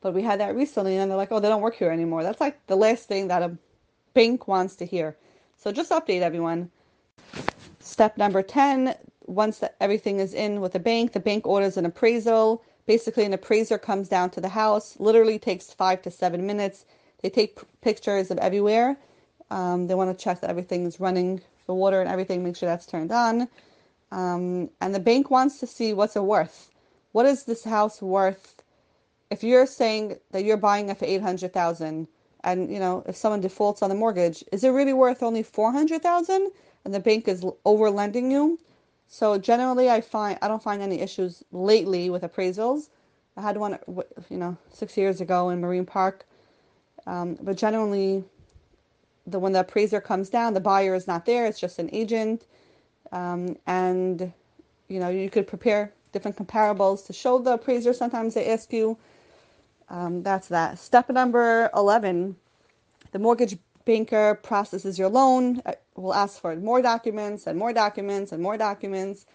But 0.00 0.14
we 0.14 0.22
had 0.22 0.40
that 0.40 0.54
recently 0.54 0.96
and 0.96 1.10
they're 1.10 1.18
like, 1.18 1.32
oh, 1.32 1.40
they 1.40 1.48
don't 1.48 1.62
work 1.62 1.74
here 1.74 1.90
anymore. 1.90 2.22
That's 2.22 2.40
like 2.40 2.64
the 2.68 2.76
last 2.76 3.08
thing 3.08 3.28
that 3.28 3.42
a 3.42 3.56
bank 4.14 4.46
wants 4.48 4.76
to 4.76 4.86
hear. 4.86 5.16
So 5.56 5.72
just 5.72 5.90
update 5.90 6.20
everyone. 6.22 6.70
Step 7.80 8.16
number 8.16 8.42
10 8.42 8.94
once 9.26 9.58
that 9.58 9.76
everything 9.80 10.20
is 10.20 10.34
in 10.34 10.60
with 10.60 10.72
the 10.72 10.78
bank, 10.78 11.12
the 11.12 11.20
bank 11.20 11.46
orders 11.46 11.76
an 11.76 11.84
appraisal. 11.84 12.62
Basically, 12.86 13.24
an 13.24 13.34
appraiser 13.34 13.76
comes 13.76 14.08
down 14.08 14.30
to 14.30 14.40
the 14.40 14.48
house, 14.48 14.96
literally 14.98 15.38
takes 15.38 15.72
five 15.72 16.00
to 16.02 16.10
seven 16.10 16.46
minutes. 16.46 16.86
They 17.20 17.28
take 17.28 17.58
pictures 17.82 18.30
of 18.30 18.38
everywhere. 18.38 18.96
Um, 19.50 19.86
they 19.86 19.94
want 19.94 20.16
to 20.16 20.24
check 20.24 20.40
that 20.40 20.50
everything 20.50 20.86
is 20.86 21.00
running, 21.00 21.40
the 21.66 21.74
water 21.74 22.00
and 22.00 22.08
everything, 22.08 22.42
make 22.42 22.56
sure 22.56 22.68
that's 22.68 22.86
turned 22.86 23.12
on. 23.12 23.48
Um, 24.10 24.70
and 24.80 24.94
the 24.94 25.00
bank 25.00 25.30
wants 25.30 25.60
to 25.60 25.66
see 25.66 25.92
what's 25.92 26.16
it 26.16 26.22
worth. 26.22 26.70
What 27.12 27.26
is 27.26 27.44
this 27.44 27.64
house 27.64 28.00
worth? 28.00 28.62
If 29.30 29.42
you're 29.42 29.66
saying 29.66 30.16
that 30.30 30.44
you're 30.44 30.56
buying 30.56 30.88
it 30.88 30.98
for 30.98 31.04
eight 31.04 31.20
hundred 31.22 31.52
thousand, 31.52 32.08
and 32.44 32.72
you 32.72 32.78
know 32.78 33.02
if 33.06 33.16
someone 33.16 33.40
defaults 33.40 33.82
on 33.82 33.90
the 33.90 33.94
mortgage, 33.94 34.42
is 34.52 34.64
it 34.64 34.70
really 34.70 34.94
worth 34.94 35.22
only 35.22 35.42
four 35.42 35.72
hundred 35.72 36.02
thousand? 36.02 36.50
And 36.84 36.94
the 36.94 37.00
bank 37.00 37.28
is 37.28 37.44
over 37.64 37.90
lending 37.90 38.30
you. 38.30 38.58
So 39.08 39.38
generally, 39.38 39.90
I 39.90 40.00
find 40.00 40.38
I 40.40 40.48
don't 40.48 40.62
find 40.62 40.80
any 40.82 41.00
issues 41.00 41.42
lately 41.52 42.10
with 42.10 42.22
appraisals. 42.22 42.88
I 43.36 43.42
had 43.42 43.56
one, 43.56 43.78
you 44.30 44.36
know, 44.38 44.56
six 44.72 44.96
years 44.96 45.20
ago 45.20 45.50
in 45.50 45.60
Marine 45.60 45.86
Park, 45.86 46.26
um, 47.06 47.38
but 47.42 47.56
generally, 47.56 48.24
the 49.26 49.38
when 49.38 49.52
the 49.52 49.60
appraiser 49.60 50.00
comes 50.00 50.30
down, 50.30 50.54
the 50.54 50.60
buyer 50.60 50.94
is 50.94 51.06
not 51.06 51.26
there; 51.26 51.46
it's 51.46 51.60
just 51.60 51.78
an 51.78 51.90
agent, 51.92 52.46
um, 53.12 53.56
and 53.66 54.32
you 54.88 55.00
know 55.00 55.08
you 55.08 55.30
could 55.30 55.46
prepare 55.46 55.92
different 56.12 56.36
comparables 56.36 57.06
to 57.06 57.12
show 57.12 57.38
the 57.38 57.52
appraiser. 57.54 57.92
Sometimes 57.92 58.34
they 58.34 58.48
ask 58.50 58.72
you. 58.72 58.98
Um, 59.90 60.22
that's 60.22 60.48
that. 60.48 60.78
Step 60.78 61.08
number 61.10 61.70
eleven: 61.74 62.36
the 63.12 63.18
mortgage 63.18 63.56
banker 63.84 64.34
processes 64.36 64.98
your 64.98 65.08
loan. 65.08 65.62
Uh, 65.66 65.72
will 65.96 66.14
ask 66.14 66.40
for 66.40 66.54
more 66.56 66.82
documents 66.82 67.46
and 67.46 67.58
more 67.58 67.72
documents 67.72 68.32
and 68.32 68.42
more 68.42 68.56
documents. 68.56 69.26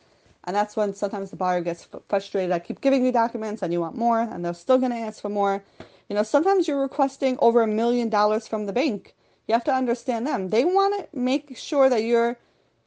And 0.45 0.55
that's 0.55 0.75
when 0.75 0.93
sometimes 0.93 1.29
the 1.31 1.37
buyer 1.37 1.61
gets 1.61 1.87
frustrated. 2.09 2.51
I 2.51 2.59
keep 2.59 2.81
giving 2.81 3.05
you 3.05 3.11
documents 3.11 3.61
and 3.61 3.73
you 3.73 3.81
want 3.81 3.97
more, 3.97 4.21
and 4.21 4.43
they're 4.45 4.53
still 4.53 4.77
going 4.77 4.91
to 4.91 4.97
ask 4.97 5.21
for 5.21 5.29
more. 5.29 5.63
You 6.09 6.15
know, 6.15 6.23
sometimes 6.23 6.67
you're 6.67 6.81
requesting 6.81 7.37
over 7.39 7.61
a 7.61 7.67
million 7.67 8.09
dollars 8.09 8.47
from 8.47 8.65
the 8.65 8.73
bank 8.73 9.15
you 9.47 9.53
have 9.53 9.63
to 9.65 9.73
understand 9.73 10.25
them. 10.27 10.49
They 10.49 10.65
want 10.65 10.95
to 11.11 11.17
make 11.17 11.57
sure 11.57 11.89
that 11.89 12.03
you're 12.03 12.37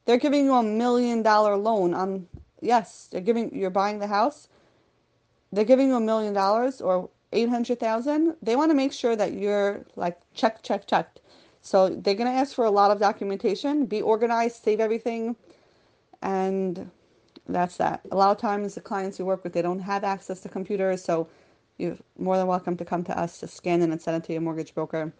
they're 0.06 0.18
giving 0.18 0.46
you 0.46 0.54
a 0.54 0.62
million 0.62 1.22
dollar 1.22 1.56
loan 1.56 1.94
on 1.94 2.28
yes, 2.62 3.08
they're 3.12 3.20
giving 3.20 3.54
you're 3.56 3.70
buying 3.70 4.00
the 4.00 4.08
house. 4.08 4.48
They're 5.52 5.64
giving 5.64 5.88
you 5.88 5.96
a 5.96 6.00
million 6.00 6.34
dollars 6.34 6.80
or 6.80 7.10
800,000. 7.32 8.36
They 8.42 8.56
want 8.56 8.70
to 8.70 8.74
make 8.76 8.92
sure 8.92 9.16
that 9.16 9.34
you're 9.34 9.84
like 9.96 10.18
check 10.34 10.62
check 10.62 10.86
checked. 10.86 11.20
So 11.62 11.88
they're 11.90 12.14
going 12.14 12.32
to 12.32 12.38
ask 12.38 12.54
for 12.54 12.64
a 12.64 12.70
lot 12.70 12.92
of 12.92 13.00
documentation, 13.00 13.86
be 13.86 14.02
organized, 14.02 14.64
save 14.64 14.80
everything 14.80 15.36
and 16.22 16.90
that's 17.48 17.76
that. 17.76 18.00
A 18.10 18.16
lot 18.16 18.30
of 18.30 18.38
times 18.38 18.74
the 18.74 18.80
clients 18.80 19.18
you 19.18 19.24
work 19.24 19.44
with 19.44 19.52
they 19.52 19.62
don't 19.62 19.80
have 19.80 20.04
access 20.04 20.40
to 20.40 20.48
computers, 20.48 21.04
so 21.04 21.28
you're 21.78 21.96
more 22.18 22.36
than 22.36 22.46
welcome 22.46 22.76
to 22.76 22.84
come 22.84 23.04
to 23.04 23.18
us 23.18 23.40
to 23.40 23.48
scan 23.48 23.82
in 23.82 23.92
and 23.92 24.00
send 24.00 24.16
it 24.22 24.26
to 24.26 24.32
your 24.32 24.42
mortgage 24.42 24.74
broker. 24.74 25.12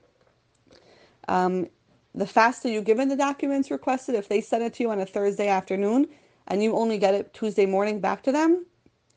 Um, 1.29 1.69
the 2.17 2.27
faster 2.27 2.69
you 2.69 2.81
give 2.81 2.99
in 2.99 3.09
the 3.09 3.17
documents 3.17 3.71
requested, 3.71 4.15
if 4.15 4.29
they 4.29 4.41
send 4.41 4.65
it 4.65 4.73
to 4.75 4.83
you 4.83 4.91
on 4.91 5.01
a 5.01 5.07
Thursday 5.07 5.49
afternoon 5.49 6.09
and 6.49 6.63
you 6.63 6.75
only 6.75 6.97
get 6.97 7.15
it 7.15 7.35
Tuesday 7.35 7.67
morning 7.67 8.01
back 8.01 8.23
to 8.23 8.33
them, 8.33 8.65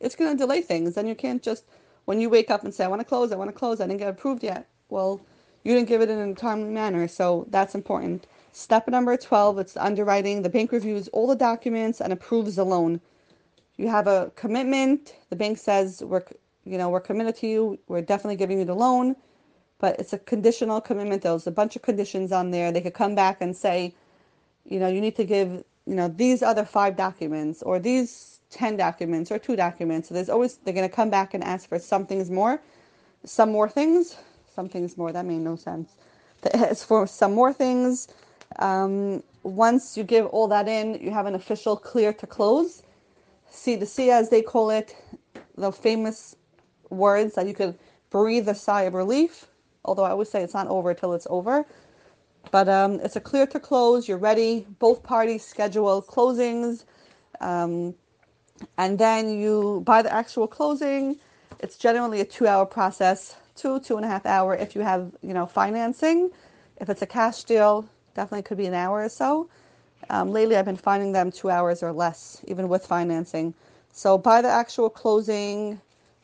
it's 0.02 0.16
going 0.16 0.32
to 0.32 0.38
delay 0.38 0.62
things. 0.62 0.98
And 0.98 1.08
you 1.08 1.16
can't 1.16 1.42
just, 1.42 1.64
when 2.06 2.20
you 2.20 2.30
wake 2.30 2.52
up 2.52 2.66
and 2.66 2.74
say, 2.74 2.84
I 2.84 2.88
want 2.88 3.00
to 3.00 3.06
close, 3.06 3.32
I 3.32 3.38
want 3.38 3.50
to 3.50 3.58
close, 3.58 3.80
I 3.80 3.88
didn't 3.88 4.00
get 4.00 4.10
approved 4.10 4.44
yet. 4.44 4.68
Well, 4.90 5.22
you 5.64 5.74
didn't 5.74 5.88
give 5.88 6.02
it 6.02 6.10
in 6.10 6.20
a 6.20 6.36
timely 6.36 6.70
manner. 6.70 7.08
So 7.08 7.48
that's 7.50 7.74
important. 7.74 8.28
Step 8.52 8.88
number 8.90 9.16
12, 9.16 9.60
it's 9.60 9.78
underwriting. 9.78 10.42
The 10.42 10.50
bank 10.50 10.74
reviews 10.74 11.08
all 11.10 11.28
the 11.28 11.36
documents 11.36 12.02
and 12.02 12.12
approves 12.12 12.58
the 12.58 12.66
loan. 12.66 13.00
You 13.78 13.88
have 13.88 14.08
a 14.08 14.32
commitment. 14.36 15.16
The 15.30 15.38
bank 15.38 15.58
says, 15.58 16.04
we're, 16.04 16.24
you 16.66 16.78
know, 16.78 16.90
we're 16.90 17.00
committed 17.00 17.38
to 17.38 17.48
you. 17.48 17.80
We're 17.88 18.02
definitely 18.02 18.36
giving 18.36 18.60
you 18.60 18.66
the 18.66 18.76
loan 18.76 19.16
but 19.80 19.98
it's 20.00 20.14
a 20.14 20.20
conditional 20.20 20.82
commitment. 20.82 21.24
There's 21.24 21.48
a 21.48 21.52
bunch 21.52 21.76
of 21.76 21.82
conditions 21.82 22.32
on 22.32 22.52
there. 22.52 22.72
They 22.72 22.82
could 22.82 22.94
come 22.94 23.16
back 23.16 23.38
and 23.42 23.56
say, 23.56 23.96
you 24.66 24.80
know, 24.80 24.88
you 24.88 25.02
need 25.02 25.16
to 25.16 25.24
give, 25.24 25.64
you 25.88 25.96
know, 25.96 26.10
these 26.10 26.44
other 26.44 26.66
five 26.66 26.96
documents 26.98 27.64
or 27.64 27.80
these 27.80 28.40
10 28.52 28.78
documents 28.78 29.32
or 29.32 29.40
two 29.40 29.56
documents. 29.56 30.10
So 30.10 30.14
there's 30.14 30.30
always, 30.30 30.58
they're 30.58 30.74
going 30.74 30.88
to 30.88 30.94
come 30.96 31.10
back 31.10 31.34
and 31.34 31.44
ask 31.44 31.70
for 31.70 31.80
some 31.80 32.06
things 32.06 32.30
more, 32.30 32.62
some 33.24 33.52
more 33.52 33.70
things, 33.70 34.18
some 34.54 34.68
things 34.68 34.98
more. 34.98 35.14
That 35.14 35.26
made 35.26 35.40
no 35.40 35.56
sense. 35.56 35.96
It's 36.44 36.84
for 36.92 37.08
some 37.08 37.34
more 37.34 37.54
things. 37.54 38.10
Um, 38.58 39.24
once 39.44 39.96
you 39.96 40.04
give 40.04 40.26
all 40.28 40.48
that 40.50 40.68
in, 40.68 40.96
you 40.96 41.12
have 41.12 41.26
an 41.26 41.36
official 41.36 41.78
clear 41.78 42.12
to 42.14 42.28
close. 42.28 42.84
CTC 43.52 44.10
as 44.10 44.30
they 44.30 44.42
call 44.42 44.70
it, 44.72 44.96
the 45.58 45.72
famous 45.72 46.36
words 46.90 47.36
that 47.36 47.48
you 47.48 47.54
could 47.54 47.78
breathe 48.10 48.50
a 48.50 48.56
sigh 48.56 48.84
of 48.84 48.94
relief 48.94 49.49
although 49.86 50.04
I 50.04 50.12
always 50.12 50.30
say 50.30 50.44
it's 50.44 50.54
not 50.54 50.68
over 50.68 50.94
till 50.94 51.14
it's 51.14 51.28
over. 51.30 51.66
But 52.52 52.70
um, 52.70 53.00
it's 53.02 53.16
a 53.16 53.22
clear 53.22 53.46
to 53.48 53.60
close. 53.60 54.08
You're 54.08 54.18
ready. 54.18 54.66
Both 54.80 55.04
parties 55.04 55.44
schedule 55.44 56.02
closings. 56.02 56.86
Um, 57.42 57.94
and 58.78 58.98
then 58.98 59.40
you 59.40 59.84
buy 59.86 60.02
the 60.02 60.14
actual 60.14 60.48
closing. 60.48 61.18
It's 61.60 61.78
generally 61.78 62.22
a 62.22 62.26
two 62.26 62.48
hour 62.48 62.66
process, 62.66 63.36
two, 63.56 63.80
two 63.80 63.98
and 63.98 64.06
a 64.06 64.10
half 64.10 64.26
hour 64.26 64.56
if 64.56 64.76
you 64.76 64.82
have, 64.82 65.12
you 65.22 65.34
know, 65.34 65.46
financing. 65.46 66.32
If 66.78 66.90
it's 66.90 67.02
a 67.02 67.08
cash 67.08 67.44
deal, 67.44 67.88
definitely 68.16 68.44
could 68.44 68.58
be 68.58 68.66
an 68.66 68.74
hour 68.74 69.04
or 69.04 69.10
so. 69.10 69.50
Um, 70.10 70.32
lately, 70.32 70.56
I've 70.56 70.66
been 70.66 70.78
finding 70.78 71.12
them 71.12 71.32
two 71.32 71.50
hours 71.50 71.84
or 71.84 71.92
less, 71.92 72.42
even 72.48 72.70
with 72.70 72.86
financing. 72.86 73.54
So 73.92 74.18
buy 74.18 74.42
the 74.42 74.48
actual 74.48 74.90
closing, 74.90 75.80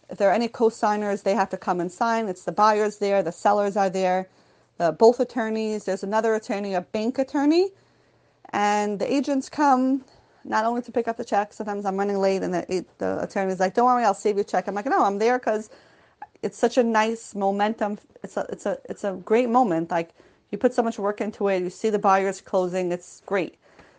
if 0.10 0.18
there 0.18 0.30
are 0.30 0.34
any 0.34 0.48
co-signers, 0.48 1.24
they 1.24 1.36
have 1.36 1.50
to 1.50 1.58
come 1.58 1.80
and 1.80 1.92
sign. 1.92 2.28
It's 2.28 2.44
the 2.44 2.52
buyers 2.52 2.98
there, 2.98 3.24
the 3.24 3.32
sellers 3.32 3.76
are 3.78 3.90
there, 3.90 4.30
the 4.78 4.92
both 4.92 5.20
attorneys. 5.20 5.86
There's 5.86 6.04
another 6.04 6.36
attorney, 6.36 6.76
a 6.76 6.82
bank 6.82 7.20
attorney, 7.20 7.72
and 8.52 9.00
the 9.00 9.12
agents 9.12 9.50
come 9.50 10.06
not 10.44 10.66
only 10.66 10.82
to 10.84 10.92
pick 10.92 11.08
up 11.08 11.18
the 11.18 11.26
check. 11.26 11.54
Sometimes 11.54 11.86
I'm 11.86 11.98
running 11.98 12.20
late, 12.20 12.44
and 12.44 12.54
the, 12.54 12.86
the 13.00 13.22
attorney's 13.24 13.60
like, 13.60 13.74
"Don't 13.74 13.86
worry, 13.86 14.04
I'll 14.04 14.14
save 14.14 14.36
you 14.36 14.42
a 14.42 14.46
check." 14.46 14.68
I'm 14.68 14.76
like, 14.76 14.86
"No, 14.86 15.04
I'm 15.04 15.18
there 15.20 15.40
because 15.40 15.70
it's 16.44 16.58
such 16.58 16.78
a 16.78 16.84
nice 16.84 17.36
momentum. 17.36 17.98
It's 18.24 18.38
a 18.38 18.46
it's 18.50 18.66
a 18.66 18.78
it's 18.86 19.04
a 19.04 19.14
great 19.14 19.50
moment. 19.50 19.92
Like 19.92 20.12
you 20.52 20.58
put 20.58 20.74
so 20.74 20.84
much 20.84 21.00
work 21.00 21.22
into 21.22 21.48
it. 21.50 21.64
You 21.64 21.70
see 21.72 21.90
the 21.90 22.00
buyers 22.00 22.42
closing. 22.42 22.92
It's 22.92 23.22
great." 23.26 23.56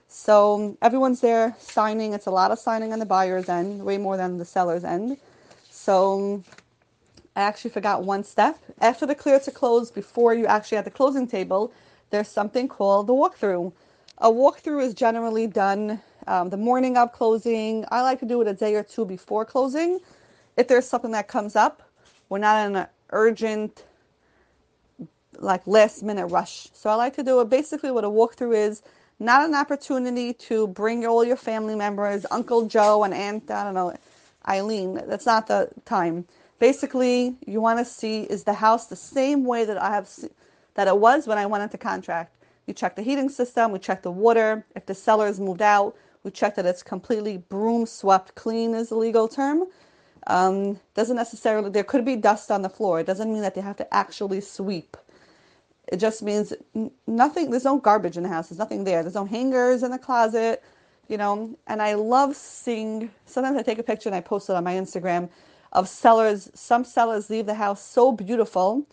So 0.08 0.76
everyone's 0.82 1.20
there 1.20 1.56
signing. 1.58 2.12
It's 2.12 2.26
a 2.26 2.30
lot 2.30 2.52
of 2.52 2.58
signing 2.60 2.92
on 2.92 3.00
the 3.00 3.06
buyer's 3.06 3.48
end, 3.48 3.84
way 3.84 3.98
more 3.98 4.16
than 4.16 4.38
the 4.38 4.44
seller's 4.44 4.84
end. 4.84 5.18
So 5.86 6.42
I 7.36 7.42
actually 7.42 7.70
forgot 7.70 8.02
one 8.02 8.24
step. 8.24 8.58
After 8.80 9.06
the 9.06 9.14
clear 9.14 9.38
to 9.38 9.52
close, 9.52 9.88
before 9.92 10.34
you 10.34 10.44
actually 10.44 10.78
at 10.78 10.84
the 10.84 10.90
closing 10.90 11.28
table, 11.28 11.72
there's 12.10 12.26
something 12.26 12.66
called 12.66 13.06
the 13.06 13.12
walkthrough. 13.12 13.72
A 14.18 14.28
walkthrough 14.28 14.82
is 14.82 14.94
generally 14.94 15.46
done 15.46 16.00
um, 16.26 16.50
the 16.50 16.56
morning 16.56 16.96
of 16.96 17.12
closing. 17.12 17.84
I 17.92 18.02
like 18.02 18.18
to 18.18 18.26
do 18.26 18.40
it 18.40 18.48
a 18.48 18.52
day 18.52 18.74
or 18.74 18.82
two 18.82 19.04
before 19.04 19.44
closing. 19.44 20.00
If 20.56 20.66
there's 20.66 20.88
something 20.88 21.12
that 21.12 21.28
comes 21.28 21.54
up, 21.54 21.84
we're 22.30 22.38
not 22.38 22.66
in 22.66 22.74
an 22.74 22.88
urgent, 23.10 23.84
like 25.38 25.64
last 25.68 26.02
minute 26.02 26.26
rush. 26.26 26.66
So 26.72 26.90
I 26.90 26.96
like 26.96 27.14
to 27.14 27.22
do 27.22 27.40
it 27.42 27.48
basically 27.48 27.92
what 27.92 28.02
a 28.02 28.10
walkthrough 28.10 28.56
is 28.56 28.82
not 29.20 29.48
an 29.48 29.54
opportunity 29.54 30.32
to 30.32 30.66
bring 30.66 31.06
all 31.06 31.24
your 31.24 31.36
family 31.36 31.76
members, 31.76 32.26
Uncle 32.32 32.66
Joe 32.66 33.04
and 33.04 33.14
Aunt, 33.14 33.48
I 33.52 33.62
don't 33.62 33.74
know, 33.74 33.96
Eileen. 34.48 35.02
That's 35.08 35.26
not 35.26 35.48
the 35.48 35.70
time. 35.86 36.26
Basically, 36.60 37.36
you 37.46 37.60
want 37.60 37.78
to 37.80 37.86
see 37.86 38.22
is 38.24 38.44
the 38.44 38.54
house 38.54 38.86
the 38.86 38.96
same 38.96 39.44
way 39.44 39.64
that 39.66 39.78
I 39.78 39.90
have 39.90 40.08
that 40.74 40.88
it 40.88 40.98
was 40.98 41.26
when 41.28 41.38
I 41.38 41.46
went 41.46 41.64
into 41.64 41.78
contract. 41.78 42.34
You 42.66 42.74
check 42.74 42.96
the 42.96 43.02
heating 43.02 43.28
system, 43.30 43.72
we 43.72 43.78
check 43.80 44.02
the 44.02 44.12
water. 44.12 44.66
If 44.76 44.86
the 44.86 44.94
seller 44.94 45.28
is 45.28 45.40
moved 45.40 45.62
out, 45.62 45.96
we 46.24 46.30
check 46.32 46.56
that 46.56 46.66
it's 46.66 46.82
completely 46.82 47.38
broom 47.38 47.86
swept 47.86 48.34
clean 48.36 48.74
is 48.74 48.90
the 48.90 48.96
legal 48.96 49.28
term. 49.28 49.64
Um, 50.28 50.80
doesn't 50.94 51.16
necessarily 51.16 51.70
there 51.70 51.84
could 51.84 52.04
be 52.04 52.16
dust 52.16 52.50
on 52.50 52.62
the 52.62 52.70
floor. 52.70 53.00
It 53.00 53.06
doesn't 53.06 53.32
mean 53.32 53.42
that 53.42 53.54
they 53.54 53.62
have 53.62 53.76
to 53.78 53.94
actually 53.94 54.40
sweep. 54.42 54.96
It 55.88 55.98
just 55.98 56.22
means 56.22 56.52
nothing. 57.06 57.50
There's 57.50 57.64
no 57.64 57.78
garbage 57.78 58.16
in 58.16 58.24
the 58.24 58.28
house. 58.28 58.48
There's 58.50 58.58
nothing 58.58 58.84
there. 58.84 59.02
There's 59.02 59.14
no 59.16 59.26
hangers 59.26 59.82
in 59.82 59.90
the 59.92 59.98
closet 59.98 60.62
you 61.08 61.18
know, 61.18 61.56
and 61.66 61.82
I 61.82 61.94
love 61.94 62.36
seeing, 62.36 63.10
sometimes 63.26 63.58
I 63.58 63.62
take 63.62 63.78
a 63.78 63.82
picture 63.82 64.08
and 64.08 64.16
I 64.16 64.20
post 64.20 64.50
it 64.50 64.56
on 64.56 64.64
my 64.64 64.74
Instagram 64.74 65.28
of 65.72 65.88
sellers. 65.88 66.50
Some 66.54 66.84
sellers 66.84 67.30
leave 67.30 67.46
the 67.46 67.54
house 67.54 67.82
so 67.84 68.12
beautiful. 68.12 68.86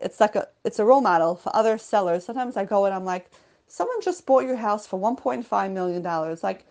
It's 0.00 0.20
like 0.20 0.36
a, 0.36 0.48
it's 0.64 0.78
a 0.78 0.84
role 0.84 1.00
model 1.00 1.36
for 1.36 1.54
other 1.56 1.78
sellers. 1.78 2.24
Sometimes 2.24 2.56
I 2.56 2.64
go 2.64 2.84
and 2.84 2.94
I'm 2.94 3.04
like, 3.04 3.30
someone 3.68 4.00
just 4.02 4.26
bought 4.26 4.44
your 4.44 4.56
house 4.56 4.86
for 4.86 5.00
$1.5 5.00 5.72
million. 5.72 6.02
Like, 6.42 6.66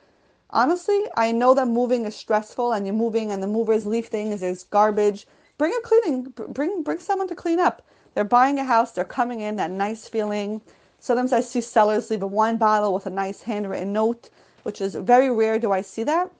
honestly, 0.52 1.04
I 1.18 1.32
know 1.32 1.54
that 1.56 1.68
moving 1.68 2.06
is 2.06 2.16
stressful 2.16 2.74
and 2.74 2.86
you're 2.86 2.96
moving 2.96 3.32
and 3.32 3.42
the 3.42 3.48
movers 3.48 3.86
leave 3.86 4.08
things, 4.08 4.42
there's 4.42 4.64
garbage. 4.64 5.28
Bring 5.58 5.74
a 5.78 5.82
cleaning, 5.82 6.34
bring, 6.50 6.84
bring 6.84 7.00
someone 7.00 7.28
to 7.30 7.36
clean 7.36 7.60
up. 7.60 7.88
They're 8.14 8.24
buying 8.24 8.60
a 8.60 8.64
house, 8.64 8.92
they're 8.92 9.06
coming 9.06 9.42
in, 9.42 9.56
that 9.56 9.72
nice 9.72 10.08
feeling. 10.08 10.62
Sometimes 11.00 11.34
I 11.34 11.42
see 11.42 11.62
sellers 11.62 12.10
leave 12.12 12.24
a 12.24 12.28
wine 12.28 12.58
bottle 12.58 12.94
with 12.94 13.06
a 13.08 13.10
nice 13.10 13.42
handwritten 13.42 13.92
note 13.94 14.30
which 14.64 14.82
is 14.82 14.96
very 14.96 15.30
rare 15.30 15.60
do 15.60 15.72
I 15.72 15.82
see 15.82 16.04
that, 16.04 16.32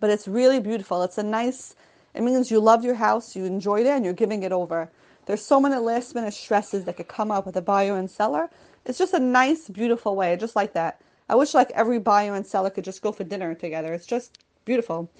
but 0.00 0.10
it's 0.10 0.26
really 0.26 0.60
beautiful. 0.60 1.02
It's 1.02 1.18
a 1.18 1.22
nice, 1.22 1.74
it 2.14 2.22
means 2.22 2.50
you 2.50 2.60
love 2.60 2.84
your 2.84 2.94
house, 2.94 3.36
you 3.36 3.44
enjoyed 3.44 3.86
it, 3.86 3.90
and 3.90 4.04
you're 4.04 4.14
giving 4.14 4.42
it 4.42 4.52
over. 4.52 4.90
There's 5.26 5.42
so 5.42 5.60
many 5.60 5.76
last 5.76 6.14
minute 6.14 6.34
stresses 6.34 6.84
that 6.84 6.96
could 6.96 7.08
come 7.08 7.30
up 7.30 7.44
with 7.44 7.56
a 7.56 7.62
buyer 7.62 7.96
and 7.96 8.10
seller. 8.10 8.48
It's 8.86 8.98
just 8.98 9.12
a 9.12 9.18
nice, 9.18 9.68
beautiful 9.68 10.16
way, 10.16 10.36
just 10.36 10.56
like 10.56 10.72
that. 10.72 11.02
I 11.28 11.34
wish 11.34 11.52
like 11.52 11.70
every 11.72 11.98
buyer 11.98 12.34
and 12.34 12.46
seller 12.46 12.70
could 12.70 12.84
just 12.84 13.02
go 13.02 13.12
for 13.12 13.24
dinner 13.24 13.54
together. 13.54 13.92
It's 13.92 14.06
just 14.06 14.38
beautiful. 14.64 15.10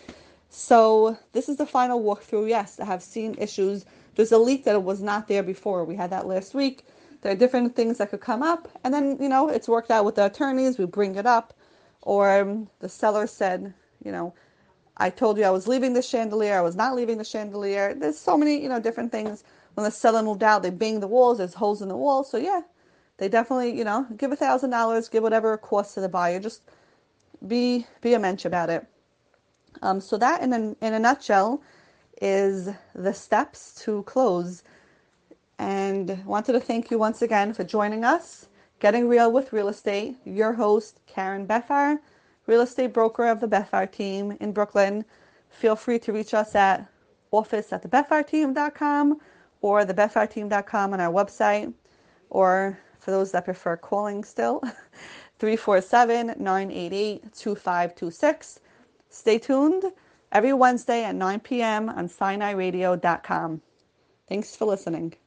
So 0.48 1.18
this 1.32 1.48
is 1.48 1.56
the 1.56 1.66
final 1.66 2.02
walkthrough. 2.02 2.48
Yes, 2.48 2.80
I 2.80 2.86
have 2.86 3.02
seen 3.02 3.34
issues. 3.38 3.84
There's 4.14 4.32
a 4.32 4.38
leak 4.38 4.64
that 4.64 4.82
was 4.82 5.02
not 5.02 5.28
there 5.28 5.42
before. 5.42 5.84
We 5.84 5.96
had 5.96 6.10
that 6.10 6.26
last 6.26 6.54
week. 6.54 6.84
There 7.20 7.32
are 7.32 7.36
different 7.36 7.76
things 7.76 7.98
that 7.98 8.10
could 8.10 8.20
come 8.20 8.42
up, 8.42 8.68
and 8.84 8.94
then 8.94 9.18
you 9.20 9.28
know 9.28 9.48
it's 9.48 9.68
worked 9.68 9.90
out 9.90 10.04
with 10.04 10.14
the 10.14 10.26
attorneys. 10.26 10.78
We 10.78 10.86
bring 10.86 11.16
it 11.16 11.26
up, 11.26 11.52
or 12.08 12.66
the 12.80 12.88
seller 12.88 13.26
said, 13.26 13.74
you 14.02 14.10
know, 14.10 14.32
I 14.96 15.10
told 15.10 15.36
you 15.36 15.44
I 15.44 15.50
was 15.50 15.68
leaving 15.68 15.92
the 15.92 16.00
chandelier. 16.00 16.56
I 16.56 16.62
was 16.62 16.74
not 16.74 16.96
leaving 16.96 17.18
the 17.18 17.24
chandelier. 17.24 17.94
There's 17.94 18.18
so 18.18 18.36
many 18.36 18.62
you 18.62 18.68
know 18.68 18.80
different 18.80 19.12
things. 19.12 19.44
When 19.74 19.84
the 19.84 19.90
seller 19.90 20.22
moved 20.22 20.42
out, 20.42 20.62
they 20.62 20.70
banged 20.70 21.02
the 21.02 21.06
walls. 21.06 21.36
There's 21.38 21.54
holes 21.54 21.82
in 21.82 21.88
the 21.88 21.96
walls. 21.96 22.30
So 22.30 22.38
yeah, 22.38 22.62
they 23.18 23.28
definitely 23.28 23.76
you 23.76 23.84
know 23.84 24.06
give 24.16 24.32
a 24.32 24.36
thousand 24.36 24.70
dollars, 24.70 25.10
give 25.10 25.22
whatever 25.22 25.52
it 25.52 25.58
costs 25.58 25.94
to 25.94 26.00
the 26.00 26.08
buyer. 26.08 26.40
Just 26.40 26.62
be 27.46 27.86
be 28.00 28.14
a 28.14 28.18
mensch 28.18 28.46
about 28.46 28.70
it. 28.70 28.86
Um, 29.82 30.00
so 30.00 30.16
that, 30.16 30.42
in 30.42 30.52
a, 30.54 30.58
in 30.84 30.94
a 30.94 30.98
nutshell, 30.98 31.62
is 32.22 32.70
the 32.94 33.12
steps 33.12 33.74
to 33.84 34.02
close. 34.04 34.64
And 35.58 36.24
wanted 36.24 36.52
to 36.54 36.60
thank 36.60 36.90
you 36.90 36.98
once 36.98 37.20
again 37.20 37.52
for 37.52 37.64
joining 37.64 38.02
us. 38.04 38.47
Getting 38.80 39.08
Real 39.08 39.32
with 39.32 39.52
Real 39.52 39.68
Estate. 39.68 40.16
Your 40.24 40.52
host, 40.52 41.00
Karen 41.06 41.46
Bethar, 41.46 41.98
real 42.46 42.60
estate 42.60 42.92
broker 42.92 43.26
of 43.26 43.40
the 43.40 43.48
Bethar 43.48 43.90
team 43.90 44.36
in 44.40 44.52
Brooklyn. 44.52 45.04
Feel 45.50 45.76
free 45.76 45.98
to 46.00 46.12
reach 46.12 46.32
us 46.34 46.54
at 46.54 46.88
office 47.32 47.72
at 47.72 47.82
thebetharteam.com 47.82 49.20
or 49.62 49.84
thebetharteam.com 49.84 50.92
on 50.92 51.00
our 51.00 51.12
website. 51.12 51.72
Or 52.30 52.78
for 53.00 53.10
those 53.10 53.32
that 53.32 53.44
prefer 53.44 53.76
calling 53.76 54.22
still, 54.22 54.60
347 55.40 56.34
988 56.38 57.22
2526. 57.34 58.60
Stay 59.10 59.38
tuned 59.38 59.84
every 60.30 60.52
Wednesday 60.52 61.04
at 61.04 61.14
9 61.16 61.40
p.m. 61.40 61.88
on 61.88 62.08
SinaiRadio.com. 62.08 63.60
Thanks 64.28 64.54
for 64.54 64.66
listening. 64.66 65.18